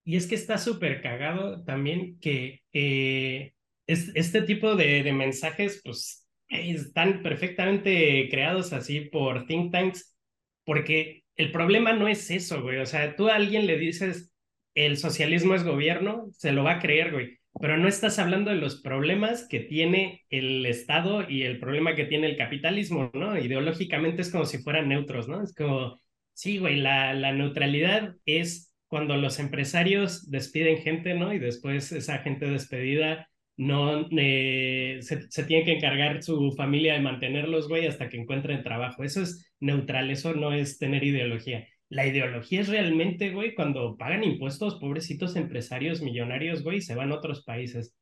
Y 0.06 0.18
es 0.18 0.28
que 0.28 0.36
está 0.36 0.58
súper 0.58 1.02
cagado 1.02 1.64
también 1.64 2.20
que 2.20 2.62
eh, 2.74 3.54
es, 3.88 4.12
este 4.16 4.42
tipo 4.42 4.76
de, 4.76 5.12
mensajes, 5.14 5.82
pues, 5.84 6.28
están 6.50 7.24
perfectamente 7.24 8.28
creados 8.30 8.74
así 8.74 9.02
por 9.02 9.46
think 9.48 9.72
tanks, 9.72 10.18
porque 10.66 11.24
el 11.36 11.52
problema 11.52 11.94
no 11.94 12.08
es 12.08 12.30
eso, 12.32 12.62
güey. 12.62 12.78
O 12.80 12.86
sea, 12.86 13.16
tú 13.16 13.30
a 13.30 13.36
alguien 13.36 13.66
le 13.66 13.78
dices, 13.78 14.34
el 14.76 14.98
socialismo 14.98 15.56
es 15.56 15.64
gobierno, 15.64 16.28
se 16.32 16.52
lo 16.52 16.64
va 16.64 16.74
a 16.74 16.80
creer, 16.80 17.12
güey 17.12 17.43
pero 17.60 17.78
no 17.78 17.88
estás 17.88 18.20
hablando 18.20 18.50
de 18.52 18.58
los 18.58 18.82
problemas 18.82 19.48
que 19.48 19.60
tiene 19.60 20.24
el 20.30 20.66
Estado 20.66 21.30
y 21.30 21.44
el 21.44 21.60
problema 21.60 21.96
que 21.96 22.06
tiene 22.06 22.28
el 22.28 22.38
capitalismo, 22.38 23.12
¿no? 23.14 23.38
Ideológicamente 23.38 24.24
es 24.24 24.32
como 24.32 24.46
si 24.46 24.58
fueran 24.58 24.90
neutros, 24.90 25.28
¿no? 25.28 25.44
Es 25.44 25.54
como, 25.54 26.00
sí, 26.34 26.58
güey, 26.58 26.78
la, 26.78 27.14
neutralidad 27.32 28.16
es 28.26 28.74
cuando 28.88 29.18
los 29.18 29.40
empresarios 29.40 30.30
despiden 30.30 30.80
gente, 30.80 31.14
¿no? 31.14 31.34
Y 31.34 31.40
después 31.40 31.92
esa 31.92 32.20
gente 32.20 32.48
despedida 32.48 33.30
no 33.56 34.08
eh, 34.18 34.98
se, 35.02 35.30
se, 35.30 35.44
tiene 35.44 35.64
que 35.64 35.74
encargar 35.74 36.24
su 36.24 36.52
familia 36.54 36.94
de 36.94 37.02
mantenerlos, 37.02 37.68
güey, 37.70 37.86
hasta 37.86 38.10
que 38.10 38.18
encuentren 38.18 38.64
trabajo. 38.64 39.04
Eso 39.04 39.22
es 39.22 39.54
neutral, 39.60 40.10
eso 40.10 40.34
no 40.34 40.54
es 40.54 40.80
tener 40.80 41.04
ideología. 41.04 41.68
La 41.94 42.08
ideología 42.08 42.62
es 42.62 42.70
realmente, 42.70 43.30
güey, 43.32 43.54
cuando 43.54 43.96
pagan 43.96 44.24
impuestos, 44.24 44.80
pobrecitos 44.80 45.36
empresarios 45.36 46.02
millonarios, 46.02 46.64
güey, 46.64 46.82
se 46.82 46.96
van 46.96 47.12
a 47.12 47.16
otros 47.16 47.44
países. 47.44 47.96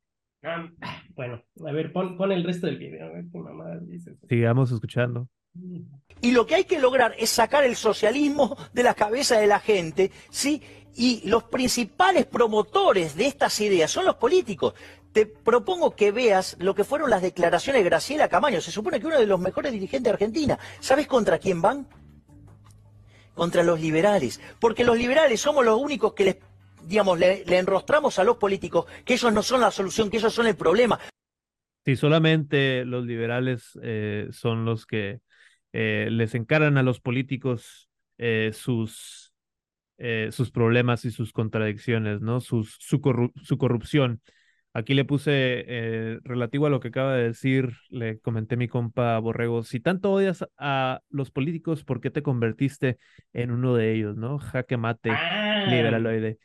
Ah, 0.44 0.70
bueno, 1.10 1.44
a 1.68 1.72
ver, 1.74 1.92
pon, 1.92 2.16
pon, 2.16 2.32
el 2.32 2.46
resto 2.46 2.68
del 2.68 2.78
video, 2.78 3.08
a 3.08 3.10
ver 3.10 3.26
qué 3.30 3.39
dices. 3.86 4.18
Sigamos 4.30 4.72
escuchando. 4.72 5.28
Y 6.22 6.32
lo 6.32 6.46
que 6.46 6.56
hay 6.56 6.64
que 6.64 6.80
lograr 6.80 7.14
es 7.20 7.32
sacar 7.32 7.66
el 7.66 7.76
socialismo 7.76 8.56
de 8.74 8.84
la 8.84 8.94
cabeza 8.94 9.38
de 9.38 9.48
la 9.48 9.60
gente, 9.60 10.10
¿sí? 10.30 10.62
Y 10.96 11.28
los 11.28 11.44
principales 11.44 12.26
promotores 12.26 13.18
de 13.18 13.28
estas 13.28 13.60
ideas 13.60 13.92
son 13.92 14.06
los 14.06 14.16
políticos. 14.16 14.74
te 15.12 15.26
propongo 15.26 15.94
que 15.94 16.14
veas 16.14 16.56
lo 16.60 16.74
que 16.74 16.86
fueron 16.86 17.10
las 17.10 17.22
declaraciones 17.22 17.84
de 17.84 17.89
Graciela 17.89 18.30
Camaño. 18.30 18.62
Se 18.62 18.72
supone 18.72 19.02
que 19.02 19.08
uno 19.08 19.20
de 19.20 19.28
los 19.28 19.42
mejores 19.42 19.74
dirigentes 19.74 20.06
de 20.06 20.12
Argentina. 20.12 20.58
¿Sabes 20.80 21.08
contra 21.08 21.38
quién 21.38 21.62
van? 21.62 21.86
Contra 23.34 23.63
los 23.63 23.79
liberales. 23.79 24.41
Porque 24.59 24.84
los 24.84 24.97
liberales 24.97 25.39
somos 25.39 25.65
los 25.65 25.79
únicos 25.79 26.13
que 26.13 26.23
les, 26.25 26.38
digamos, 26.84 27.17
le, 27.17 27.43
enrostramos 27.57 28.19
a 28.19 28.23
los 28.23 28.38
políticos 28.38 28.86
que 29.05 29.13
ellos 29.13 29.32
no 29.34 29.43
son 29.43 29.61
la 29.61 29.71
solución, 29.71 30.09
que 30.09 30.17
ellos 30.17 30.34
son 30.34 30.47
el 30.47 30.55
problema. 30.55 30.99
Si 31.86 31.95
solamente 31.95 32.86
los 32.86 33.05
liberales 33.05 33.79
eh, 33.82 34.27
son 34.32 34.65
los 34.65 34.86
que 34.86 35.21
eh, 35.73 36.09
les 36.11 36.36
encaran 36.36 36.77
a 36.77 36.84
los 36.84 36.99
políticos 36.99 37.89
eh, 38.17 38.51
sus, 38.53 39.34
sus 40.32 40.51
problemas 40.51 41.05
y 41.05 41.11
sus 41.11 41.32
contradicciones, 41.32 42.21
¿no? 42.21 42.39
Sus, 42.39 42.75
su, 42.79 42.99
su 43.43 43.57
corrupción. 43.57 44.21
Aquí 44.74 44.93
le 44.93 45.03
puse 45.03 45.32
eh, 45.34 46.19
relativo 46.24 46.65
a 46.65 46.69
lo 46.69 46.80
que 46.80 46.88
acaba 46.88 47.15
de 47.15 47.24
decir, 47.24 47.74
le 47.89 48.19
comenté 48.19 48.55
a 48.55 48.57
mi 48.57 48.69
compa 48.69 49.19
Borrego, 49.19 49.63
si 49.63 49.82
tanto 49.82 50.11
odias 50.11 50.45
a 50.57 51.01
los 51.09 51.30
políticos, 51.30 51.84
¿por 51.84 51.99
qué 51.99 52.09
te 52.09 52.24
convertiste 52.24 52.97
en 53.34 53.51
uno 53.51 53.76
de 53.76 53.93
ellos, 53.93 54.15
no? 54.15 54.39
Jaque 54.39 54.78
mate, 54.78 55.11
ah. 55.11 55.65
liberaloide. 55.69 56.38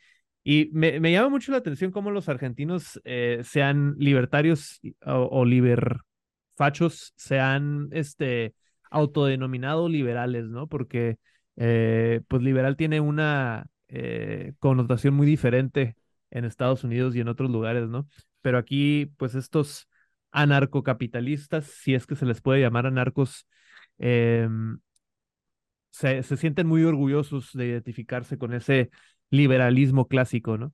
Y 0.43 0.69
me, 0.73 0.99
llama 1.11 1.29
mucho 1.29 1.53
la 1.53 1.59
atención 1.59 1.91
cómo 1.91 2.11
los 2.11 2.27
argentinos 2.27 2.99
eh, 3.05 3.41
sean 3.43 3.95
libertarios 3.97 4.81
o, 5.05 5.29
o 5.31 5.45
liberfachos, 5.45 7.13
se 7.15 7.39
han 7.39 7.87
este, 7.91 8.53
autodenominado 8.91 9.87
liberales, 9.87 10.45
¿no? 10.45 10.67
Porque 10.67 11.17
eh, 11.55 12.21
pues 12.27 12.41
liberal 12.41 12.75
tiene 12.75 12.99
una 12.99 13.67
connotación 14.59 15.13
muy 15.13 15.25
diferente 15.25 15.95
en 16.31 16.45
Estados 16.45 16.83
Unidos 16.83 17.15
y 17.15 17.21
en 17.21 17.27
otros 17.29 17.49
lugares, 17.51 17.89
¿no? 17.89 18.07
Pero 18.41 18.57
aquí, 18.57 19.07
pues 19.17 19.35
estos 19.35 19.87
anarcocapitalistas, 20.31 21.65
si 21.65 21.95
es 21.95 22.05
que 22.07 22.15
se 22.15 22.25
les 22.25 22.41
puede 22.41 22.61
llamar 22.61 22.85
anarcos, 22.85 23.47
em, 23.97 24.79
se, 25.89 26.23
se 26.23 26.37
sienten 26.37 26.67
muy 26.67 26.83
orgullosos 26.83 27.51
de 27.53 27.67
identificarse 27.67 28.37
con 28.37 28.53
ese 28.53 28.89
liberalismo 29.29 30.07
clásico, 30.07 30.57
¿no? 30.57 30.73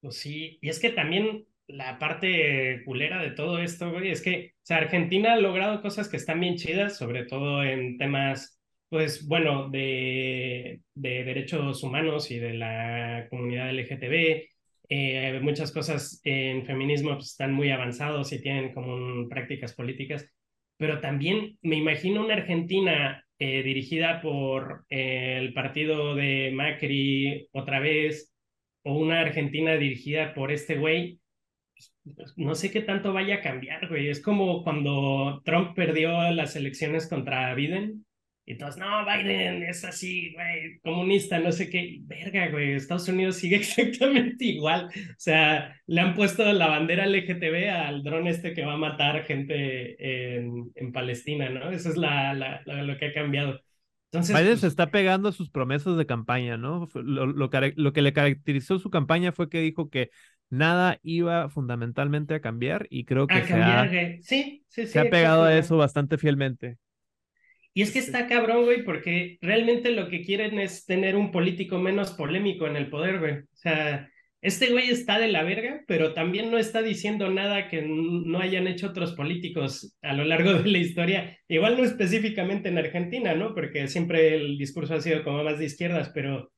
Pues 0.00 0.18
sí, 0.18 0.58
y 0.60 0.68
es 0.68 0.80
que 0.80 0.90
también 0.90 1.46
la 1.66 1.98
parte 1.98 2.82
culera 2.84 3.22
de 3.22 3.30
todo 3.30 3.58
esto, 3.58 3.90
güey, 3.90 4.10
es 4.10 4.20
que, 4.22 4.52
o 4.56 4.66
sea, 4.66 4.78
Argentina 4.78 5.32
ha 5.32 5.36
logrado 5.36 5.80
cosas 5.80 6.08
que 6.08 6.18
están 6.18 6.40
bien 6.40 6.56
chidas, 6.56 6.98
sobre 6.98 7.24
todo 7.24 7.64
en 7.64 7.96
temas 7.96 8.53
pues 8.94 9.26
bueno, 9.26 9.68
de, 9.70 10.80
derechos 10.94 11.82
humanos 11.82 12.30
y 12.30 12.38
de 12.38 12.54
la 12.54 13.26
comunidad 13.28 13.72
LGTB. 13.72 14.46
Eh, 14.88 15.40
muchas 15.42 15.72
cosas 15.72 16.20
en 16.22 16.64
feminismo 16.64 17.14
pues, 17.14 17.30
están 17.30 17.52
muy 17.52 17.72
avanzados 17.72 18.32
y 18.32 18.40
tienen 18.40 18.72
como 18.72 19.28
prácticas 19.28 19.74
políticas, 19.74 20.30
pero 20.76 21.00
también 21.00 21.58
me 21.62 21.74
imagino 21.74 22.24
una 22.24 22.34
Argentina 22.34 23.24
eh, 23.40 23.64
dirigida 23.64 24.22
por 24.22 24.84
eh, 24.90 25.38
el 25.40 25.52
partido 25.54 26.14
de 26.14 26.52
Macri 26.54 27.48
otra 27.50 27.80
vez, 27.80 28.32
o 28.84 28.96
una 28.96 29.22
Argentina 29.22 29.74
dirigida 29.76 30.34
por 30.34 30.52
este 30.52 30.76
güey, 30.76 31.18
pues, 32.14 32.34
no 32.36 32.54
sé 32.54 32.70
qué 32.70 32.80
tanto 32.80 33.12
vaya 33.12 33.36
a 33.36 33.42
cambiar, 33.42 33.88
güey. 33.88 34.08
Es 34.08 34.22
como 34.22 34.62
cuando 34.62 35.42
Trump 35.44 35.74
perdió 35.74 36.30
las 36.30 36.54
elecciones 36.54 37.08
contra 37.08 37.52
Biden 37.56 38.04
y 38.46 38.58
todos, 38.58 38.76
no, 38.76 39.06
Biden 39.06 39.62
es 39.62 39.84
así, 39.84 40.34
güey, 40.34 40.78
comunista, 40.80 41.38
no 41.38 41.50
sé 41.50 41.70
qué. 41.70 42.00
Verga, 42.02 42.50
güey, 42.50 42.72
Estados 42.72 43.08
Unidos 43.08 43.36
sigue 43.36 43.56
exactamente 43.56 44.44
igual. 44.44 44.86
O 44.86 45.14
sea, 45.16 45.74
le 45.86 46.00
han 46.00 46.14
puesto 46.14 46.44
la 46.52 46.68
bandera 46.68 47.06
LGTB 47.06 47.70
al 47.70 48.02
dron 48.02 48.26
este 48.26 48.52
que 48.52 48.66
va 48.66 48.74
a 48.74 48.78
matar 48.78 49.24
gente 49.24 50.36
en, 50.36 50.70
en 50.74 50.92
Palestina, 50.92 51.48
¿no? 51.48 51.70
Eso 51.70 51.88
es 51.88 51.96
la, 51.96 52.34
la, 52.34 52.62
lo 52.82 52.98
que 52.98 53.06
ha 53.06 53.14
cambiado. 53.14 53.60
Entonces, 54.12 54.36
Biden 54.36 54.56
se 54.56 54.60
pues 54.60 54.72
está 54.72 54.90
pegando 54.90 55.30
a 55.30 55.32
sus 55.32 55.50
promesas 55.50 55.96
de 55.96 56.06
campaña, 56.06 56.58
¿no? 56.58 56.86
Lo, 56.94 57.26
lo, 57.26 57.48
lo, 57.76 57.92
que 57.92 58.02
le 58.02 58.12
caracterizó 58.12 58.78
su 58.78 58.90
campaña 58.90 59.32
fue 59.32 59.48
que 59.48 59.60
dijo 59.60 59.88
que 59.88 60.10
nada 60.50 61.00
iba 61.02 61.48
fundamentalmente 61.48 62.34
a 62.34 62.40
cambiar 62.40 62.86
y 62.90 63.06
creo 63.06 63.26
que 63.26 63.42
se, 63.42 63.54
ha, 63.54 63.88
sí, 63.88 64.20
sí, 64.22 64.62
sí, 64.68 64.86
se 64.86 65.00
ha 65.00 65.10
pegado 65.10 65.44
a 65.44 65.56
eso 65.56 65.78
bastante 65.78 66.18
fielmente. 66.18 66.76
Y 67.74 67.82
es 67.82 67.90
que 67.90 67.98
está 67.98 68.28
cabrón, 68.28 68.64
güey, 68.64 68.84
porque 68.84 69.36
realmente 69.42 69.90
lo 69.90 70.08
que 70.08 70.22
quieren 70.22 70.60
es 70.60 70.86
tener 70.86 71.16
un 71.16 71.32
político 71.32 71.78
menos 71.78 72.12
polémico 72.12 72.66
en 72.66 72.76
el 72.76 72.88
poder, 72.88 73.18
güey. 73.18 73.32
O 73.38 73.56
sea, 73.56 74.08
este 74.40 74.70
güey 74.70 74.90
está 74.90 75.18
de 75.18 75.28
la 75.28 75.42
verga, 75.42 75.82
pero 75.88 76.14
también 76.14 76.50
no 76.50 76.58
está 76.58 76.82
diciendo 76.82 77.30
nada 77.30 77.68
que 77.68 77.82
no 77.82 78.38
hayan 78.38 78.68
hecho 78.68 78.88
otros 78.88 79.14
políticos 79.14 79.96
a 80.02 80.12
lo 80.12 80.24
largo 80.24 80.54
de 80.62 80.70
la 80.70 80.78
historia. 80.78 81.38
Igual 81.48 81.76
no 81.76 81.84
específicamente 81.84 82.68
en 82.68 82.78
Argentina, 82.78 83.34
¿no? 83.34 83.54
Porque 83.54 83.88
siempre 83.88 84.36
el 84.36 84.56
discurso 84.56 84.94
ha 84.94 85.00
sido 85.00 85.24
como 85.24 85.42
más 85.42 85.58
de 85.58 85.64
izquierdas, 85.66 86.12
pero 86.14 86.52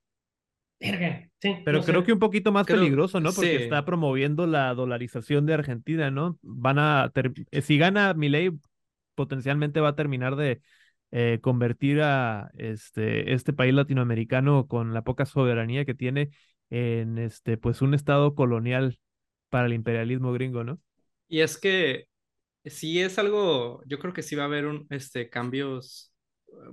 Verga, 0.78 1.26
sí, 1.40 1.56
Pero 1.64 1.82
creo 1.82 2.04
que 2.04 2.12
un 2.12 2.18
poquito 2.18 2.52
más 2.52 2.66
peligroso, 2.66 3.18
¿no? 3.18 3.32
Porque 3.32 3.64
está 3.64 3.84
promoviendo 3.86 4.46
la 4.46 4.74
dolarización 4.74 5.46
de 5.46 5.54
Argentina, 5.54 6.10
¿no? 6.10 6.38
Van 6.42 6.78
a 6.78 7.10
si 7.62 7.78
gana 7.78 8.12
Milei, 8.12 8.50
potencialmente 9.14 9.80
va 9.80 9.90
a 9.90 9.96
terminar 9.96 10.36
de 10.36 10.60
eh, 11.18 11.38
convertir 11.40 12.02
a 12.02 12.50
este, 12.58 13.32
este 13.32 13.54
país 13.54 13.72
latinoamericano 13.72 14.66
con 14.66 14.92
la 14.92 15.00
poca 15.00 15.24
soberanía 15.24 15.86
que 15.86 15.94
tiene 15.94 16.28
en 16.68 17.16
este, 17.16 17.56
pues 17.56 17.80
un 17.80 17.94
estado 17.94 18.34
colonial 18.34 18.98
para 19.48 19.64
el 19.66 19.72
imperialismo 19.72 20.30
gringo, 20.34 20.62
¿no? 20.62 20.78
Y 21.26 21.40
es 21.40 21.56
que 21.56 22.04
sí 22.66 23.00
es 23.00 23.18
algo, 23.18 23.82
yo 23.86 23.98
creo 23.98 24.12
que 24.12 24.22
sí 24.22 24.36
va 24.36 24.42
a 24.42 24.46
haber 24.46 24.66
un, 24.66 24.86
este, 24.90 25.30
cambios 25.30 26.12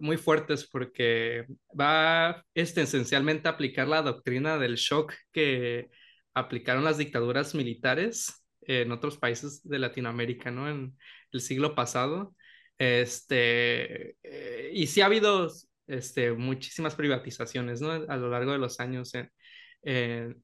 muy 0.02 0.18
fuertes 0.18 0.68
porque 0.70 1.46
va 1.80 2.44
este, 2.54 2.82
esencialmente 2.82 3.48
a 3.48 3.52
aplicar 3.52 3.88
la 3.88 4.02
doctrina 4.02 4.58
del 4.58 4.76
shock 4.76 5.14
que 5.32 5.90
aplicaron 6.34 6.84
las 6.84 6.98
dictaduras 6.98 7.56
militares 7.56 8.44
en 8.60 8.92
otros 8.92 9.18
países 9.18 9.64
de 9.64 9.80
Latinoamérica, 9.80 10.52
¿no? 10.52 10.70
En 10.70 10.98
el 11.32 11.40
siglo 11.40 11.76
pasado. 11.76 12.36
Este, 12.78 14.18
eh, 14.24 14.72
y 14.74 14.88
sí 14.88 15.02
ha 15.02 15.06
habido 15.06 15.50
este, 15.88 16.32
muchísimas 16.34 16.96
privatizaciones 16.96 17.82
¿no? 17.82 17.92
a 17.92 18.18
lo 18.18 18.30
largo 18.30 18.52
de 18.52 18.58
los 18.58 18.80
años 18.80 19.14
en, 19.16 19.32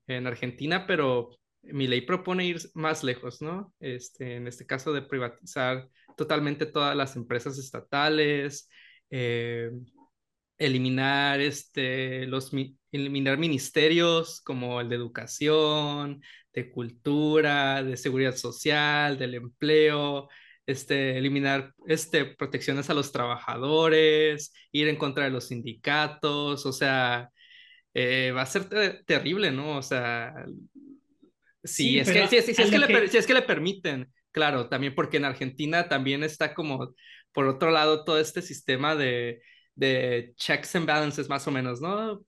en, 0.07 0.27
Argentina, 0.27 0.85
pero 0.85 1.29
mi 1.63 1.87
ley 1.87 2.01
propone 2.01 2.45
ir 2.45 2.59
más 2.73 3.03
lejos, 3.03 3.41
¿no? 3.41 3.73
Este, 3.79 4.35
en 4.35 4.47
este 4.47 4.65
caso 4.65 4.93
de 4.93 5.01
privatizar 5.01 5.89
totalmente 6.17 6.65
todas 6.65 6.95
las 6.95 7.15
empresas 7.15 7.57
estatales, 7.57 8.69
eh, 9.09 9.71
eliminar, 10.57 11.39
este, 11.39 12.27
los, 12.27 12.51
eliminar 12.91 13.37
ministerios 13.37 14.41
como 14.41 14.81
el 14.81 14.89
de 14.89 14.95
educación, 14.95 16.21
de 16.53 16.69
cultura, 16.69 17.83
de 17.83 17.97
seguridad 17.97 18.35
social, 18.35 19.17
del 19.17 19.35
empleo, 19.35 20.27
este, 20.69 21.17
eliminar 21.17 21.73
este, 21.87 22.25
protecciones 22.25 22.89
a 22.89 22.93
los 22.93 23.11
trabajadores, 23.11 24.53
ir 24.71 24.87
en 24.87 24.97
contra 24.97 25.23
de 25.23 25.31
los 25.31 25.47
sindicatos, 25.47 26.65
o 26.65 26.71
sea, 26.71 27.31
eh, 27.93 28.31
va 28.35 28.43
a 28.43 28.45
ser 28.45 29.03
terrible, 29.05 29.51
¿no? 29.51 29.77
O 29.77 29.81
sea, 29.81 30.33
sí, 31.63 31.93
si, 31.93 31.99
es 31.99 32.11
que 32.11 32.77
le, 32.77 33.03
es 33.05 33.27
que 33.27 33.33
le 33.33 33.41
permiten, 33.41 34.13
claro, 34.31 34.69
también 34.69 34.93
porque 34.93 35.17
en 35.17 35.25
Argentina 35.25 35.89
también 35.89 36.23
está 36.23 36.53
como, 36.53 36.93
por 37.31 37.47
otro 37.47 37.71
lado, 37.71 38.03
todo 38.03 38.19
este 38.19 38.43
sistema 38.43 38.95
de, 38.95 39.41
de 39.73 40.33
checks 40.35 40.75
and 40.75 40.85
balances 40.85 41.29
más 41.29 41.47
o 41.47 41.51
menos, 41.51 41.81
¿no? 41.81 42.21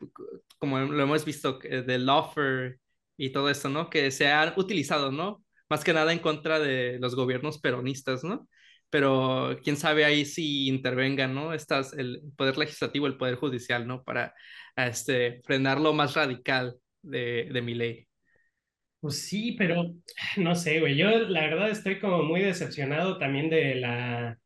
Como 0.58 0.80
lo 0.80 1.04
hemos 1.04 1.26
visto 1.26 1.60
del 1.60 2.10
offer 2.10 2.80
y 3.18 3.32
todo 3.32 3.52
eso, 3.52 3.70
¿no? 3.70 3.90
Que 3.90 4.10
se 4.10 4.28
han 4.28 4.54
utilizado, 4.58 5.12
¿no? 5.12 5.44
Más 5.72 5.86
que 5.86 5.94
nada 5.94 6.12
en 6.12 6.20
contra 6.20 6.60
de 6.60 7.00
los 7.00 7.16
gobiernos 7.16 7.58
peronistas, 7.58 8.26
¿no? 8.26 8.50
Pero 8.90 9.58
quién 9.64 9.78
sabe 9.78 10.04
ahí 10.04 10.26
si 10.26 10.68
intervengan, 10.68 11.34
¿no? 11.34 11.54
Estas, 11.54 11.94
el 11.94 12.22
poder 12.36 12.58
legislativo, 12.58 13.08
el 13.08 13.16
poder 13.16 13.36
judicial, 13.36 13.88
¿no? 13.88 14.04
Para 14.04 14.34
este, 14.76 15.42
frenar 15.46 15.80
lo 15.80 15.94
más 15.94 16.14
radical 16.14 16.76
de, 17.02 17.48
de 17.54 17.62
mi 17.62 17.74
ley. 17.74 18.06
Pues 19.00 19.22
sí, 19.22 19.54
pero 19.58 19.94
no 20.36 20.56
sé, 20.56 20.82
güey. 20.82 20.98
Yo 20.98 21.10
la 21.10 21.42
verdad 21.48 21.70
estoy 21.70 22.00
como 22.00 22.22
muy 22.24 22.42
decepcionado 22.42 23.18
también 23.18 23.50
de 23.50 23.76
la, 23.76 24.38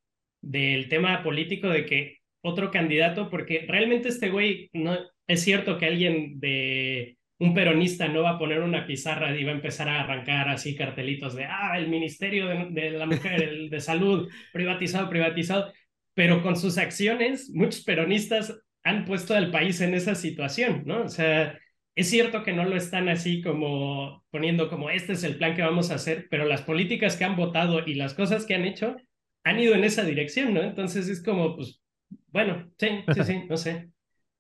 del 0.42 0.90
tema 0.90 1.24
político 1.24 1.70
de 1.70 1.88
que 1.88 2.18
otro 2.42 2.70
candidato, 2.70 3.32
porque 3.32 3.66
realmente 3.68 4.10
este 4.10 4.30
güey, 4.30 4.70
no, 4.74 4.96
es 5.26 5.42
cierto 5.42 5.80
que 5.80 5.88
alguien 5.88 6.40
de 6.40 7.18
un 7.40 7.54
peronista 7.54 8.08
no 8.08 8.24
va 8.24 8.32
a 8.32 8.40
poner 8.40 8.62
una 8.62 8.86
pizarra 8.86 9.36
y 9.38 9.44
va 9.44 9.52
a 9.52 9.56
empezar 9.56 9.90
a 9.90 10.02
arrancar 10.02 10.50
así 10.50 10.76
cartelitos 10.76 11.36
de, 11.36 11.46
ah, 11.46 11.78
el 11.78 11.90
Ministerio 11.90 12.48
de, 12.48 12.92
la 12.92 13.06
Mujer, 13.06 13.70
de 13.70 13.80
Salud, 13.82 14.30
privatizado, 14.54 15.10
privatizado, 15.10 15.74
pero 16.14 16.42
con 16.42 16.56
sus 16.56 16.78
acciones, 16.78 17.52
muchos 17.54 17.84
peronistas 17.84 18.58
han 18.84 19.06
puesto 19.06 19.36
al 19.36 19.52
país 19.52 19.82
en 19.82 19.94
esa 19.96 20.16
situación, 20.16 20.84
¿no? 20.86 21.04
O 21.04 21.10
sea, 21.10 21.60
es 21.96 22.10
cierto 22.10 22.44
que 22.44 22.54
no 22.54 22.66
lo 22.66 22.76
están 22.78 23.10
así 23.10 23.42
como 23.42 24.24
poniendo 24.30 24.70
como 24.70 24.90
este 24.90 25.14
es 25.14 25.24
el 25.24 25.38
plan 25.38 25.56
que 25.56 25.62
vamos 25.62 25.92
a 25.92 25.96
hacer, 25.96 26.28
pero 26.30 26.46
las 26.46 26.62
políticas 26.62 27.18
que 27.18 27.26
han 27.26 27.36
votado 27.36 27.86
y 27.86 27.96
las 27.96 28.14
cosas 28.14 28.46
que 28.46 28.56
han 28.56 28.66
hecho 28.66 28.96
han 29.44 29.60
ido 29.60 29.76
en 29.76 29.84
esa 29.84 30.04
dirección, 30.04 30.54
¿no? 30.54 30.62
Entonces 30.64 31.08
es 31.10 31.24
como, 31.24 31.56
pues, 31.56 31.82
bueno, 32.28 32.70
sí, 32.78 33.04
sí, 33.14 33.24
sí, 33.24 33.44
no 33.50 33.58
sé. 33.58 33.90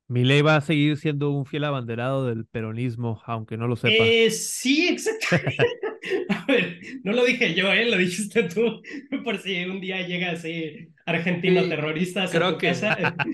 Ley 0.09 0.41
va 0.41 0.57
a 0.57 0.61
seguir 0.61 0.97
siendo 0.97 1.31
un 1.31 1.45
fiel 1.45 1.63
abanderado 1.63 2.25
del 2.27 2.45
peronismo, 2.45 3.21
aunque 3.25 3.57
no 3.57 3.67
lo 3.67 3.75
sepa. 3.75 4.03
Eh, 4.03 4.29
sí, 4.29 4.87
exactamente. 4.87 5.57
a 6.29 6.45
ver, 6.45 6.79
no 7.03 7.13
lo 7.13 7.25
dije 7.25 7.53
yo, 7.53 7.71
¿eh? 7.71 7.89
Lo 7.89 7.97
dijiste 7.97 8.43
tú, 8.43 8.81
por 9.23 9.39
si 9.39 9.65
un 9.65 9.81
día 9.81 10.05
llega 10.07 10.31
así 10.31 10.89
argentino 11.05 11.67
terrorista 11.67 12.27
creo 12.29 12.57
que... 12.57 12.67
casa. 12.67 13.15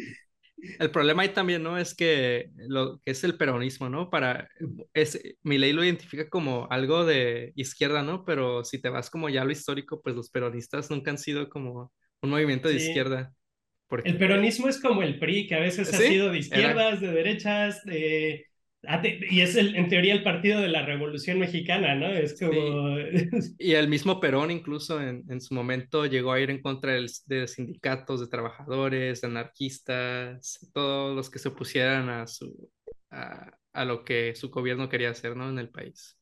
El 0.80 0.92
problema 0.92 1.24
ahí 1.24 1.30
también, 1.30 1.64
¿no? 1.64 1.76
Es 1.76 1.96
que 1.96 2.52
lo 2.56 3.00
que 3.00 3.12
es 3.12 3.24
el 3.24 3.36
peronismo, 3.36 3.90
¿no? 3.90 4.12
Para, 4.12 4.48
es, 4.94 5.20
mi 5.42 5.58
ley 5.58 5.74
lo 5.74 5.84
identifica 5.84 6.30
como 6.30 6.68
algo 6.70 7.04
de 7.04 7.52
izquierda, 7.56 8.04
¿no? 8.04 8.26
Pero 8.26 8.64
si 8.64 8.80
te 8.80 8.90
vas 8.90 9.10
como 9.10 9.28
ya 9.28 9.42
a 9.42 9.46
lo 9.46 9.52
histórico, 9.52 10.04
pues 10.04 10.16
los 10.16 10.30
peronistas 10.30 10.92
nunca 10.92 11.10
han 11.10 11.18
sido 11.18 11.50
como 11.50 11.92
un 12.22 12.30
movimiento 12.30 12.70
de 12.70 12.76
izquierda. 12.76 13.34
El 14.04 14.18
peronismo 14.18 14.68
es 14.68 14.80
como 14.80 15.04
el 15.04 15.20
PRI, 15.20 15.48
que 15.48 15.56
a 15.56 15.60
veces 15.60 15.94
ha 15.94 15.98
sido 15.98 16.32
de 16.32 16.40
izquierdas, 16.40 17.02
de 17.02 17.12
derechas, 17.12 17.84
de 17.84 18.46
Ah, 18.88 19.00
y 19.06 19.42
es 19.42 19.56
el, 19.56 19.76
en 19.76 19.90
teoría 19.90 20.14
el 20.14 20.24
partido 20.24 20.60
de 20.60 20.68
la 20.68 20.84
Revolución 20.84 21.38
Mexicana, 21.38 21.94
¿no? 21.94 22.08
Es 22.08 22.40
como... 22.40 22.98
Y 23.60 23.74
el 23.74 23.88
mismo 23.88 24.20
Perón 24.20 24.50
incluso 24.50 25.00
en, 25.00 25.24
en, 25.30 25.40
su 25.40 25.54
momento 25.54 26.08
llegó 26.08 26.32
a 26.32 26.40
ir 26.40 26.50
en 26.50 26.62
contra 26.62 26.94
de 26.94 27.48
sindicatos, 27.48 28.22
de 28.22 28.28
trabajadores, 28.28 29.22
de 29.22 29.28
anarquistas, 29.28 30.72
todos 30.74 31.16
los 31.16 31.30
que 31.30 31.38
se 31.38 31.50
opusieran 31.50 32.10
a, 32.10 32.26
su, 32.26 32.72
a, 33.12 33.52
a, 33.72 33.86
lo 33.86 34.04
que 34.04 34.34
su 34.34 34.50
gobierno 34.50 34.90
quería 34.90 35.12
hacer, 35.12 35.38
¿no? 35.38 35.48
En 35.48 35.60
el 35.60 35.70
país. 35.70 36.18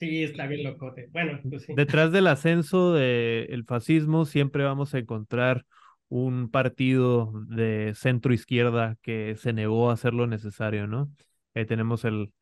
Sí, 0.00 0.24
está 0.24 0.48
bien 0.48 0.64
locote. 0.64 1.08
Bueno, 1.12 1.40
pues 1.48 1.62
sí. 1.62 1.74
Detrás 1.76 2.10
del 2.10 2.26
ascenso 2.26 2.94
del 2.94 3.64
fascismo 3.64 4.24
siempre 4.24 4.64
vamos 4.64 4.92
a 4.94 4.98
encontrar 4.98 5.64
un 6.12 6.50
partido 6.50 7.32
de 7.48 7.94
centro 7.94 8.34
izquierda 8.34 8.98
que 9.00 9.34
se 9.36 9.54
negó 9.54 9.88
a 9.88 9.94
hacer 9.94 10.12
lo 10.12 10.26
necesario, 10.26 10.86
¿no? 10.86 11.10
Ahí 11.54 11.64
tenemos 11.64 12.04
el 12.04 12.34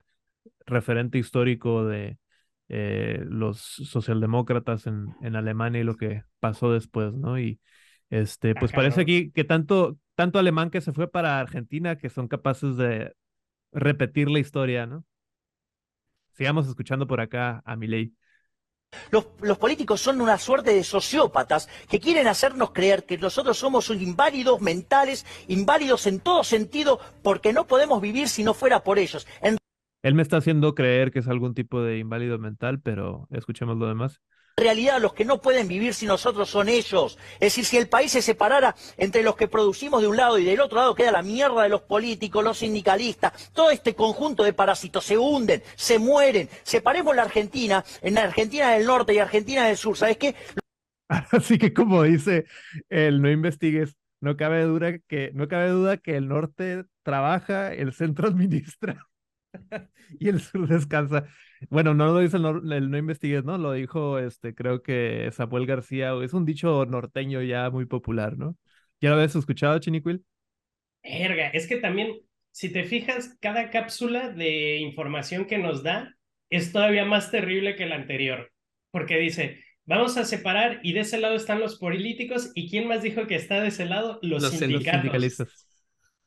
referente 0.66 1.18
histórico 1.18 1.86
de 1.86 2.18
eh, 2.68 3.22
los 3.28 3.60
socialdemócratas 3.60 4.88
en, 4.88 5.14
en, 5.22 5.36
Alemania 5.36 5.80
y 5.80 5.84
lo 5.84 5.96
que 5.96 6.24
pasó 6.40 6.72
después, 6.72 7.14
¿no? 7.14 7.38
Y 7.38 7.60
este, 8.10 8.56
pues 8.56 8.72
parece 8.72 9.02
aquí 9.02 9.30
que 9.30 9.44
tanto, 9.44 9.96
tanto 10.16 10.40
alemán 10.40 10.70
que 10.70 10.80
se 10.80 10.92
fue 10.92 11.08
para 11.08 11.38
Argentina 11.38 11.96
que 11.96 12.10
son 12.10 12.26
capaces 12.26 12.76
de 12.76 13.14
repetir 13.70 14.28
la 14.30 14.40
historia, 14.40 14.86
¿no? 14.86 15.04
Sigamos 16.32 16.66
escuchando 16.66 17.06
por 17.06 17.20
acá 17.20 17.62
a 17.64 17.76
Milei. 17.76 18.14
Los, 19.11 19.59
políticos 19.59 20.01
son 20.01 20.20
una 20.20 20.38
suerte 20.38 20.74
de 20.74 20.84
sociópatas 20.84 21.68
que 21.88 22.01
quieren 22.01 22.26
hacernos 22.26 22.72
creer 22.72 23.05
que 23.05 23.18
nosotros 23.18 23.59
somos 23.59 23.91
inválidos 23.91 24.61
mentales, 24.61 25.26
inválidos 25.49 26.07
en 26.07 26.20
todo 26.20 26.45
sentido, 26.45 27.01
porque 27.22 27.53
no 27.53 27.66
podemos 27.66 28.01
vivir 28.01 28.28
si 28.28 28.45
no 28.45 28.55
fuera 28.55 28.82
por 28.82 28.99
ellos. 28.99 29.26
Él 30.03 30.14
me 30.14 30.22
está 30.22 30.38
haciendo 30.38 30.74
creer 30.74 31.11
que 31.11 31.18
es 31.18 31.28
algún 31.28 31.55
tipo 31.55 31.82
de 31.82 31.99
inválido 31.99 32.38
mental, 32.38 32.80
pero 32.80 33.28
escuchemos 33.30 33.76
lo 33.76 33.86
demás 33.86 34.20
realidad 34.61 35.00
los 35.00 35.14
que 35.14 35.24
no 35.24 35.40
pueden 35.40 35.66
vivir 35.66 35.94
sin 35.94 36.08
nosotros 36.08 36.48
son 36.48 36.68
ellos. 36.68 37.18
Es 37.34 37.40
decir, 37.40 37.64
si 37.64 37.76
el 37.76 37.88
país 37.88 38.12
se 38.12 38.22
separara 38.22 38.74
entre 38.96 39.22
los 39.22 39.36
que 39.36 39.48
producimos 39.48 40.02
de 40.02 40.08
un 40.08 40.16
lado 40.16 40.38
y 40.38 40.44
del 40.44 40.61
otro 40.61 40.78
lado 40.78 40.94
queda 40.94 41.12
la 41.12 41.22
mierda 41.22 41.62
de 41.62 41.68
los 41.68 41.82
políticos, 41.82 42.44
los 42.44 42.58
sindicalistas, 42.58 43.50
todo 43.52 43.70
este 43.70 43.94
conjunto 43.94 44.44
de 44.44 44.52
parásitos 44.52 45.04
se 45.04 45.18
hunden, 45.18 45.62
se 45.74 45.98
mueren. 45.98 46.48
Separemos 46.62 47.16
la 47.16 47.22
Argentina 47.22 47.84
en 48.02 48.14
la 48.14 48.22
Argentina 48.22 48.70
del 48.70 48.86
norte 48.86 49.14
y 49.14 49.18
Argentina 49.18 49.66
del 49.66 49.76
sur. 49.76 49.96
¿Sabes 49.96 50.18
qué? 50.18 50.34
Así 51.08 51.58
que 51.58 51.72
como 51.72 52.02
dice 52.02 52.46
el 52.88 53.20
no 53.20 53.30
investigues, 53.30 53.96
no 54.20 54.36
cabe 54.36 54.62
duda 54.64 54.98
que 54.98 55.30
no 55.34 55.48
cabe 55.48 55.70
duda 55.70 55.96
que 55.96 56.16
el 56.16 56.28
norte 56.28 56.84
trabaja, 57.02 57.72
el 57.72 57.92
centro 57.92 58.28
administra 58.28 59.06
y 60.18 60.28
el 60.28 60.40
sur 60.40 60.68
descansa. 60.68 61.26
Bueno, 61.68 61.92
no 61.94 62.06
lo 62.06 62.18
dice 62.20 62.38
el 62.38 62.42
no, 62.42 62.54
no 62.61 62.98
investigues, 62.98 63.44
¿no? 63.44 63.58
Lo 63.58 63.72
dijo, 63.72 64.18
este, 64.18 64.54
creo 64.54 64.82
que 64.82 65.30
Samuel 65.32 65.66
García, 65.66 66.14
es 66.22 66.32
un 66.32 66.46
dicho 66.46 66.86
norteño 66.86 67.42
ya 67.42 67.68
muy 67.70 67.84
popular, 67.84 68.38
¿no? 68.38 68.56
¿Ya 69.00 69.11
lo 69.11 69.16
habías 69.16 69.36
escuchado, 69.36 69.78
Chiniquil? 69.78 70.24
Verga, 71.02 71.48
es 71.48 71.66
que 71.66 71.76
también, 71.76 72.16
si 72.50 72.70
te 72.72 72.84
fijas, 72.84 73.36
cada 73.40 73.70
cápsula 73.70 74.30
de 74.30 74.76
información 74.78 75.46
que 75.46 75.58
nos 75.58 75.82
da 75.82 76.14
es 76.50 76.72
todavía 76.72 77.04
más 77.04 77.30
terrible 77.30 77.76
que 77.76 77.86
la 77.86 77.96
anterior, 77.96 78.52
porque 78.90 79.18
dice, 79.18 79.62
vamos 79.84 80.16
a 80.16 80.24
separar 80.24 80.80
y 80.82 80.92
de 80.92 81.00
ese 81.00 81.18
lado 81.18 81.34
están 81.34 81.61
los 81.61 81.78
políticos 81.78 82.50
y 82.54 82.70
¿quién 82.70 82.88
más 82.88 83.02
dijo 83.02 83.26
que 83.26 83.36
está 83.36 83.61
de 83.61 83.68
ese 83.68 83.86
lado? 83.86 84.18
Los, 84.22 84.42
los 84.42 84.52
sindicalistas. 84.52 85.69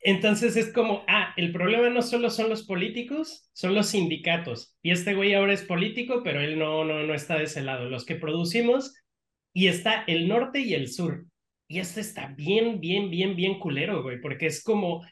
Entonces 0.06 0.58
es 0.58 0.72
como, 0.74 1.06
ah, 1.08 1.34
el 1.38 1.54
problema 1.54 1.90
no 1.90 2.02
solo 2.02 2.30
son 2.30 2.50
los 2.50 2.64
políticos, 2.64 3.50
son 3.54 3.74
los 3.74 3.88
sindicatos. 3.88 4.76
Y 4.82 4.92
este 4.92 5.14
güey 5.14 5.34
ahora 5.34 5.54
es 5.54 5.64
político, 5.64 6.22
pero 6.24 6.42
él 6.42 6.60
no, 6.60 6.84
no, 6.84 7.04
no 7.04 7.14
está 7.14 7.38
de 7.38 7.46
ese 7.46 7.62
lado. 7.62 7.90
Los 7.90 8.06
que 8.06 8.16
producimos, 8.16 8.94
y 9.54 9.68
está 9.68 10.04
el 10.08 10.28
norte 10.28 10.60
y 10.60 10.74
el 10.74 10.90
sur. 10.90 11.26
Y 11.70 11.80
esto 11.80 12.02
está 12.02 12.28
bien, 12.28 12.82
bien, 12.82 13.10
bien, 13.10 13.36
bien 13.36 13.60
culero, 13.60 14.04
güey, 14.04 14.20
porque 14.20 14.48
es 14.48 14.62
como, 14.62 15.06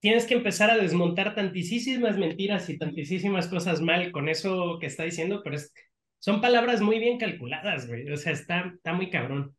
tienes 0.00 0.26
que 0.26 0.34
empezar 0.34 0.70
a 0.70 0.78
desmontar 0.78 1.34
tantísimas 1.34 2.16
mentiras 2.16 2.70
y 2.70 2.78
tantísimas 2.78 3.48
cosas 3.48 3.82
mal 3.82 4.10
con 4.10 4.28
eso 4.28 4.78
que 4.80 4.86
está 4.86 5.04
diciendo, 5.04 5.42
pero 5.44 5.56
es, 5.56 5.72
son 6.18 6.40
palabras 6.40 6.80
muy 6.80 6.98
bien 6.98 7.18
calculadas, 7.18 7.86
güey. 7.86 8.10
O 8.10 8.16
sea, 8.16 8.32
está, 8.32 8.72
está 8.74 8.92
muy 8.94 9.10
cabrón. 9.10 9.54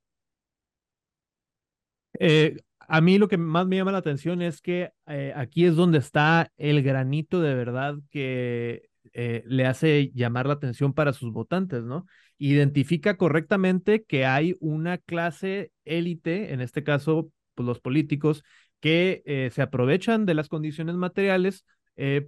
Eh, 2.19 2.57
a 2.89 3.01
mí 3.01 3.19
lo 3.19 3.27
que 3.27 3.37
más 3.37 3.67
me 3.67 3.75
llama 3.75 3.91
la 3.91 3.99
atención 3.99 4.41
es 4.41 4.61
que 4.61 4.91
eh, 5.07 5.31
aquí 5.35 5.65
es 5.65 5.75
donde 5.75 5.99
está 5.99 6.51
el 6.57 6.81
granito 6.81 7.39
de 7.39 7.53
verdad 7.53 7.95
que 8.09 8.89
eh, 9.13 9.43
le 9.45 9.65
hace 9.67 10.11
llamar 10.15 10.47
la 10.47 10.53
atención 10.53 10.93
para 10.93 11.13
sus 11.13 11.31
votantes, 11.31 11.83
¿no? 11.83 12.07
Identifica 12.39 13.15
correctamente 13.15 14.03
que 14.05 14.25
hay 14.25 14.55
una 14.59 14.97
clase 14.97 15.71
élite, 15.85 16.51
en 16.51 16.61
este 16.61 16.83
caso, 16.83 17.31
pues 17.53 17.67
los 17.67 17.79
políticos, 17.79 18.43
que 18.79 19.21
eh, 19.25 19.51
se 19.53 19.61
aprovechan 19.61 20.25
de 20.25 20.33
las 20.33 20.49
condiciones 20.49 20.95
materiales 20.95 21.65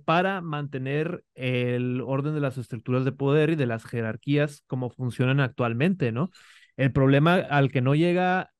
para 0.03 0.41
mantener 0.41 1.23
el 1.33 2.01
orden 2.01 2.33
de 2.33 2.41
las 2.41 2.57
estructuras 2.57 3.05
de 3.05 3.13
poder 3.13 3.51
y 3.51 3.55
de 3.55 3.65
las 3.65 3.85
jerarquías 3.85 4.65
como 4.67 4.89
funcionan 4.89 5.39
actualmente, 5.39 6.11
¿no? 6.11 6.29
El 6.75 6.91
problema 6.91 7.35
al 7.35 7.71
que 7.71 7.79
no 7.79 7.95
llega 7.95 8.51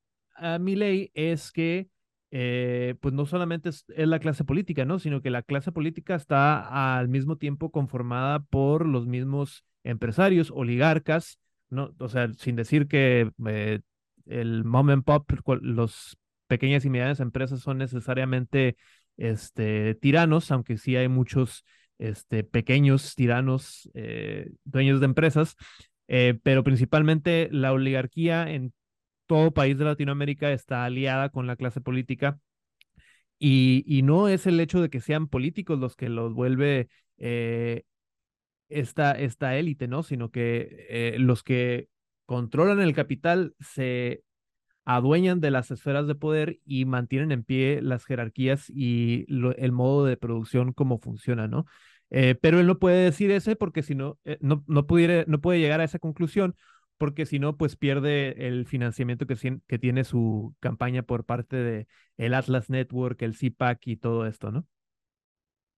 a 0.41 0.59
mi 0.59 0.75
ley 0.75 1.11
es 1.13 1.51
que 1.51 1.87
eh, 2.31 2.95
pues 3.01 3.13
no 3.13 3.25
solamente 3.25 3.69
es, 3.69 3.85
la 3.89 4.19
clase 4.19 4.45
política, 4.45 4.85
¿no? 4.85 4.99
Sino 4.99 5.21
que 5.21 5.29
la 5.29 5.43
clase 5.43 5.71
política 5.71 6.15
está 6.15 6.97
al 6.97 7.09
mismo 7.09 7.37
tiempo 7.37 7.71
conformada 7.71 8.39
por 8.39 8.87
los 8.87 9.05
mismos 9.05 9.65
empresarios, 9.83 10.49
oligarcas, 10.51 11.39
¿no? 11.69 11.93
O 11.99 12.07
sea, 12.07 12.33
sin 12.33 12.55
decir 12.55 12.87
que 12.87 13.31
eh, 13.47 13.81
el 14.25 14.63
mom 14.63 14.89
and 14.89 15.03
pop, 15.03 15.29
los 15.61 16.17
pequeñas 16.47 16.85
y 16.85 16.89
medianas 16.89 17.19
empresas 17.19 17.59
son 17.59 17.77
necesariamente 17.79 18.77
este, 19.17 19.95
tiranos, 19.95 20.51
aunque 20.51 20.77
sí 20.77 20.95
hay 20.95 21.09
muchos 21.09 21.65
este, 21.99 22.43
pequeños 22.45 23.13
tiranos, 23.15 23.89
eh, 23.93 24.51
dueños 24.63 24.99
de 25.01 25.05
empresas, 25.05 25.55
pero 26.43 26.61
principalmente 26.65 27.47
la 27.53 27.71
oligarquía 27.71 28.51
en 28.51 28.73
todo 29.31 29.53
país 29.53 29.77
de 29.77 29.85
Latinoamérica 29.85 30.51
está 30.51 30.83
aliada 30.83 31.29
con 31.29 31.47
la 31.47 31.55
clase 31.55 31.79
política 31.79 32.37
y, 33.39 34.01
no 34.03 34.27
es 34.27 34.45
el 34.45 34.59
hecho 34.59 34.81
de 34.81 34.89
que 34.89 34.99
sean 34.99 35.29
políticos 35.29 35.79
los 35.79 35.95
que 35.95 36.09
los 36.09 36.33
vuelve 36.33 36.89
eh, 37.17 37.83
esta, 38.67 39.13
esta 39.13 39.55
élite, 39.55 39.87
¿no? 39.87 40.03
Sino 40.03 40.31
que 40.31 40.85
eh, 40.89 41.15
los 41.17 41.43
que 41.43 41.87
controlan 42.25 42.81
el 42.81 42.93
capital 42.93 43.55
se 43.61 44.21
adueñan 44.83 45.39
de 45.39 45.51
las 45.51 45.71
esferas 45.71 46.07
de 46.07 46.15
poder 46.15 46.59
y 46.65 46.83
mantienen 46.83 47.31
en 47.31 47.45
pie 47.45 47.81
las 47.81 48.03
jerarquías 48.03 48.69
y 48.69 49.25
el 49.29 49.71
modo 49.71 50.03
de 50.03 50.17
producción 50.17 50.73
como 50.73 50.97
funciona, 50.97 51.47
¿no? 51.47 51.67
Eh, 52.09 52.35
pero 52.35 52.59
él 52.59 52.67
no 52.67 52.79
puede 52.79 53.05
decir 53.05 53.31
ese 53.31 53.55
porque 53.55 53.81
si 53.81 53.95
no, 53.95 54.19
no, 54.41 54.65
no, 54.67 54.87
pudiera, 54.87 55.23
no 55.25 55.39
puede 55.39 55.61
llegar 55.61 55.79
a 55.79 55.85
esa 55.85 55.99
conclusión 55.99 56.53
porque 57.01 57.25
si 57.25 57.39
no, 57.39 57.57
pues 57.57 57.75
pierde 57.75 58.47
el 58.47 58.67
financiamiento 58.67 59.25
que, 59.25 59.35
que 59.67 59.79
tiene 59.79 60.03
su 60.03 60.53
campaña 60.59 61.01
por 61.01 61.25
parte 61.25 61.55
de 61.55 61.87
el 62.15 62.35
Atlas 62.35 62.69
Network, 62.69 63.19
el 63.23 63.35
CPAC 63.35 63.87
y 63.87 63.95
todo 63.97 64.27
esto, 64.27 64.51
¿no? 64.51 64.67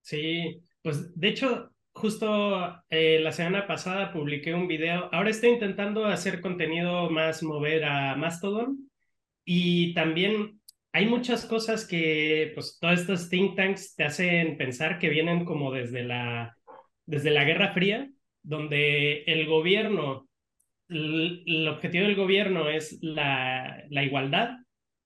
Sí, 0.02 0.62
pues 0.82 1.18
de 1.18 1.30
hecho, 1.30 1.72
justo 1.94 2.84
eh, 2.90 3.22
la 3.22 3.32
semana 3.32 3.66
pasada 3.66 4.12
publiqué 4.12 4.54
un 4.54 4.68
video. 4.68 5.08
Ahora 5.14 5.30
estoy 5.30 5.52
intentando 5.52 6.08
hacer 6.08 6.42
contenido 6.42 7.10
más 7.10 7.42
mover 7.42 7.86
a 7.86 8.18
Mastodon 8.18 8.92
y 9.46 9.94
también 9.94 10.60
hay 10.92 11.06
muchas 11.06 11.46
cosas 11.46 11.88
que, 11.88 12.52
pues, 12.54 12.80
todos 12.82 13.00
estos 13.00 13.30
think 13.30 13.56
tanks 13.56 13.96
te 13.96 14.04
hacen 14.04 14.58
pensar 14.58 15.00
que 15.00 15.08
vienen 15.08 15.46
como 15.46 15.72
desde 15.72 16.04
la, 16.04 16.58
desde 17.06 17.32
la 17.32 17.46
Guerra 17.46 17.72
Fría, 17.72 18.10
donde 18.42 19.24
el 19.24 19.48
gobierno, 19.48 20.28
el, 20.90 21.68
objetivo 21.68 22.06
del 22.06 22.16
gobierno 22.16 22.70
es 22.70 23.00
la, 23.02 23.84
la 23.90 24.04
igualdad 24.04 24.58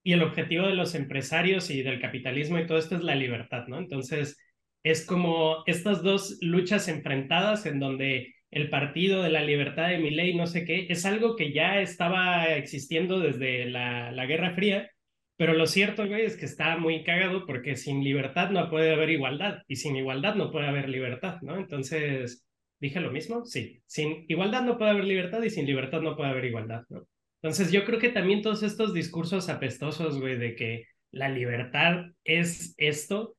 y 0.03 0.13
el 0.13 0.23
objetivo 0.23 0.67
de 0.67 0.75
los 0.75 0.95
empresarios 0.95 1.69
y 1.69 1.81
del 1.83 1.99
capitalismo 1.99 2.59
y 2.59 2.65
todo 2.65 2.77
esto 2.77 2.95
es 2.95 3.03
la 3.03 3.15
libertad, 3.15 3.67
¿no? 3.67 3.77
Entonces, 3.77 4.37
es 4.83 5.05
como 5.05 5.63
estas 5.65 6.03
dos 6.03 6.37
luchas 6.41 6.87
enfrentadas 6.87 7.65
en 7.65 7.79
donde 7.79 8.33
el 8.51 8.69
partido 8.69 9.21
de 9.23 9.29
la 9.29 9.41
libertad 9.43 9.89
de 9.89 9.99
ley 9.99 10.35
no 10.35 10.47
sé 10.47 10.65
qué, 10.65 10.87
es 10.89 11.05
algo 11.05 11.35
que 11.35 11.51
ya 11.51 11.81
estaba 11.81 12.47
existiendo 12.55 13.19
desde 13.19 13.65
la, 13.65 14.11
la 14.11 14.25
Guerra 14.25 14.53
Fría, 14.55 14.89
pero 15.35 15.53
lo 15.53 15.67
cierto, 15.67 16.07
güey, 16.07 16.25
es 16.25 16.37
que 16.37 16.45
está 16.45 16.77
muy 16.77 17.03
cagado 17.03 17.45
porque 17.45 17.75
sin 17.75 18.03
libertad 18.03 18.49
no 18.49 18.69
puede 18.69 18.93
haber 18.93 19.09
igualdad 19.09 19.61
y 19.67 19.75
sin 19.75 19.95
igualdad 19.95 20.35
no 20.35 20.51
puede 20.51 20.67
haber 20.67 20.89
libertad, 20.89 21.37
¿no? 21.41 21.57
Entonces, 21.57 22.46
¿dije 22.79 22.99
lo 22.99 23.11
mismo? 23.11 23.45
Sí, 23.45 23.81
sin 23.85 24.25
igualdad 24.27 24.63
no 24.63 24.77
puede 24.77 24.91
haber 24.91 25.05
libertad 25.05 25.41
y 25.43 25.49
sin 25.49 25.65
libertad 25.65 26.01
no 26.01 26.15
puede 26.15 26.29
haber 26.31 26.45
igualdad, 26.45 26.83
¿no? 26.89 27.07
Entonces, 27.41 27.71
yo 27.71 27.85
creo 27.85 27.99
que 27.99 28.09
también 28.09 28.41
todos 28.41 28.63
estos 28.63 28.93
discursos 28.93 29.49
apestosos, 29.49 30.19
güey, 30.19 30.37
de 30.37 30.55
que 30.55 30.85
la 31.11 31.29
libertad 31.29 32.05
es 32.23 32.73
esto, 32.77 33.35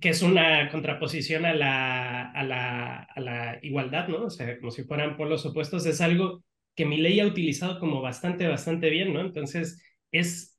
que 0.00 0.10
es 0.10 0.22
una 0.22 0.70
contraposición 0.70 1.44
a 1.44 1.54
la, 1.54 2.30
a 2.30 2.44
la, 2.44 2.96
a 3.02 3.20
la 3.20 3.58
igualdad, 3.62 4.08
¿no? 4.08 4.24
O 4.26 4.30
sea, 4.30 4.58
como 4.58 4.70
si 4.70 4.84
fueran 4.84 5.16
polos 5.16 5.44
opuestos, 5.46 5.84
es 5.86 6.00
algo 6.00 6.44
que 6.74 6.86
mi 6.86 6.96
ley 6.98 7.20
ha 7.20 7.26
utilizado 7.26 7.78
como 7.78 8.00
bastante, 8.00 8.46
bastante 8.48 8.88
bien, 8.90 9.12
¿no? 9.12 9.20
Entonces, 9.20 9.82
es, 10.12 10.58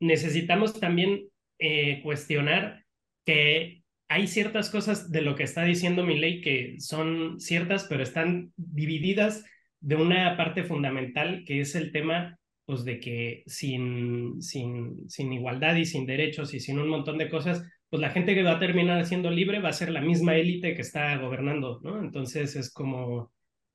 necesitamos 0.00 0.78
también 0.80 1.28
eh, 1.58 2.00
cuestionar 2.02 2.84
que 3.24 3.77
hay 4.08 4.26
ciertas 4.26 4.70
cosas 4.70 5.10
de 5.10 5.20
lo 5.20 5.36
que 5.36 5.42
está 5.42 5.64
diciendo 5.64 6.04
mi 6.04 6.18
ley 6.18 6.40
que 6.40 6.76
son 6.78 7.38
ciertas, 7.38 7.84
pero 7.84 8.02
están 8.02 8.52
divididas 8.56 9.44
de 9.80 9.96
una 9.96 10.36
parte 10.36 10.64
fundamental, 10.64 11.44
que 11.46 11.60
es 11.60 11.74
el 11.74 11.92
tema 11.92 12.38
pues, 12.64 12.84
de 12.84 13.00
que 13.00 13.44
sin, 13.46 14.40
sin, 14.40 15.08
sin 15.08 15.32
igualdad 15.32 15.76
y 15.76 15.84
sin 15.84 16.06
derechos 16.06 16.54
y 16.54 16.60
sin 16.60 16.78
un 16.78 16.88
montón 16.88 17.18
de 17.18 17.28
cosas, 17.28 17.62
pues 17.90 18.00
la 18.00 18.10
gente 18.10 18.34
que 18.34 18.42
va 18.42 18.52
a 18.52 18.58
terminar 18.58 19.04
siendo 19.06 19.30
libre 19.30 19.60
va 19.60 19.70
a 19.70 19.74
ser 19.74 19.90
la 19.90 20.00
misma 20.00 20.36
élite 20.36 20.74
que 20.74 20.82
está 20.82 21.16
gobernando, 21.18 21.80
¿no? 21.82 22.00
Entonces 22.00 22.56
es 22.56 22.72
como 22.72 23.32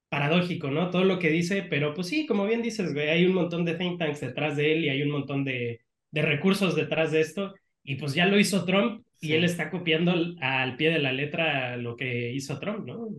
paradójico, 0.09 0.69
¿no? 0.69 0.89
Todo 0.91 1.05
lo 1.05 1.17
que 1.19 1.29
dice, 1.29 1.63
pero 1.63 1.93
pues 1.93 2.07
sí, 2.07 2.25
como 2.27 2.45
bien 2.45 2.61
dices, 2.61 2.93
güey, 2.93 3.09
hay 3.09 3.25
un 3.25 3.33
montón 3.33 3.65
de 3.65 3.75
think 3.75 3.99
tanks 3.99 4.21
detrás 4.21 4.55
de 4.55 4.73
él 4.73 4.85
y 4.85 4.89
hay 4.89 5.01
un 5.01 5.11
montón 5.11 5.43
de, 5.43 5.81
de 6.11 6.21
recursos 6.21 6.75
detrás 6.75 7.11
de 7.11 7.21
esto, 7.21 7.53
y 7.83 7.95
pues 7.95 8.13
ya 8.13 8.27
lo 8.27 8.39
hizo 8.39 8.65
Trump 8.65 9.03
y 9.23 9.33
él 9.33 9.43
está 9.43 9.71
copiando 9.71 10.13
al, 10.41 10.75
pie 10.75 10.91
de 10.91 10.99
la 10.99 11.11
letra 11.11 11.77
lo 11.77 11.95
que 11.95 12.31
hizo 12.31 12.59
Trump, 12.59 12.85
¿no? 12.85 13.09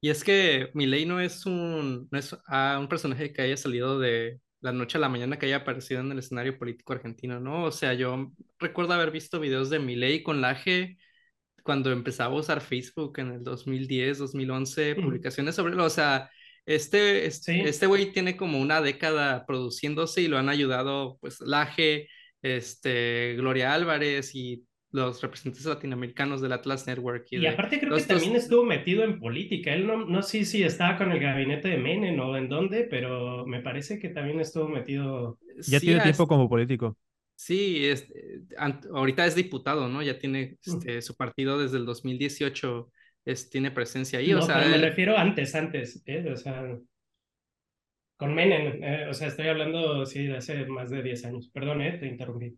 Y 0.00 0.08
es 0.08 0.24
que 0.24 0.70
Milei 0.74 1.06
no 1.06 1.20
es 1.20 1.46
un, 1.46 2.08
no 2.10 2.18
es, 2.18 2.36
ah, 2.48 2.78
un 2.80 2.88
personaje 2.88 3.32
que 3.32 3.42
haya 3.42 3.56
salido 3.56 4.00
de, 4.00 4.40
la 4.62 4.72
noche 4.72 4.96
a 4.96 5.00
la 5.00 5.08
mañana 5.08 5.38
que 5.38 5.46
haya 5.46 5.56
aparecido 5.56 6.00
en 6.00 6.12
el 6.12 6.20
escenario 6.20 6.56
político 6.56 6.92
argentino, 6.92 7.40
¿no? 7.40 7.64
O 7.64 7.72
sea, 7.72 7.94
yo 7.94 8.32
recuerdo 8.58 8.94
haber 8.94 9.10
visto 9.10 9.40
videos 9.40 9.70
de 9.70 9.80
Milei 9.80 10.22
con 10.22 10.40
Laje 10.40 10.96
cuando 11.64 11.90
empezaba 11.92 12.34
a 12.34 12.38
usar 12.38 12.60
Facebook 12.60 13.18
en 13.18 13.32
el 13.32 13.44
2010, 13.44 14.18
2011, 14.18 14.94
publicaciones 14.96 15.56
sobre, 15.56 15.74
o 15.74 15.90
sea, 15.90 16.30
este, 16.64 17.26
este, 17.26 17.68
este 17.68 17.86
güey 17.86 18.12
tiene 18.12 18.36
como 18.36 18.60
una 18.60 18.80
década 18.80 19.44
produciéndose 19.46 20.22
y 20.22 20.28
lo 20.28 20.38
han 20.38 20.48
ayudado, 20.48 21.18
pues, 21.20 21.40
Laje, 21.40 22.08
este, 22.40 23.34
Gloria 23.36 23.74
Álvarez 23.74 24.34
y 24.34 24.64
los 24.92 25.22
representantes 25.22 25.64
latinoamericanos 25.64 26.40
del 26.42 26.52
Atlas 26.52 26.86
Network. 26.86 27.26
Y, 27.30 27.46
aparte 27.46 27.80
creo 27.80 27.96
que 27.96 28.02
también 28.02 28.36
estuvo 28.36 28.62
metido 28.62 29.02
en 29.04 29.18
política. 29.18 29.72
Él 29.72 29.86
no, 29.86 30.04
no 30.04 30.22
sé 30.22 30.44
si 30.44 30.62
estaba 30.62 30.98
con 30.98 31.10
el 31.10 31.18
gabinete 31.18 31.68
de 31.68 31.78
Menem 31.78 32.20
o 32.20 32.36
en 32.36 32.48
dónde, 32.48 32.84
pero 32.84 33.46
me 33.46 33.60
parece 33.60 33.98
que 33.98 34.10
también 34.10 34.40
estuvo 34.40 34.68
metido. 34.68 35.38
Ya 35.66 35.80
tiene 35.80 36.02
tiempo 36.02 36.28
como 36.28 36.48
político. 36.48 36.96
Sí, 37.34 37.86
es, 37.86 38.06
ahorita 38.92 39.26
es 39.26 39.34
diputado, 39.34 39.88
¿no? 39.88 40.02
Ya 40.02 40.18
tiene 40.18 40.58
mm. 40.64 40.70
este, 40.70 41.02
su 41.02 41.16
partido 41.16 41.58
desde 41.58 41.78
el 41.78 41.86
2018, 41.86 42.90
es, 43.24 43.50
tiene 43.50 43.70
presencia 43.70 44.18
ahí. 44.18 44.30
No, 44.30 44.40
o 44.40 44.42
sea, 44.42 44.58
pero 44.58 44.70
me 44.70 44.78
refiero 44.78 45.16
antes, 45.16 45.54
antes, 45.54 46.02
¿eh? 46.06 46.30
O 46.30 46.36
sea, 46.36 46.62
con 48.16 48.34
Menem, 48.34 48.84
eh, 48.84 49.06
o 49.08 49.14
sea, 49.14 49.28
estoy 49.28 49.48
hablando, 49.48 50.04
sí, 50.04 50.26
de 50.26 50.36
hace 50.36 50.66
más 50.66 50.90
de 50.90 51.02
10 51.02 51.24
años. 51.24 51.50
Perdón, 51.52 51.80
¿eh? 51.80 51.96
Te 51.98 52.06
interrumpí. 52.06 52.56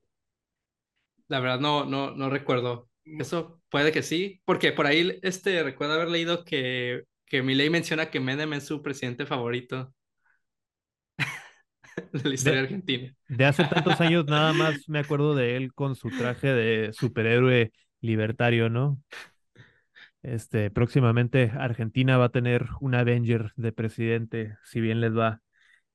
La 1.29 1.41
verdad 1.41 1.61
no, 1.61 1.85
no, 1.85 2.11
no 2.13 2.31
recuerdo. 2.31 2.89
Mm. 3.05 3.21
Eso 3.21 3.61
puede 3.71 3.93
que 3.93 4.03
sí, 4.03 4.41
porque 4.45 4.73
por 4.73 4.87
ahí 4.87 5.19
este, 5.23 5.63
recuerdo 5.63 5.95
haber 5.95 6.09
leído 6.09 6.45
que, 6.45 7.05
que 7.27 7.43
menciona 7.43 8.11
que 8.11 8.21
Menem 8.21 8.55
es 8.55 8.67
su 8.67 8.83
presidente 8.83 9.27
favorito 9.27 9.93
de 12.13 12.29
la 12.29 12.35
historia 12.35 12.61
argentina. 12.61 13.15
De 13.29 13.45
hace 13.45 13.65
tantos 13.65 14.01
años 14.01 14.25
nada 14.29 14.53
más 14.53 14.89
me 14.89 15.01
acuerdo 15.01 15.35
de 15.35 15.57
él 15.57 15.73
con 15.75 15.97
su 15.97 16.09
traje 16.11 16.49
de 16.49 16.93
superhéroe 16.93 17.73
libertario, 18.01 18.69
¿no? 18.69 19.01
Este, 20.23 20.71
próximamente 20.71 21.53
Argentina 21.55 22.17
va 22.17 22.27
a 22.27 22.31
tener 22.31 22.67
un 22.81 22.95
Avenger 22.95 23.53
de 23.57 23.73
presidente, 23.73 24.57
si 24.65 24.81
bien 24.81 25.01
les 25.01 25.15
va. 25.17 25.43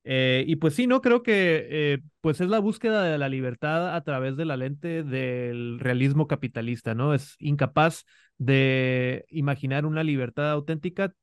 Eh, 0.04 0.44
y 0.48 0.56
pues 0.56 0.76
sí, 0.76 0.88
no 0.88 1.02
creo 1.02 1.24
que 1.24 1.68
eh, 1.70 2.00
pues 2.22 2.40
es 2.42 2.50
la 2.50 2.60
búsqueda 2.60 3.04
de 3.04 3.18
la 3.18 3.30
libertad 3.30 3.96
a 3.96 4.02
través 4.04 4.38
de 4.38 4.46
la 4.46 4.58
lente 4.58 5.04
del 5.04 5.80
realismo 5.80 6.28
capitalista, 6.28 6.96
¿no? 6.96 7.14
Es 7.14 7.36
incapaz 7.40 8.06
de 8.38 9.26
imaginar 9.30 9.86
una 9.86 10.04
libertad 10.04 10.52
auténtica, 10.52 11.14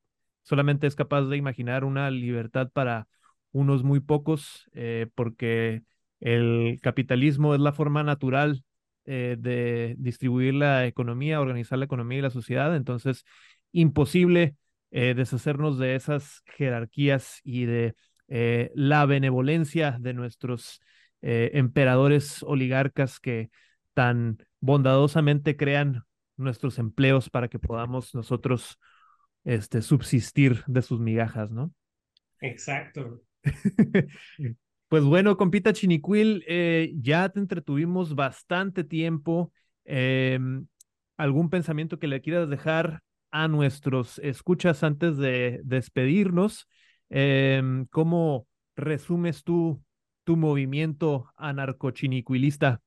solamente 0.43 0.87
es 0.87 0.95
capaz 0.95 1.23
de 1.23 1.37
imaginar 1.37 1.85
una 1.85 2.11
libertad 2.11 2.71
para 2.73 3.09
unos 3.53 3.83
muy 3.83 4.01
pocos, 4.01 4.69
eh, 4.75 5.07
porque 5.15 5.83
el 6.21 6.79
capitalismo 6.83 7.55
es 7.55 7.61
la 7.61 7.73
forma 7.73 8.03
natural 8.03 8.63
de 9.05 9.95
distribuir 9.99 10.55
la 10.55 10.85
economía, 10.85 11.41
organizar 11.41 11.79
la 11.79 11.85
economía 11.85 12.19
y 12.19 12.23
la 12.23 12.31
sociedad, 12.31 12.75
entonces 12.75 13.25
imposible 13.71 14.57
deshacernos 14.91 15.79
de 15.79 15.95
esas 15.95 16.43
jerarquías 16.57 17.41
y 17.45 17.67
de 17.67 17.95
eh, 18.29 18.71
la 18.75 19.07
benevolencia 19.07 19.97
de 20.01 20.15
nuestros 20.15 20.81
eh, 21.23 21.51
emperadores 21.55 22.43
oligarcas 22.43 23.21
que 23.21 23.51
tan 23.95 24.39
bondadosamente 24.61 25.57
crean 25.57 26.05
nuestros 26.37 26.79
empleos 26.79 27.31
para 27.31 27.49
que 27.49 27.59
podamos 27.59 28.15
nosotros 28.15 28.79
este, 29.45 29.81
subsistir 29.81 30.63
de 30.67 30.83
sus 30.83 31.01
migajas, 31.01 31.51
¿no? 31.51 31.73
Exacto. 32.41 33.23
pues 34.89 35.05
bueno, 35.05 35.37
compita 35.37 35.73
Chinicuil, 35.73 36.45
eh, 36.47 36.93
ya 36.97 37.29
te 37.29 37.41
entretuvimos 37.41 38.15
bastante 38.15 38.85
tiempo. 38.85 39.53
Em, 39.85 40.67
¿Algún 41.17 41.49
pensamiento 41.49 41.99
que 41.99 42.09
le 42.09 42.21
quieras 42.21 42.51
dejar 42.51 43.03
a 43.31 43.49
nuestros 43.49 44.19
escuchas 44.19 44.83
antes 44.83 45.17
de 45.17 45.61
despedirnos? 45.65 46.69
Em, 47.11 47.87
¿Cómo 47.87 48.47
resumes 48.77 49.45
tú 49.45 49.83
tu 50.27 50.37
movimiento 50.37 51.33
anarcochinicuilista? 51.37 52.83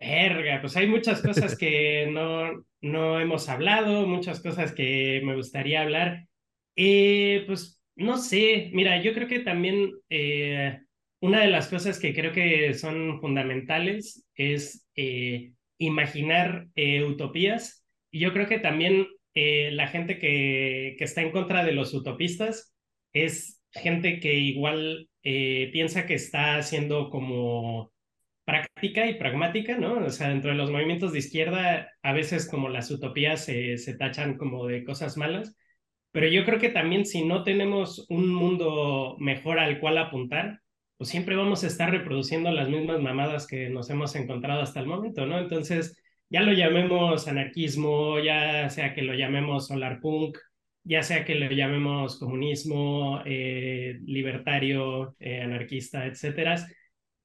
Verga, 0.00 0.60
pues 0.60 0.76
hay 0.76 0.88
muchas 0.88 1.22
cosas 1.22 1.56
que 1.56 2.08
no, 2.10 2.66
no 2.82 3.20
hemos 3.20 3.48
hablado, 3.48 4.06
muchas 4.06 4.42
cosas 4.42 4.72
que 4.72 5.22
me 5.24 5.36
gustaría 5.36 5.80
hablar. 5.80 6.26
Eh, 6.76 7.44
pues 7.46 7.80
no 7.94 8.18
sé, 8.18 8.70
mira, 8.74 9.00
yo 9.00 9.14
creo 9.14 9.28
que 9.28 9.38
también 9.38 9.92
eh, 10.10 10.80
una 11.20 11.40
de 11.40 11.48
las 11.48 11.68
cosas 11.68 12.00
que 12.00 12.12
creo 12.12 12.32
que 12.32 12.74
son 12.74 13.20
fundamentales 13.20 14.26
es 14.34 14.86
eh, 14.96 15.52
imaginar 15.78 16.66
utopías. 17.06 17.86
Y 18.10 18.18
yo 18.18 18.32
creo 18.32 18.48
que 18.48 18.58
también 18.58 19.06
la 19.34 19.86
gente 19.88 20.18
que, 20.18 20.96
que 20.98 21.04
está 21.04 21.22
en 21.22 21.32
contra 21.32 21.64
de 21.64 21.72
los 21.72 21.94
utopistas 21.94 22.73
es 23.14 23.62
gente 23.72 24.20
que 24.20 24.34
igual 24.34 25.08
eh, 25.22 25.70
piensa 25.72 26.06
que 26.06 26.14
está 26.14 26.56
haciendo 26.58 27.10
como 27.10 27.92
práctica 28.44 29.06
y 29.08 29.14
pragmática, 29.14 29.78
¿no? 29.78 30.04
O 30.04 30.10
sea, 30.10 30.28
dentro 30.28 30.50
de 30.50 30.56
los 30.56 30.70
movimientos 30.70 31.12
de 31.12 31.20
izquierda, 31.20 31.90
a 32.02 32.12
veces 32.12 32.48
como 32.48 32.68
las 32.68 32.90
utopías 32.90 33.44
se, 33.44 33.78
se 33.78 33.96
tachan 33.96 34.36
como 34.36 34.66
de 34.66 34.84
cosas 34.84 35.16
malas, 35.16 35.56
pero 36.12 36.28
yo 36.28 36.44
creo 36.44 36.60
que 36.60 36.68
también 36.70 37.06
si 37.06 37.24
no 37.24 37.42
tenemos 37.44 38.06
un 38.10 38.32
mundo 38.32 39.16
mejor 39.18 39.58
al 39.58 39.80
cual 39.80 39.98
apuntar, 39.98 40.60
pues 40.96 41.10
siempre 41.10 41.36
vamos 41.36 41.64
a 41.64 41.66
estar 41.66 41.90
reproduciendo 41.90 42.52
las 42.52 42.68
mismas 42.68 43.00
mamadas 43.00 43.46
que 43.46 43.68
nos 43.70 43.90
hemos 43.90 44.14
encontrado 44.16 44.62
hasta 44.62 44.80
el 44.80 44.86
momento, 44.86 45.26
¿no? 45.26 45.38
Entonces, 45.38 46.00
ya 46.30 46.42
lo 46.42 46.52
llamemos 46.52 47.26
anarquismo, 47.28 48.20
ya 48.20 48.68
sea 48.70 48.94
que 48.94 49.02
lo 49.02 49.14
llamemos 49.14 49.66
solar 49.68 50.00
punk, 50.00 50.38
ya 50.84 51.02
sea 51.02 51.24
que 51.24 51.34
lo 51.34 51.50
llamemos 51.50 52.18
comunismo, 52.18 53.22
eh, 53.26 53.98
libertario, 54.04 55.16
eh, 55.18 55.40
anarquista, 55.42 56.06
etcétera, 56.06 56.56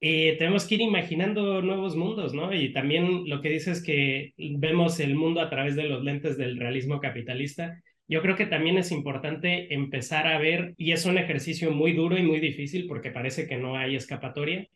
eh, 0.01 0.37
tenemos 0.37 0.65
que 0.65 0.75
ir 0.75 0.81
imaginando 0.81 1.61
nuevos 1.61 1.95
mundos, 1.97 2.33
¿no? 2.33 2.53
Y 2.53 2.71
también 2.71 3.29
lo 3.29 3.41
que 3.41 3.49
dices 3.49 3.79
es 3.79 3.83
que 3.83 4.33
vemos 4.37 4.99
el 5.01 5.15
mundo 5.15 5.41
a 5.41 5.49
través 5.49 5.75
de 5.75 5.83
los 5.83 6.03
lentes 6.03 6.37
del 6.37 6.57
realismo 6.57 7.01
capitalista. 7.01 7.81
Yo 8.07 8.21
creo 8.21 8.35
que 8.37 8.45
también 8.45 8.77
es 8.77 8.91
importante 8.91 9.73
empezar 9.73 10.25
a 10.27 10.39
ver, 10.39 10.73
y 10.77 10.93
es 10.93 11.05
un 11.05 11.17
ejercicio 11.17 11.71
muy 11.71 11.93
duro 11.93 12.17
y 12.17 12.23
muy 12.23 12.39
difícil 12.39 12.87
porque 12.87 13.11
parece 13.11 13.45
que 13.47 13.57
no 13.57 13.75
hay 13.77 13.95
escapatoria, 13.95 14.67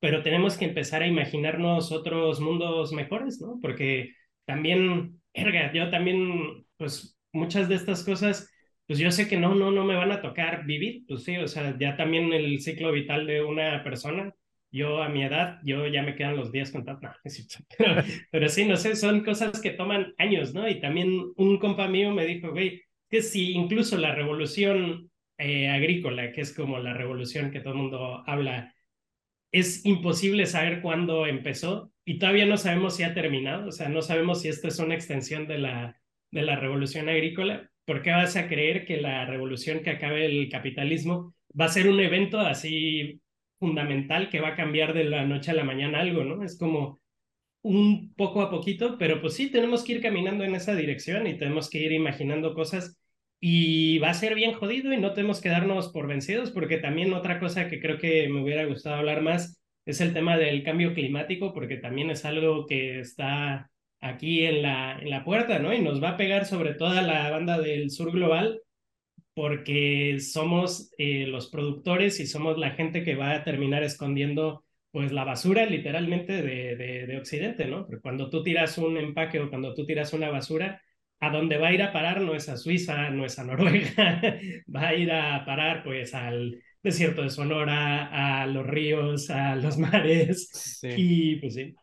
pero 0.00 0.22
tenemos 0.22 0.56
que 0.56 0.66
empezar 0.66 1.02
a 1.02 1.08
imaginarnos 1.08 1.92
otros 1.92 2.40
mundos 2.40 2.92
mejores, 2.92 3.40
¿no? 3.40 3.58
Porque 3.60 4.14
también, 4.44 5.20
erga, 5.34 5.72
yo 5.72 5.90
también, 5.90 6.64
pues 6.76 7.17
muchas 7.32 7.68
de 7.68 7.74
estas 7.76 8.04
cosas, 8.04 8.50
pues 8.86 8.98
yo 8.98 9.10
sé 9.10 9.28
que 9.28 9.36
no, 9.36 9.54
no, 9.54 9.70
no 9.70 9.84
me 9.84 9.96
van 9.96 10.12
a 10.12 10.22
tocar 10.22 10.64
vivir, 10.64 11.04
pues 11.06 11.24
sí, 11.24 11.36
o 11.36 11.48
sea, 11.48 11.76
ya 11.78 11.96
también 11.96 12.32
el 12.32 12.60
ciclo 12.60 12.92
vital 12.92 13.26
de 13.26 13.42
una 13.42 13.82
persona, 13.84 14.32
yo 14.70 15.02
a 15.02 15.08
mi 15.08 15.24
edad, 15.24 15.58
yo 15.64 15.86
ya 15.86 16.02
me 16.02 16.14
quedan 16.14 16.36
los 16.36 16.52
días 16.52 16.70
contados, 16.70 17.00
no, 17.02 17.64
pero, 17.76 18.02
pero 18.30 18.48
sí, 18.48 18.64
no 18.64 18.76
sé, 18.76 18.96
son 18.96 19.24
cosas 19.24 19.60
que 19.60 19.70
toman 19.70 20.14
años, 20.18 20.54
¿no? 20.54 20.68
Y 20.68 20.80
también 20.80 21.32
un 21.36 21.58
compa 21.58 21.88
mío 21.88 22.12
me 22.12 22.26
dijo, 22.26 22.50
güey, 22.50 22.82
que 23.10 23.22
si 23.22 23.52
incluso 23.52 23.96
la 23.96 24.14
revolución 24.14 25.10
eh, 25.38 25.68
agrícola, 25.68 26.32
que 26.32 26.42
es 26.42 26.54
como 26.54 26.78
la 26.78 26.94
revolución 26.94 27.50
que 27.50 27.60
todo 27.60 27.72
el 27.74 27.78
mundo 27.78 28.24
habla, 28.26 28.74
es 29.52 29.84
imposible 29.86 30.46
saber 30.46 30.82
cuándo 30.82 31.26
empezó 31.26 31.92
y 32.04 32.18
todavía 32.18 32.46
no 32.46 32.56
sabemos 32.56 32.96
si 32.96 33.02
ha 33.02 33.14
terminado, 33.14 33.68
o 33.68 33.72
sea, 33.72 33.88
no 33.88 34.02
sabemos 34.02 34.42
si 34.42 34.48
esto 34.48 34.68
es 34.68 34.78
una 34.78 34.94
extensión 34.94 35.46
de 35.46 35.58
la, 35.58 36.00
de 36.30 36.42
la 36.42 36.56
revolución 36.56 37.08
agrícola. 37.08 37.70
¿Por 37.84 38.02
qué 38.02 38.10
vas 38.10 38.36
a 38.36 38.48
creer 38.48 38.84
que 38.84 38.98
la 38.98 39.24
revolución 39.24 39.80
que 39.80 39.90
acabe 39.90 40.26
el 40.26 40.48
capitalismo 40.48 41.34
va 41.58 41.66
a 41.66 41.68
ser 41.68 41.88
un 41.88 42.00
evento 42.00 42.40
así 42.40 43.20
fundamental 43.58 44.28
que 44.30 44.40
va 44.40 44.48
a 44.48 44.56
cambiar 44.56 44.94
de 44.94 45.04
la 45.04 45.24
noche 45.24 45.50
a 45.50 45.54
la 45.54 45.64
mañana 45.64 46.00
algo, 46.00 46.24
¿no? 46.24 46.44
Es 46.44 46.58
como 46.58 47.00
un 47.62 48.14
poco 48.14 48.42
a 48.42 48.50
poquito, 48.50 48.96
pero 48.98 49.20
pues 49.20 49.34
sí, 49.34 49.50
tenemos 49.50 49.84
que 49.84 49.94
ir 49.94 50.02
caminando 50.02 50.44
en 50.44 50.54
esa 50.54 50.74
dirección 50.74 51.26
y 51.26 51.36
tenemos 51.36 51.68
que 51.68 51.78
ir 51.78 51.92
imaginando 51.92 52.54
cosas 52.54 52.98
y 53.40 53.98
va 53.98 54.10
a 54.10 54.14
ser 54.14 54.34
bien 54.34 54.52
jodido 54.54 54.92
y 54.92 54.96
no 54.98 55.12
tenemos 55.12 55.40
que 55.40 55.48
darnos 55.48 55.88
por 55.88 56.06
vencidos, 56.06 56.50
porque 56.50 56.78
también 56.78 57.12
otra 57.12 57.40
cosa 57.40 57.68
que 57.68 57.80
creo 57.80 57.98
que 57.98 58.28
me 58.28 58.42
hubiera 58.42 58.64
gustado 58.64 58.96
hablar 58.96 59.22
más 59.22 59.60
es 59.86 60.00
el 60.00 60.12
tema 60.12 60.36
del 60.36 60.62
cambio 60.64 60.94
climático, 60.94 61.52
porque 61.54 61.76
también 61.76 62.10
es 62.10 62.24
algo 62.24 62.66
que 62.66 63.00
está 63.00 63.70
aquí 64.00 64.44
en 64.44 64.62
la, 64.62 64.98
en 64.98 65.10
la 65.10 65.24
puerta, 65.24 65.58
¿no? 65.58 65.72
Y 65.74 65.80
nos 65.80 66.02
va 66.02 66.10
a 66.10 66.16
pegar 66.16 66.46
sobre 66.46 66.74
toda 66.74 67.02
la 67.02 67.30
banda 67.30 67.58
del 67.58 67.90
sur 67.90 68.12
global, 68.12 68.60
porque 69.34 70.18
somos 70.20 70.92
eh, 70.98 71.26
los 71.26 71.48
productores 71.48 72.20
y 72.20 72.26
somos 72.26 72.58
la 72.58 72.72
gente 72.72 73.04
que 73.04 73.14
va 73.14 73.34
a 73.34 73.44
terminar 73.44 73.82
escondiendo 73.82 74.64
pues 74.90 75.12
la 75.12 75.24
basura 75.24 75.66
literalmente 75.66 76.42
de, 76.42 76.76
de, 76.76 77.06
de 77.06 77.18
Occidente, 77.18 77.66
¿no? 77.66 77.86
Porque 77.86 78.00
cuando 78.00 78.30
tú 78.30 78.42
tiras 78.42 78.78
un 78.78 78.96
empaque 78.96 79.40
o 79.40 79.50
cuando 79.50 79.74
tú 79.74 79.86
tiras 79.86 80.12
una 80.12 80.30
basura, 80.30 80.80
a 81.20 81.30
dónde 81.30 81.58
va 81.58 81.68
a 81.68 81.72
ir 81.72 81.82
a 81.82 81.92
parar 81.92 82.20
no 82.20 82.34
es 82.34 82.48
a 82.48 82.56
Suiza, 82.56 83.10
no 83.10 83.24
es 83.24 83.38
a 83.38 83.44
Noruega, 83.44 84.22
va 84.74 84.88
a 84.88 84.94
ir 84.94 85.12
a 85.12 85.44
parar 85.44 85.82
pues 85.84 86.14
al 86.14 86.60
desierto 86.82 87.22
de 87.22 87.30
Sonora, 87.30 88.42
a 88.42 88.46
los 88.46 88.66
ríos, 88.66 89.30
a 89.30 89.56
los 89.56 89.78
mares 89.78 90.80
y 90.96 91.36
pues 91.36 91.54
sí. 91.54 91.74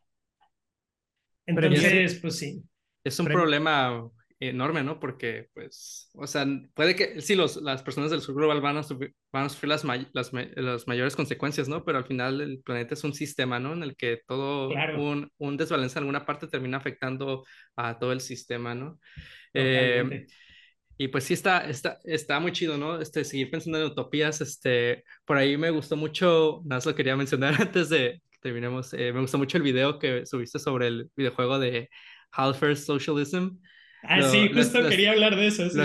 Entonces, 1.45 2.19
pues 2.21 2.37
sí. 2.37 2.63
Es 3.03 3.19
un 3.19 3.27
problema 3.27 4.09
enorme, 4.39 4.83
¿no? 4.83 4.99
Porque, 4.99 5.47
pues, 5.53 6.09
o 6.13 6.27
sea, 6.27 6.45
puede 6.73 6.95
que, 6.95 7.21
sí, 7.21 7.35
los, 7.35 7.57
las 7.57 7.83
personas 7.83 8.11
del 8.11 8.21
sur 8.21 8.35
global 8.35 8.61
van 8.61 8.77
a, 8.77 8.83
sufrir, 8.83 9.13
van 9.31 9.45
a 9.45 9.49
sufrir 9.49 9.69
las, 9.69 9.83
las, 10.13 10.31
las, 10.33 10.87
mayores 10.87 11.15
consecuencias, 11.15 11.67
¿no? 11.67 11.85
Pero 11.85 11.99
al 11.99 12.05
final 12.05 12.41
el 12.41 12.59
planeta 12.59 12.93
es 12.93 13.03
un 13.03 13.13
sistema, 13.13 13.59
¿no? 13.59 13.73
En 13.73 13.83
el 13.83 13.95
que 13.95 14.21
todo 14.27 14.69
un, 14.97 15.29
un, 15.37 15.57
desbalance 15.57 15.97
en 15.97 16.03
alguna 16.03 16.25
parte 16.25 16.47
termina 16.47 16.77
afectando 16.77 17.45
a 17.75 17.97
todo 17.97 18.11
el 18.11 18.21
sistema, 18.21 18.75
¿no? 18.75 18.99
Eh, 19.53 20.25
y 20.97 21.09
pues 21.09 21.25
sí, 21.25 21.33
está, 21.33 21.67
está, 21.69 21.99
está 22.05 22.39
muy 22.39 22.51
chido, 22.51 22.77
¿no? 22.77 23.01
Este, 23.01 23.23
seguir 23.23 23.51
pensando 23.51 23.79
en 23.79 23.85
utopías, 23.85 24.41
este, 24.41 25.03
por 25.25 25.37
ahí 25.37 25.57
me 25.57 25.69
gustó 25.69 25.95
mucho, 25.97 26.61
más 26.65 26.85
lo 26.85 26.95
quería 26.95 27.17
mencionar 27.17 27.55
antes 27.61 27.89
de 27.89 28.21
terminemos, 28.45 28.93
eh, 28.93 29.11
me 29.11 29.21
gustó 29.21 29.39
mucho 29.39 29.57
el 29.57 29.63
video 29.63 29.97
que 29.97 30.23
subiste 30.23 30.59
sobre 30.59 30.85
el 30.85 31.09
videojuego 31.15 31.57
de 31.57 31.89
Half 32.31 32.61
Socialism. 32.75 33.57
Ah, 34.03 34.21
sí, 34.21 34.51
justo 34.53 34.87
quería 34.87 35.13
hablar 35.13 35.35
de 35.35 35.47
eso. 35.47 35.63
lo, 35.73 35.83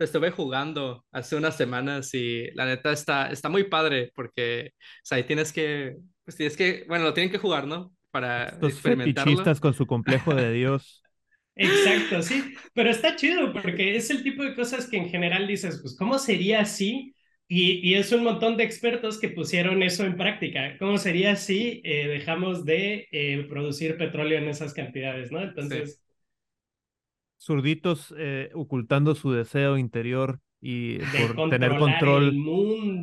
estuve, 0.00 0.30
jugando 0.30 1.04
hace 1.12 1.36
unas 1.36 1.58
semanas 1.58 2.14
y 2.14 2.50
la 2.54 2.64
neta 2.64 2.90
está, 2.90 3.30
está 3.30 3.50
muy 3.50 3.64
padre 3.64 4.12
porque 4.14 4.70
o 4.72 5.00
sea, 5.02 5.16
ahí 5.16 5.24
tienes 5.24 5.52
que, 5.52 5.96
pues 6.24 6.38
tienes 6.38 6.56
que, 6.56 6.86
bueno, 6.88 7.04
lo 7.04 7.12
tienen 7.12 7.30
que 7.30 7.36
jugar, 7.36 7.66
¿no? 7.66 7.92
Para 8.10 8.46
Estos 8.46 8.72
experimentarlo. 8.72 9.60
con 9.60 9.74
su 9.74 9.86
complejo 9.86 10.34
de 10.34 10.52
Dios. 10.54 11.02
Exacto, 11.54 12.22
sí, 12.22 12.54
pero 12.72 12.88
está 12.88 13.14
chido 13.14 13.52
porque 13.52 13.94
es 13.94 14.08
el 14.08 14.22
tipo 14.22 14.42
de 14.42 14.54
cosas 14.54 14.86
que 14.86 14.96
en 14.96 15.10
general 15.10 15.46
dices, 15.46 15.80
pues, 15.82 15.98
¿cómo 15.98 16.18
sería 16.18 16.62
así? 16.62 17.14
Y, 17.56 17.88
y 17.88 17.94
es 17.94 18.10
un 18.10 18.24
montón 18.24 18.56
de 18.56 18.64
expertos 18.64 19.20
que 19.20 19.28
pusieron 19.28 19.84
eso 19.84 20.04
en 20.04 20.16
práctica. 20.16 20.76
¿Cómo 20.76 20.98
sería 20.98 21.36
si 21.36 21.80
eh, 21.84 22.08
dejamos 22.08 22.64
de 22.64 23.06
eh, 23.12 23.46
producir 23.48 23.96
petróleo 23.96 24.38
en 24.38 24.48
esas 24.48 24.74
cantidades, 24.74 25.30
no? 25.30 25.40
Entonces 25.40 26.02
zurditos 27.38 28.12
eh, 28.18 28.50
ocultando 28.54 29.14
su 29.14 29.30
deseo 29.30 29.78
interior 29.78 30.40
y 30.60 30.98
por 30.98 31.48
tener 31.48 31.76
control 31.76 32.34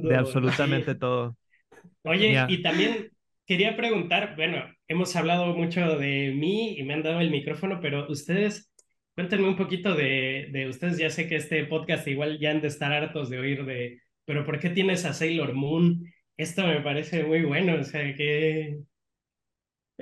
de 0.01 0.15
absolutamente 0.17 0.95
todo. 0.95 1.37
Oye, 2.03 2.45
y 2.49 2.61
también 2.61 3.09
quería 3.45 3.77
preguntar, 3.77 4.35
bueno, 4.35 4.65
hemos 4.89 5.15
hablado 5.15 5.55
mucho 5.55 5.97
de 5.97 6.33
mí 6.35 6.77
y 6.77 6.83
me 6.83 6.95
han 6.95 7.03
dado 7.03 7.21
el 7.21 7.31
micrófono, 7.31 7.79
pero 7.79 8.05
ustedes, 8.09 8.69
cuéntenme 9.15 9.47
un 9.47 9.55
poquito 9.55 9.95
de, 9.95 10.49
de 10.51 10.67
ustedes, 10.67 10.97
ya 10.97 11.09
sé 11.09 11.29
que 11.29 11.37
este 11.37 11.63
podcast 11.67 12.05
igual 12.09 12.37
ya 12.37 12.51
han 12.51 12.59
de 12.59 12.67
estar 12.67 12.91
hartos 12.91 13.29
de 13.29 13.39
oír 13.39 13.63
de, 13.63 14.01
pero 14.25 14.45
¿por 14.45 14.59
qué 14.59 14.69
tienes 14.69 15.05
a 15.05 15.13
Sailor 15.13 15.53
Moon? 15.53 16.03
Esto 16.37 16.65
me 16.65 16.81
parece 16.81 17.23
muy 17.23 17.43
bueno, 17.43 17.79
o 17.79 17.83
sea, 17.83 18.15
que 18.15 18.79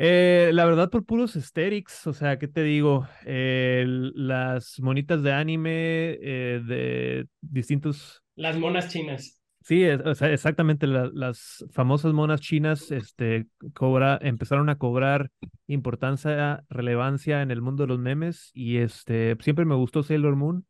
eh, 0.02 0.52
la 0.54 0.64
verdad, 0.64 0.90
por 0.90 1.04
puros 1.04 1.36
aesthetics, 1.36 2.08
o 2.08 2.14
sea, 2.14 2.40
¿qué 2.40 2.48
te 2.48 2.64
digo? 2.64 3.06
Eh, 3.26 3.84
las 3.86 4.80
monitas 4.80 5.22
de 5.24 5.34
anime 5.34 6.18
eh, 6.22 6.62
de 6.66 7.28
distintos. 7.42 8.24
Las 8.38 8.58
monas 8.58 8.88
chinas. 8.88 9.42
Sí, 9.62 9.84
o 9.86 10.16
sea, 10.16 10.32
exactamente. 10.32 10.88
las 10.88 11.66
famosas 11.72 12.14
monas 12.14 12.40
chinas 12.40 12.92
este, 12.92 13.48
cobra, 13.74 14.18
empezaron 14.22 14.70
a 14.70 14.78
cobrar 14.78 15.32
importancia, 15.68 16.64
relevancia 16.70 17.42
en 17.42 17.52
el 17.52 17.62
mundo 17.62 17.84
de 17.84 17.88
los 17.88 18.00
memes 18.00 18.52
y 18.54 18.78
este, 18.78 19.36
siempre 19.42 19.66
me 19.66 19.76
gustó 19.76 20.02
Sailor 20.02 20.38
Moon. 20.38 20.66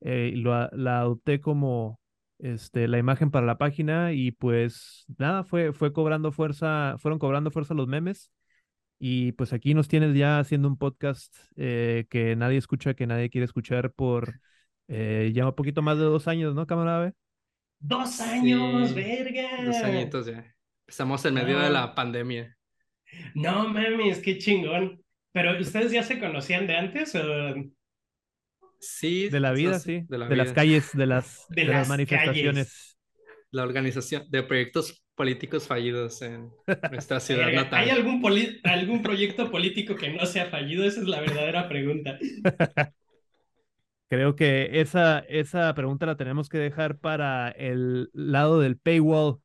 lo, 0.00 0.70
la 0.70 1.00
adopté 1.00 1.42
como 1.42 1.99
este, 2.42 2.88
la 2.88 2.98
imagen 2.98 3.30
para 3.30 3.46
la 3.46 3.58
página 3.58 4.12
y 4.12 4.32
pues 4.32 5.04
nada, 5.18 5.44
fue, 5.44 5.72
fue 5.72 5.92
cobrando 5.92 6.32
fuerza, 6.32 6.96
fueron 6.98 7.18
cobrando 7.18 7.50
fuerza 7.50 7.74
los 7.74 7.88
memes 7.88 8.30
y 8.98 9.32
pues 9.32 9.52
aquí 9.52 9.74
nos 9.74 9.88
tienes 9.88 10.14
ya 10.14 10.38
haciendo 10.38 10.68
un 10.68 10.76
podcast 10.76 11.34
eh, 11.56 12.06
que 12.10 12.36
nadie 12.36 12.58
escucha, 12.58 12.94
que 12.94 13.06
nadie 13.06 13.30
quiere 13.30 13.46
escuchar 13.46 13.92
por 13.92 14.40
eh, 14.88 15.30
ya 15.34 15.46
un 15.46 15.54
poquito 15.54 15.82
más 15.82 15.96
de 15.98 16.04
dos 16.04 16.28
años, 16.28 16.54
¿no, 16.54 16.66
camarada? 16.66 17.14
Dos 17.78 18.20
años, 18.20 18.94
verga. 18.94 19.64
Dos 19.64 19.76
añitos 19.76 20.26
ya. 20.26 20.54
Estamos 20.86 21.24
en 21.24 21.34
medio 21.34 21.58
de 21.58 21.70
la 21.70 21.94
pandemia. 21.94 22.56
No 23.34 23.68
mames, 23.68 24.18
qué 24.18 24.36
chingón. 24.36 25.02
Pero 25.32 25.58
¿ustedes 25.60 25.92
ya 25.92 26.02
se 26.02 26.18
conocían 26.18 26.66
de 26.66 26.76
antes 26.76 27.14
o...? 27.14 27.54
Sí. 28.80 29.28
De 29.28 29.40
la 29.40 29.52
vida, 29.52 29.78
sí. 29.78 30.04
De, 30.08 30.18
las 30.18 30.52
calles, 30.52 30.90
de 30.94 31.06
las, 31.06 31.46
de, 31.50 31.64
las, 31.64 31.88
manifestaciones. 31.88 32.98
La 33.50 33.62
organización 33.62 34.24
de 34.30 34.42
proyectos 34.42 35.04
políticos 35.14 35.66
fallidos 35.66 36.22
en 36.22 36.50
nuestra 36.90 37.20
ciudad 37.20 37.52
natal. 37.52 37.84
¿Hay 37.84 37.90
algún, 37.90 38.22
algún 38.64 39.02
proyecto 39.02 39.50
político 39.50 39.94
que 39.94 40.08
no 40.10 40.24
sea 40.24 40.46
fallido? 40.46 40.84
Esa 40.84 41.00
es 41.00 41.06
la 41.06 41.20
verdadera 41.20 41.68
pregunta. 41.68 42.18
Creo 44.10 44.34
que 44.34 44.80
esa, 44.80 45.20
esa 45.28 45.72
pregunta 45.74 46.04
la 46.04 46.16
tenemos 46.16 46.48
que 46.48 46.58
dejar 46.58 46.98
para 46.98 47.48
el 47.50 48.10
lado 48.12 48.58
del 48.58 48.76
paywall, 48.76 49.38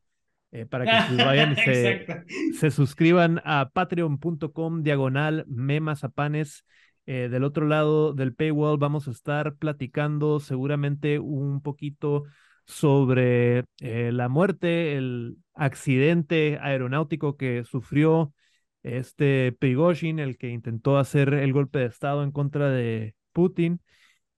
eh, 0.51 0.65
para 0.65 0.85
que 0.85 1.15
se 1.15 1.23
vayan 1.23 1.51
y 1.53 1.55
se, 2.53 2.71
suscriban 2.71 3.41
a 3.43 3.69
patreon.com 3.71 4.81
diagonal 4.81 5.45
memazapanes. 5.47 6.65
Eh, 7.07 7.29
del 7.29 7.43
otro 7.43 7.67
lado 7.67 8.13
del 8.13 8.33
paywall 8.33 8.77
vamos 8.77 9.07
a 9.07 9.11
estar 9.11 9.55
platicando 9.55 10.39
seguramente 10.39 11.19
un 11.19 11.61
poquito 11.61 12.23
sobre 12.65 13.65
eh, 13.79 14.11
la 14.11 14.27
muerte, 14.27 14.97
el 14.97 15.37
accidente 15.53 16.57
aeronáutico 16.61 17.37
que 17.37 17.63
sufrió 17.63 18.33
este 18.81 19.51
Prigozhin, 19.59 20.19
el 20.19 20.37
que 20.37 20.49
intentó 20.49 20.97
hacer 20.97 21.33
el 21.33 21.53
golpe 21.53 21.79
de 21.79 21.85
Estado 21.85 22.23
en 22.23 22.31
contra 22.31 22.69
de 22.69 23.15
Putin, 23.33 23.81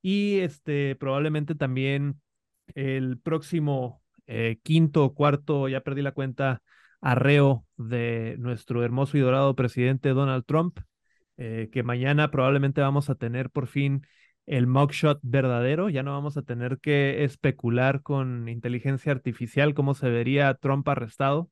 y 0.01 0.39
este 0.39 0.95
probablemente 0.95 1.55
también 1.55 2.21
el 2.75 3.19
próximo 3.19 4.01
eh, 4.25 4.59
quinto 4.63 5.05
o 5.05 5.13
cuarto, 5.13 5.67
ya 5.69 5.81
perdí 5.81 6.01
la 6.01 6.11
cuenta, 6.11 6.61
arreo 7.01 7.65
de 7.77 8.35
nuestro 8.39 8.83
hermoso 8.83 9.17
y 9.17 9.21
dorado 9.21 9.55
presidente 9.55 10.09
Donald 10.09 10.45
Trump, 10.45 10.79
eh, 11.37 11.69
que 11.71 11.83
mañana 11.83 12.31
probablemente 12.31 12.81
vamos 12.81 13.09
a 13.09 13.15
tener 13.15 13.49
por 13.49 13.67
fin 13.67 14.05
el 14.45 14.65
mugshot 14.65 15.19
verdadero, 15.23 15.89
ya 15.89 16.03
no 16.03 16.13
vamos 16.13 16.37
a 16.37 16.41
tener 16.41 16.79
que 16.79 17.23
especular 17.23 18.01
con 18.01 18.47
inteligencia 18.47 19.11
artificial 19.11 19.73
cómo 19.73 19.93
se 19.93 20.09
vería 20.09 20.53
Trump 20.55 20.87
arrestado. 20.87 21.49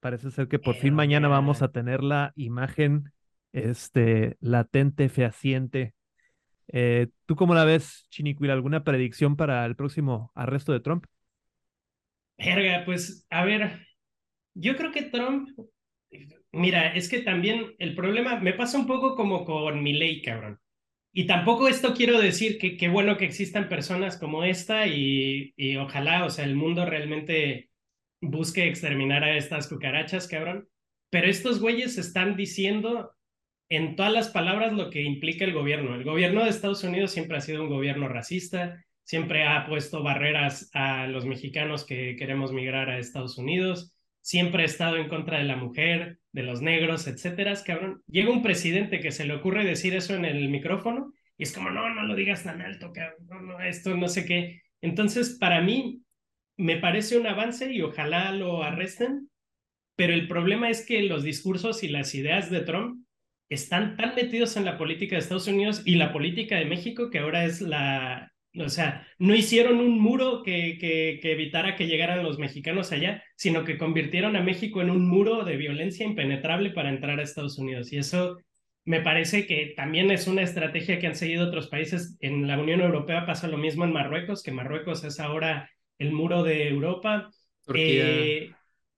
Parece 0.00 0.30
ser 0.30 0.46
que 0.46 0.58
por 0.58 0.76
fin 0.76 0.94
mañana 0.94 1.28
vamos 1.28 1.62
a 1.62 1.72
tener 1.72 2.02
la 2.02 2.32
imagen 2.36 3.12
este, 3.52 4.36
latente, 4.40 5.08
fehaciente. 5.08 5.94
Eh, 6.68 7.08
¿Tú 7.24 7.36
cómo 7.36 7.54
la 7.54 7.64
ves, 7.64 8.06
Chiniquil? 8.10 8.50
¿Alguna 8.50 8.84
predicción 8.84 9.36
para 9.36 9.64
el 9.64 9.74
próximo 9.74 10.30
arresto 10.34 10.72
de 10.72 10.80
Trump? 10.80 11.06
Verga, 12.38 12.84
pues 12.84 13.26
a 13.30 13.44
ver, 13.44 13.86
yo 14.54 14.76
creo 14.76 14.92
que 14.92 15.04
Trump, 15.04 15.48
mira, 16.56 16.94
es 16.94 17.08
que 17.08 17.20
también 17.20 17.74
el 17.78 17.94
problema 17.94 18.40
me 18.40 18.52
pasa 18.52 18.78
un 18.78 18.86
poco 18.86 19.14
como 19.14 19.44
con 19.44 19.82
mi 19.82 19.92
ley, 19.92 20.22
cabrón. 20.22 20.60
Y 21.12 21.26
tampoco 21.26 21.68
esto 21.68 21.94
quiero 21.94 22.20
decir 22.20 22.58
que 22.58 22.76
qué 22.76 22.88
bueno 22.88 23.16
que 23.16 23.24
existan 23.24 23.68
personas 23.68 24.18
como 24.18 24.44
esta 24.44 24.86
y, 24.86 25.54
y 25.56 25.76
ojalá, 25.76 26.24
o 26.24 26.30
sea, 26.30 26.44
el 26.44 26.56
mundo 26.56 26.84
realmente 26.84 27.70
busque 28.20 28.66
exterminar 28.66 29.24
a 29.24 29.36
estas 29.36 29.68
cucarachas, 29.68 30.28
cabrón. 30.28 30.68
Pero 31.10 31.28
estos 31.28 31.60
güeyes 31.60 31.98
están 31.98 32.36
diciendo 32.36 33.12
en 33.68 33.96
todas 33.96 34.12
las 34.12 34.28
palabras 34.28 34.72
lo 34.72 34.90
que 34.90 35.02
implica 35.02 35.44
el 35.44 35.52
gobierno. 35.52 35.94
El 35.94 36.04
gobierno 36.04 36.44
de 36.44 36.50
Estados 36.50 36.84
Unidos 36.84 37.12
siempre 37.12 37.36
ha 37.36 37.40
sido 37.40 37.62
un 37.62 37.70
gobierno 37.70 38.08
racista, 38.08 38.84
siempre 39.04 39.46
ha 39.46 39.66
puesto 39.66 40.02
barreras 40.02 40.70
a 40.74 41.06
los 41.06 41.24
mexicanos 41.26 41.84
que 41.84 42.16
queremos 42.16 42.52
migrar 42.52 42.90
a 42.90 42.98
Estados 42.98 43.38
Unidos, 43.38 43.95
siempre 44.26 44.64
ha 44.64 44.66
estado 44.66 44.96
en 44.96 45.08
contra 45.08 45.38
de 45.38 45.44
la 45.44 45.54
mujer, 45.54 46.18
de 46.32 46.42
los 46.42 46.60
negros, 46.60 47.06
etcétera, 47.06 47.54
cabrón. 47.64 48.02
Llega 48.08 48.32
un 48.32 48.42
presidente 48.42 48.98
que 48.98 49.12
se 49.12 49.24
le 49.24 49.34
ocurre 49.34 49.64
decir 49.64 49.94
eso 49.94 50.16
en 50.16 50.24
el 50.24 50.48
micrófono 50.48 51.12
y 51.38 51.44
es 51.44 51.52
como, 51.52 51.70
no, 51.70 51.94
no 51.94 52.02
lo 52.02 52.16
digas 52.16 52.42
tan 52.42 52.60
alto, 52.60 52.92
cabrón, 52.92 53.62
esto 53.62 53.96
no 53.96 54.08
sé 54.08 54.26
qué. 54.26 54.62
Entonces, 54.80 55.36
para 55.38 55.60
mí, 55.60 56.02
me 56.56 56.76
parece 56.78 57.16
un 57.16 57.28
avance 57.28 57.72
y 57.72 57.82
ojalá 57.82 58.32
lo 58.32 58.64
arresten, 58.64 59.30
pero 59.94 60.12
el 60.12 60.26
problema 60.26 60.70
es 60.70 60.84
que 60.84 61.04
los 61.04 61.22
discursos 61.22 61.84
y 61.84 61.88
las 61.88 62.12
ideas 62.16 62.50
de 62.50 62.62
Trump 62.62 63.06
están 63.48 63.96
tan 63.96 64.16
metidos 64.16 64.56
en 64.56 64.64
la 64.64 64.76
política 64.76 65.14
de 65.14 65.20
Estados 65.20 65.46
Unidos 65.46 65.82
y 65.84 65.94
la 65.94 66.12
política 66.12 66.56
de 66.56 66.64
México 66.64 67.10
que 67.10 67.20
ahora 67.20 67.44
es 67.44 67.60
la, 67.60 68.32
o 68.58 68.68
sea, 68.68 69.06
no 69.18 69.34
hicieron 69.34 69.78
un 69.78 69.98
muro 70.00 70.42
que, 70.42 70.78
que, 70.78 71.18
que, 71.20 71.32
evitara 71.32 71.76
que 71.76 71.86
llegaran 71.86 72.22
los 72.22 72.38
mexicanos 72.38 72.92
allá, 72.92 73.22
sino 73.36 73.64
que 73.64 73.78
convirtieron 73.78 74.36
a 74.36 74.42
México 74.42 74.80
en 74.80 74.90
un 74.90 75.08
muro 75.08 75.44
de 75.44 75.56
violencia 75.56 76.06
impenetrable 76.06 76.70
para 76.70 76.90
entrar 76.90 77.18
a 77.18 77.22
Estados 77.22 77.58
Unidos. 77.58 77.92
Y 77.92 77.98
eso 77.98 78.38
me 78.84 79.00
parece 79.00 79.46
que 79.46 79.74
también 79.76 80.10
es 80.10 80.28
una 80.28 80.42
estrategia 80.42 80.98
que 80.98 81.08
han 81.08 81.16
seguido 81.16 81.46
otros 81.46 81.66
países. 81.66 82.16
En 82.20 82.46
la 82.46 82.58
Unión 82.58 82.80
Europea 82.80 83.26
pasa 83.26 83.48
lo 83.48 83.58
mismo 83.58 83.84
en 83.84 83.92
Marruecos, 83.92 84.42
que 84.42 84.52
Marruecos 84.52 85.02
es 85.04 85.18
ahora 85.18 85.68
el 85.98 86.12
muro 86.12 86.44
de 86.44 86.68
Europa. 86.68 87.30
Eh, 87.74 88.50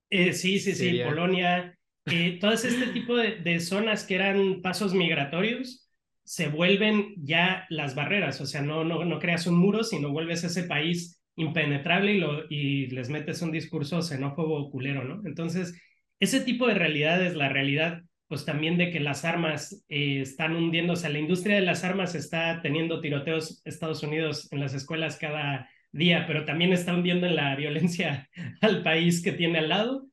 eh, 0.09 0.33
sí, 0.33 0.59
sí, 0.59 0.75
sí, 0.75 1.01
Polonia. 1.03 1.75
Eh, 2.05 2.37
todo 2.39 2.53
este 2.53 2.87
tipo 2.93 3.15
de, 3.17 3.37
de 3.37 3.59
zonas 3.59 4.05
que 4.05 4.15
eran 4.15 4.61
pasos 4.61 4.93
migratorios 4.93 5.88
se 6.29 6.47
vuelven 6.47 7.15
ya 7.17 7.65
las 7.69 7.95
barreras, 7.95 8.39
o 8.39 8.45
sea, 8.45 8.61
no, 8.61 8.83
no, 8.83 9.03
no 9.03 9.17
creas 9.17 9.47
un 9.47 9.57
muro, 9.57 9.83
sino 9.83 10.11
vuelves 10.11 10.43
ese 10.43 10.65
país 10.65 11.19
impenetrable 11.35 12.13
y, 12.13 12.19
lo, 12.19 12.43
y 12.51 12.85
les 12.91 13.09
metes 13.09 13.41
un 13.41 13.51
discurso 13.51 14.03
xenófobo 14.03 14.69
culero, 14.69 15.03
¿no? 15.03 15.27
Entonces, 15.27 15.81
ese 16.19 16.41
tipo 16.41 16.67
de 16.67 16.75
realidad 16.75 17.25
es 17.25 17.33
la 17.35 17.49
realidad, 17.49 18.03
pues 18.27 18.45
también 18.45 18.77
de 18.77 18.91
que 18.91 18.99
las 18.99 19.25
armas 19.25 19.83
eh, 19.89 20.21
están 20.21 20.55
hundiéndose, 20.55 21.09
la 21.09 21.17
industria 21.17 21.55
de 21.55 21.63
las 21.63 21.83
armas 21.83 22.13
está 22.13 22.61
teniendo 22.61 23.01
tiroteos 23.01 23.63
Estados 23.65 24.03
Unidos 24.03 24.49
en 24.51 24.59
las 24.59 24.75
escuelas 24.75 25.17
cada 25.17 25.67
día, 25.91 26.25
pero 26.27 26.45
también 26.45 26.73
está 26.73 26.93
hundiendo 26.93 27.25
en 27.25 27.37
la 27.37 27.55
violencia 27.55 28.29
al 28.61 28.83
país 28.83 29.23
que 29.23 29.31
tiene 29.31 29.57
al 29.57 29.69
lado. 29.69 30.05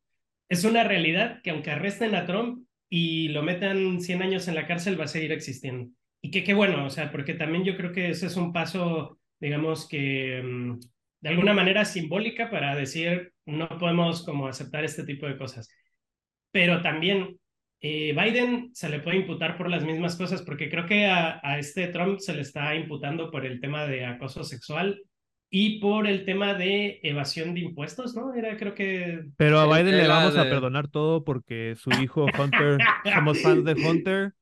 Es 0.48 0.64
una 0.64 0.82
realidad 0.82 1.42
que 1.42 1.50
aunque 1.50 1.72
arresten 1.72 2.14
a 2.14 2.24
Trump 2.24 2.66
y 2.88 3.28
lo 3.28 3.42
metan 3.42 4.00
100 4.00 4.22
años 4.22 4.48
en 4.48 4.54
la 4.54 4.66
cárcel, 4.66 4.98
va 4.98 5.04
a 5.04 5.08
seguir 5.08 5.32
existiendo. 5.32 5.90
Y 6.26 6.30
que 6.32 6.42
qué 6.42 6.54
bueno, 6.54 6.84
o 6.84 6.90
sea, 6.90 7.12
porque 7.12 7.34
también 7.34 7.62
yo 7.62 7.76
creo 7.76 7.92
que 7.92 8.08
ese 8.08 8.26
es 8.26 8.36
un 8.36 8.52
paso, 8.52 9.20
digamos 9.38 9.86
que 9.88 10.42
mm, 10.42 10.80
de 11.20 11.28
alguna 11.28 11.52
manera 11.54 11.84
simbólica 11.84 12.50
para 12.50 12.74
decir 12.74 13.32
no 13.44 13.68
podemos 13.78 14.24
como 14.24 14.48
aceptar 14.48 14.84
este 14.84 15.04
tipo 15.04 15.26
de 15.28 15.38
cosas. 15.38 15.68
Pero 16.50 16.82
también 16.82 17.38
eh, 17.80 18.12
Biden 18.12 18.70
se 18.74 18.88
le 18.88 18.98
puede 18.98 19.18
imputar 19.18 19.56
por 19.56 19.70
las 19.70 19.84
mismas 19.84 20.16
cosas, 20.16 20.42
porque 20.42 20.68
creo 20.68 20.84
que 20.84 21.06
a, 21.06 21.38
a, 21.44 21.60
este 21.60 21.86
Trump 21.86 22.18
se 22.18 22.34
le 22.34 22.40
está 22.40 22.74
imputando 22.74 23.30
por 23.30 23.46
el 23.46 23.60
tema 23.60 23.86
de 23.86 24.04
acoso 24.04 24.42
sexual 24.42 25.00
y 25.48 25.78
por 25.78 26.08
el 26.08 26.24
tema 26.24 26.54
de 26.54 26.98
evasión 27.04 27.54
de 27.54 27.60
impuestos, 27.60 28.16
¿no? 28.16 28.34
Era 28.34 28.56
creo 28.56 28.74
que... 28.74 29.26
Pero 29.36 29.60
a 29.60 29.66
Biden 29.66 29.96
le 29.96 30.08
vamos 30.08 30.34
de... 30.34 30.40
a 30.40 30.50
perdonar 30.50 30.88
todo 30.88 31.22
porque 31.22 31.76
su 31.76 31.90
hijo 32.02 32.26
Hunter, 32.36 32.78
somos 33.14 33.40
fans 33.40 33.64
de 33.64 33.74
Hunter 33.88 34.32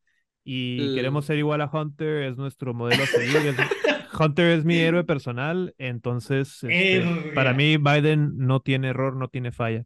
y 0.44 0.90
uh. 0.90 0.94
queremos 0.94 1.24
ser 1.24 1.38
igual 1.38 1.62
a 1.62 1.70
Hunter, 1.72 2.22
es 2.24 2.36
nuestro 2.36 2.74
modelo 2.74 3.02
a 3.02 3.06
seguir. 3.06 3.54
Hunter 4.18 4.58
es 4.58 4.64
mi 4.64 4.76
héroe 4.76 5.04
personal, 5.04 5.74
entonces 5.78 6.62
este, 6.62 7.32
para 7.34 7.52
mí 7.52 7.76
Biden 7.78 8.34
no 8.36 8.60
tiene 8.60 8.88
error, 8.88 9.16
no 9.16 9.28
tiene 9.28 9.50
falla. 9.50 9.84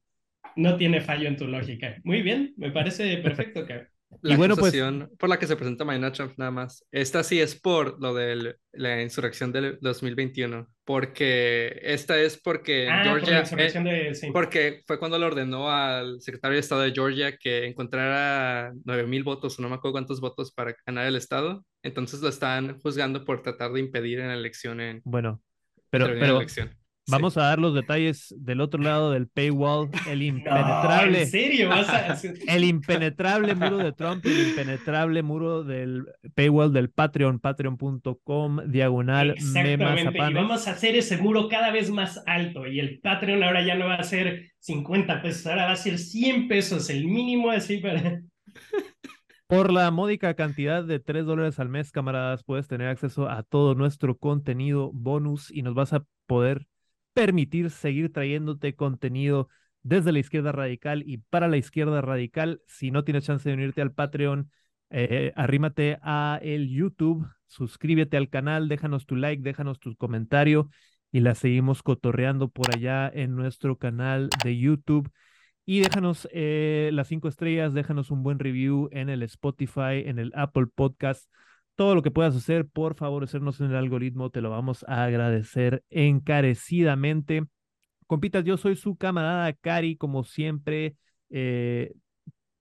No 0.56 0.76
tiene 0.76 1.00
fallo 1.00 1.28
en 1.28 1.36
tu 1.36 1.46
lógica. 1.46 1.96
Muy 2.04 2.22
bien, 2.22 2.52
me 2.56 2.70
parece 2.70 3.16
perfecto, 3.22 3.64
que 3.64 3.86
La 4.22 4.34
y 4.34 4.36
bueno, 4.36 4.56
pues, 4.56 4.74
por 5.18 5.28
la 5.28 5.38
que 5.38 5.46
se 5.46 5.54
presenta 5.54 5.84
mañana 5.84 6.12
Trump 6.12 6.32
nada 6.38 6.50
más. 6.50 6.84
Esta 6.90 7.22
sí 7.22 7.40
es 7.40 7.54
por 7.60 8.00
lo 8.00 8.14
de 8.14 8.56
la 8.72 9.02
insurrección 9.02 9.52
del 9.52 9.78
2021, 9.80 10.66
porque 10.84 11.78
esta 11.82 12.18
es 12.18 12.40
porque 12.40 12.88
ah, 12.88 13.02
Georgia, 13.04 13.44
por 13.44 13.58
de, 13.58 14.14
sí. 14.14 14.30
porque 14.32 14.82
fue 14.86 14.98
cuando 14.98 15.18
le 15.18 15.26
ordenó 15.26 15.70
al 15.70 16.20
secretario 16.20 16.54
de 16.54 16.60
Estado 16.60 16.82
de 16.82 16.92
Georgia 16.92 17.36
que 17.36 17.66
encontrara 17.66 18.72
9 18.84 19.06
mil 19.06 19.24
votos 19.24 19.58
o 19.58 19.62
no 19.62 19.68
me 19.68 19.74
acuerdo 19.74 19.92
cuántos 19.92 20.20
votos 20.20 20.52
para 20.52 20.74
ganar 20.86 21.06
el 21.06 21.16
Estado. 21.16 21.64
Entonces 21.82 22.20
lo 22.20 22.28
están 22.28 22.80
juzgando 22.80 23.24
por 23.24 23.42
tratar 23.42 23.72
de 23.72 23.80
impedir 23.80 24.20
en 24.20 24.28
la 24.28 24.34
elección. 24.34 24.80
En, 24.80 25.02
bueno, 25.04 25.42
pero, 25.90 26.06
pero, 26.06 26.18
la 26.18 26.36
elección. 26.38 26.74
Vamos 27.08 27.34
sí. 27.34 27.40
a 27.40 27.44
dar 27.44 27.58
los 27.58 27.74
detalles 27.74 28.34
del 28.38 28.60
otro 28.60 28.82
lado 28.82 29.10
del 29.10 29.28
paywall, 29.28 29.90
el 30.08 30.22
impenetrable. 30.22 31.12
No, 31.12 31.18
¿En 31.18 31.26
serio? 31.26 31.68
¿Vas 31.68 31.88
a... 31.88 32.18
el 32.46 32.64
impenetrable 32.64 33.54
muro 33.54 33.78
de 33.78 33.92
Trump, 33.92 34.24
el 34.26 34.48
impenetrable 34.48 35.22
muro 35.22 35.64
del 35.64 36.06
paywall 36.34 36.72
del 36.72 36.90
Patreon, 36.90 37.40
patreon.com, 37.40 38.60
diagonal 38.66 39.30
Exactamente. 39.30 40.18
Y 40.18 40.34
vamos 40.34 40.68
a 40.68 40.72
hacer 40.72 40.96
ese 40.96 41.16
muro 41.18 41.48
cada 41.48 41.70
vez 41.70 41.90
más 41.90 42.22
alto. 42.26 42.66
Y 42.66 42.80
el 42.80 43.00
Patreon 43.00 43.42
ahora 43.42 43.64
ya 43.64 43.74
no 43.74 43.86
va 43.86 43.96
a 43.96 44.02
ser 44.02 44.52
50 44.60 45.22
pesos, 45.22 45.46
ahora 45.46 45.66
va 45.66 45.72
a 45.72 45.76
ser 45.76 45.98
100 45.98 46.48
pesos, 46.48 46.90
el 46.90 47.06
mínimo 47.06 47.50
así 47.50 47.78
para. 47.78 48.22
Por 49.46 49.72
la 49.72 49.90
módica 49.90 50.34
cantidad 50.34 50.84
de 50.84 51.00
3 51.00 51.24
dólares 51.24 51.58
al 51.58 51.70
mes, 51.70 51.90
camaradas, 51.90 52.44
puedes 52.44 52.68
tener 52.68 52.88
acceso 52.88 53.30
a 53.30 53.42
todo 53.42 53.74
nuestro 53.74 54.18
contenido 54.18 54.90
bonus 54.92 55.50
y 55.50 55.62
nos 55.62 55.72
vas 55.72 55.94
a 55.94 56.04
poder 56.26 56.66
permitir 57.18 57.70
seguir 57.70 58.12
trayéndote 58.12 58.76
contenido 58.76 59.48
desde 59.82 60.12
la 60.12 60.20
izquierda 60.20 60.52
radical 60.52 61.02
y 61.04 61.18
para 61.18 61.48
la 61.48 61.56
izquierda 61.56 62.00
radical. 62.00 62.62
Si 62.68 62.92
no 62.92 63.02
tienes 63.02 63.24
chance 63.24 63.48
de 63.48 63.56
unirte 63.56 63.82
al 63.82 63.92
Patreon, 63.92 64.52
eh, 64.90 65.32
arrímate 65.34 65.98
a 66.02 66.38
el 66.42 66.70
YouTube, 66.70 67.26
suscríbete 67.48 68.16
al 68.16 68.28
canal, 68.28 68.68
déjanos 68.68 69.04
tu 69.04 69.16
like, 69.16 69.42
déjanos 69.42 69.80
tu 69.80 69.96
comentario 69.96 70.70
y 71.10 71.18
la 71.18 71.34
seguimos 71.34 71.82
cotorreando 71.82 72.50
por 72.50 72.72
allá 72.72 73.10
en 73.12 73.34
nuestro 73.34 73.78
canal 73.78 74.28
de 74.44 74.56
YouTube. 74.56 75.10
Y 75.64 75.80
déjanos 75.80 76.28
eh, 76.32 76.90
las 76.92 77.08
cinco 77.08 77.26
estrellas, 77.26 77.74
déjanos 77.74 78.12
un 78.12 78.22
buen 78.22 78.38
review 78.38 78.88
en 78.92 79.08
el 79.08 79.24
Spotify, 79.24 80.04
en 80.06 80.20
el 80.20 80.30
Apple 80.36 80.66
Podcast 80.72 81.28
todo 81.78 81.94
lo 81.94 82.02
que 82.02 82.10
puedas 82.10 82.34
hacer 82.34 82.66
por 82.66 82.96
favorecernos 82.96 83.60
en 83.60 83.66
el 83.70 83.76
algoritmo, 83.76 84.30
te 84.30 84.40
lo 84.40 84.50
vamos 84.50 84.84
a 84.88 85.04
agradecer 85.04 85.84
encarecidamente. 85.90 87.44
Compitas, 88.08 88.44
yo 88.44 88.56
soy 88.56 88.74
su 88.74 88.96
camarada 88.96 89.52
Cari, 89.52 89.96
como 89.96 90.24
siempre, 90.24 90.96
eh, 91.30 91.92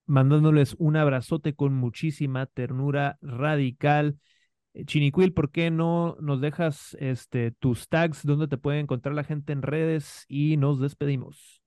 mandándoles 0.06 0.76
un 0.78 0.96
abrazote 0.96 1.52
con 1.56 1.74
muchísima 1.74 2.46
ternura 2.46 3.18
radical. 3.20 4.20
Eh, 4.72 4.84
Chinicuil, 4.84 5.32
¿por 5.32 5.50
qué 5.50 5.72
no 5.72 6.16
nos 6.20 6.40
dejas 6.40 6.96
este, 7.00 7.50
tus 7.50 7.88
tags 7.88 8.24
donde 8.24 8.46
te 8.46 8.56
puede 8.56 8.78
encontrar 8.78 9.16
la 9.16 9.24
gente 9.24 9.52
en 9.52 9.62
redes 9.62 10.26
y 10.28 10.58
nos 10.58 10.78
despedimos? 10.78 11.57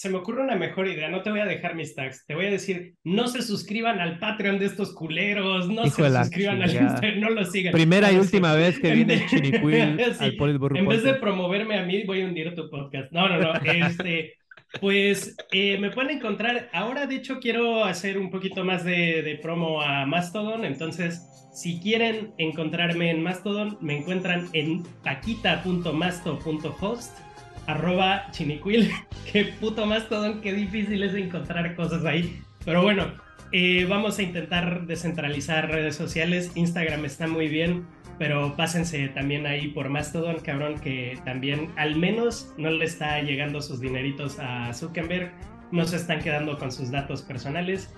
Se 0.00 0.08
me 0.08 0.16
ocurre 0.16 0.42
una 0.42 0.56
mejor 0.56 0.88
idea, 0.88 1.10
no 1.10 1.20
te 1.20 1.30
voy 1.30 1.40
a 1.40 1.44
dejar 1.44 1.74
mis 1.74 1.94
tags, 1.94 2.24
te 2.24 2.34
voy 2.34 2.46
a 2.46 2.50
decir, 2.50 2.94
no 3.04 3.28
se 3.28 3.42
suscriban 3.42 4.00
al 4.00 4.18
Patreon 4.18 4.58
de 4.58 4.64
estos 4.64 4.94
culeros, 4.94 5.68
no 5.68 5.84
Hijo 5.84 6.02
se 6.02 6.10
suscriban 6.10 6.62
al 6.62 6.74
Instagram, 6.74 7.20
no 7.20 7.28
lo 7.28 7.44
sigan. 7.44 7.74
Primera 7.74 8.10
y 8.10 8.16
última 8.16 8.54
vez 8.54 8.80
que 8.80 8.92
viene 8.92 9.26
Chinicuil 9.26 9.98
sí, 10.18 10.38
al 10.40 10.58
En 10.74 10.88
vez 10.88 11.02
de 11.02 11.16
promoverme 11.16 11.78
a 11.78 11.84
mí, 11.84 12.02
voy 12.04 12.22
a 12.22 12.24
hundir 12.24 12.54
tu 12.54 12.70
podcast. 12.70 13.12
No, 13.12 13.28
no, 13.28 13.40
no, 13.40 13.52
este, 13.62 14.36
Pues 14.80 15.36
eh, 15.52 15.76
me 15.78 15.90
pueden 15.90 16.16
encontrar, 16.16 16.70
ahora 16.72 17.06
de 17.06 17.16
hecho 17.16 17.38
quiero 17.38 17.84
hacer 17.84 18.16
un 18.16 18.30
poquito 18.30 18.64
más 18.64 18.84
de, 18.84 19.20
de, 19.20 19.36
promo 19.36 19.82
a 19.82 20.06
Mastodon, 20.06 20.64
entonces 20.64 21.26
si 21.52 21.78
quieren 21.78 22.32
encontrarme 22.38 23.10
en 23.10 23.22
Mastodon, 23.22 23.76
me 23.82 23.98
encuentran 23.98 24.48
en 24.54 24.82
taquita.masto.host 25.02 27.29
arroba 27.70 28.30
chiniquil, 28.30 28.90
qué 29.32 29.44
puto 29.44 29.86
Mastodon, 29.86 30.40
qué 30.40 30.52
difícil 30.52 31.02
es 31.02 31.14
encontrar 31.14 31.74
cosas 31.74 32.04
ahí, 32.04 32.40
pero 32.64 32.82
bueno, 32.82 33.12
eh, 33.52 33.86
vamos 33.88 34.18
a 34.18 34.22
intentar 34.22 34.86
descentralizar 34.86 35.70
redes 35.70 35.96
sociales, 35.96 36.52
Instagram 36.54 37.04
está 37.04 37.26
muy 37.26 37.48
bien, 37.48 37.86
pero 38.18 38.54
pásense 38.56 39.08
también 39.08 39.46
ahí 39.46 39.68
por 39.68 39.88
Mastodon, 39.88 40.40
cabrón, 40.40 40.78
que 40.78 41.18
también 41.24 41.70
al 41.76 41.96
menos 41.96 42.52
no 42.58 42.70
le 42.70 42.84
está 42.84 43.20
llegando 43.22 43.62
sus 43.62 43.80
dineritos 43.80 44.38
a 44.38 44.72
Zuckerberg, 44.74 45.32
no 45.72 45.86
se 45.86 45.96
están 45.96 46.20
quedando 46.20 46.58
con 46.58 46.70
sus 46.70 46.90
datos 46.90 47.22
personales 47.22 47.90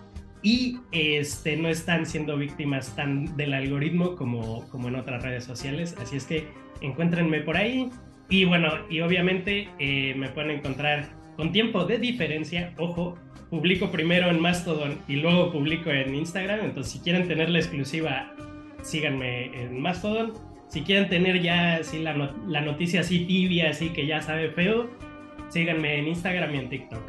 y 0.42 0.80
este, 0.90 1.56
no 1.56 1.68
están 1.68 2.06
siendo 2.06 2.36
víctimas 2.36 2.94
tan 2.96 3.36
del 3.36 3.54
algoritmo 3.54 4.16
como, 4.16 4.68
como 4.68 4.88
en 4.88 4.96
otras 4.96 5.22
redes 5.22 5.44
sociales. 5.44 5.96
Así 6.00 6.16
es 6.16 6.24
que 6.24 6.48
encuéntrenme 6.80 7.40
por 7.40 7.56
ahí. 7.56 7.90
Y 8.32 8.46
bueno, 8.46 8.70
y 8.88 9.02
obviamente 9.02 9.68
eh, 9.78 10.14
me 10.16 10.30
pueden 10.30 10.52
encontrar 10.52 11.10
con 11.36 11.52
tiempo 11.52 11.84
de 11.84 11.98
diferencia. 11.98 12.72
Ojo, 12.78 13.14
publico 13.50 13.90
primero 13.90 14.30
en 14.30 14.40
Mastodon 14.40 14.98
y 15.06 15.16
luego 15.16 15.52
publico 15.52 15.90
en 15.90 16.14
Instagram. 16.14 16.60
Entonces, 16.64 16.94
si 16.94 17.00
quieren 17.00 17.28
tener 17.28 17.50
la 17.50 17.58
exclusiva 17.58 18.32
síganme 18.80 19.54
en 19.62 19.82
Mastodon. 19.82 20.32
Si 20.68 20.80
quieren 20.80 21.10
tener 21.10 21.42
ya 21.42 21.74
así 21.74 22.02
la, 22.02 22.34
la 22.46 22.62
noticia 22.62 23.00
así 23.00 23.26
tibia, 23.26 23.68
así 23.68 23.90
que 23.90 24.06
ya 24.06 24.22
sabe 24.22 24.50
feo, 24.52 24.88
síganme 25.50 25.98
en 25.98 26.08
Instagram 26.08 26.54
y 26.54 26.58
en 26.58 26.68
TikTok. 26.70 27.02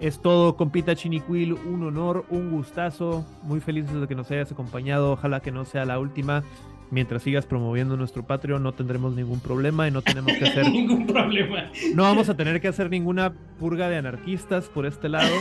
Es 0.00 0.20
todo, 0.20 0.56
compita 0.56 0.96
Chiniquil, 0.96 1.52
un 1.52 1.84
honor, 1.84 2.26
un 2.28 2.50
gustazo. 2.50 3.24
Muy 3.44 3.60
felices 3.60 4.00
de 4.00 4.08
que 4.08 4.16
nos 4.16 4.28
hayas 4.32 4.50
acompañado. 4.50 5.12
Ojalá 5.12 5.38
que 5.38 5.52
no 5.52 5.64
sea 5.64 5.84
la 5.84 6.00
última. 6.00 6.42
Mientras 6.90 7.22
sigas 7.22 7.46
promoviendo 7.46 7.96
nuestro 7.96 8.24
Patreon, 8.26 8.62
no 8.62 8.72
tendremos 8.72 9.14
ningún 9.14 9.40
problema 9.40 9.88
y 9.88 9.90
no 9.90 10.02
tenemos 10.02 10.32
que 10.32 10.44
hacer. 10.44 10.70
ningún 10.70 11.06
problema. 11.06 11.70
No 11.94 12.04
vamos 12.04 12.28
a 12.28 12.36
tener 12.36 12.60
que 12.60 12.68
hacer 12.68 12.90
ninguna 12.90 13.32
purga 13.58 13.88
de 13.88 13.96
anarquistas 13.96 14.66
por 14.68 14.86
este 14.86 15.08
lado. 15.08 15.34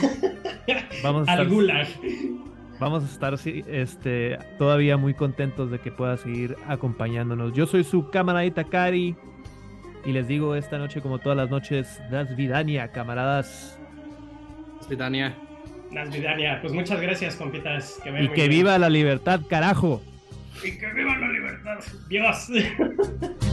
Vamos 1.04 1.28
a 1.28 1.32
estar... 1.34 1.40
Al 1.40 1.50
gulag 1.50 1.88
vamos 2.80 3.04
a 3.04 3.08
estar 3.08 3.34
este, 3.46 4.38
todavía 4.58 4.98
muy 4.98 5.14
contentos 5.14 5.72
de 5.72 5.80
que 5.80 5.92
pueda 5.92 6.18
seguir 6.18 6.56
acompañándonos. 6.68 7.54
Yo 7.54 7.66
soy 7.68 7.84
su 7.84 8.10
cámara 8.10 8.46
Itakari 8.46 9.16
y 10.06 10.12
les 10.12 10.28
digo 10.28 10.56
esta 10.56 10.78
noche, 10.78 11.02
como 11.02 11.20
todas 11.20 11.38
las 11.38 11.50
noches, 11.50 12.00
Das 12.12 12.36
Vidania, 12.36 12.90
camaradas. 12.90 13.80
Das 14.80 14.90
Vidania. 14.90 15.36
Das 15.92 16.12
Vidania. 16.12 16.60
Pues 16.62 16.74
muchas 16.74 17.02
gracias, 17.02 17.36
compitas. 17.36 18.00
Que 18.04 18.24
y 18.24 18.28
que 18.30 18.48
viva 18.48 18.78
la 18.78 18.90
libertad, 18.90 19.42
carajo. 19.50 20.02
Y 20.64 20.78
que 20.78 20.94
viva 20.94 21.18
la 21.18 21.32
libertad. 21.32 21.80
Dios. 22.08 22.50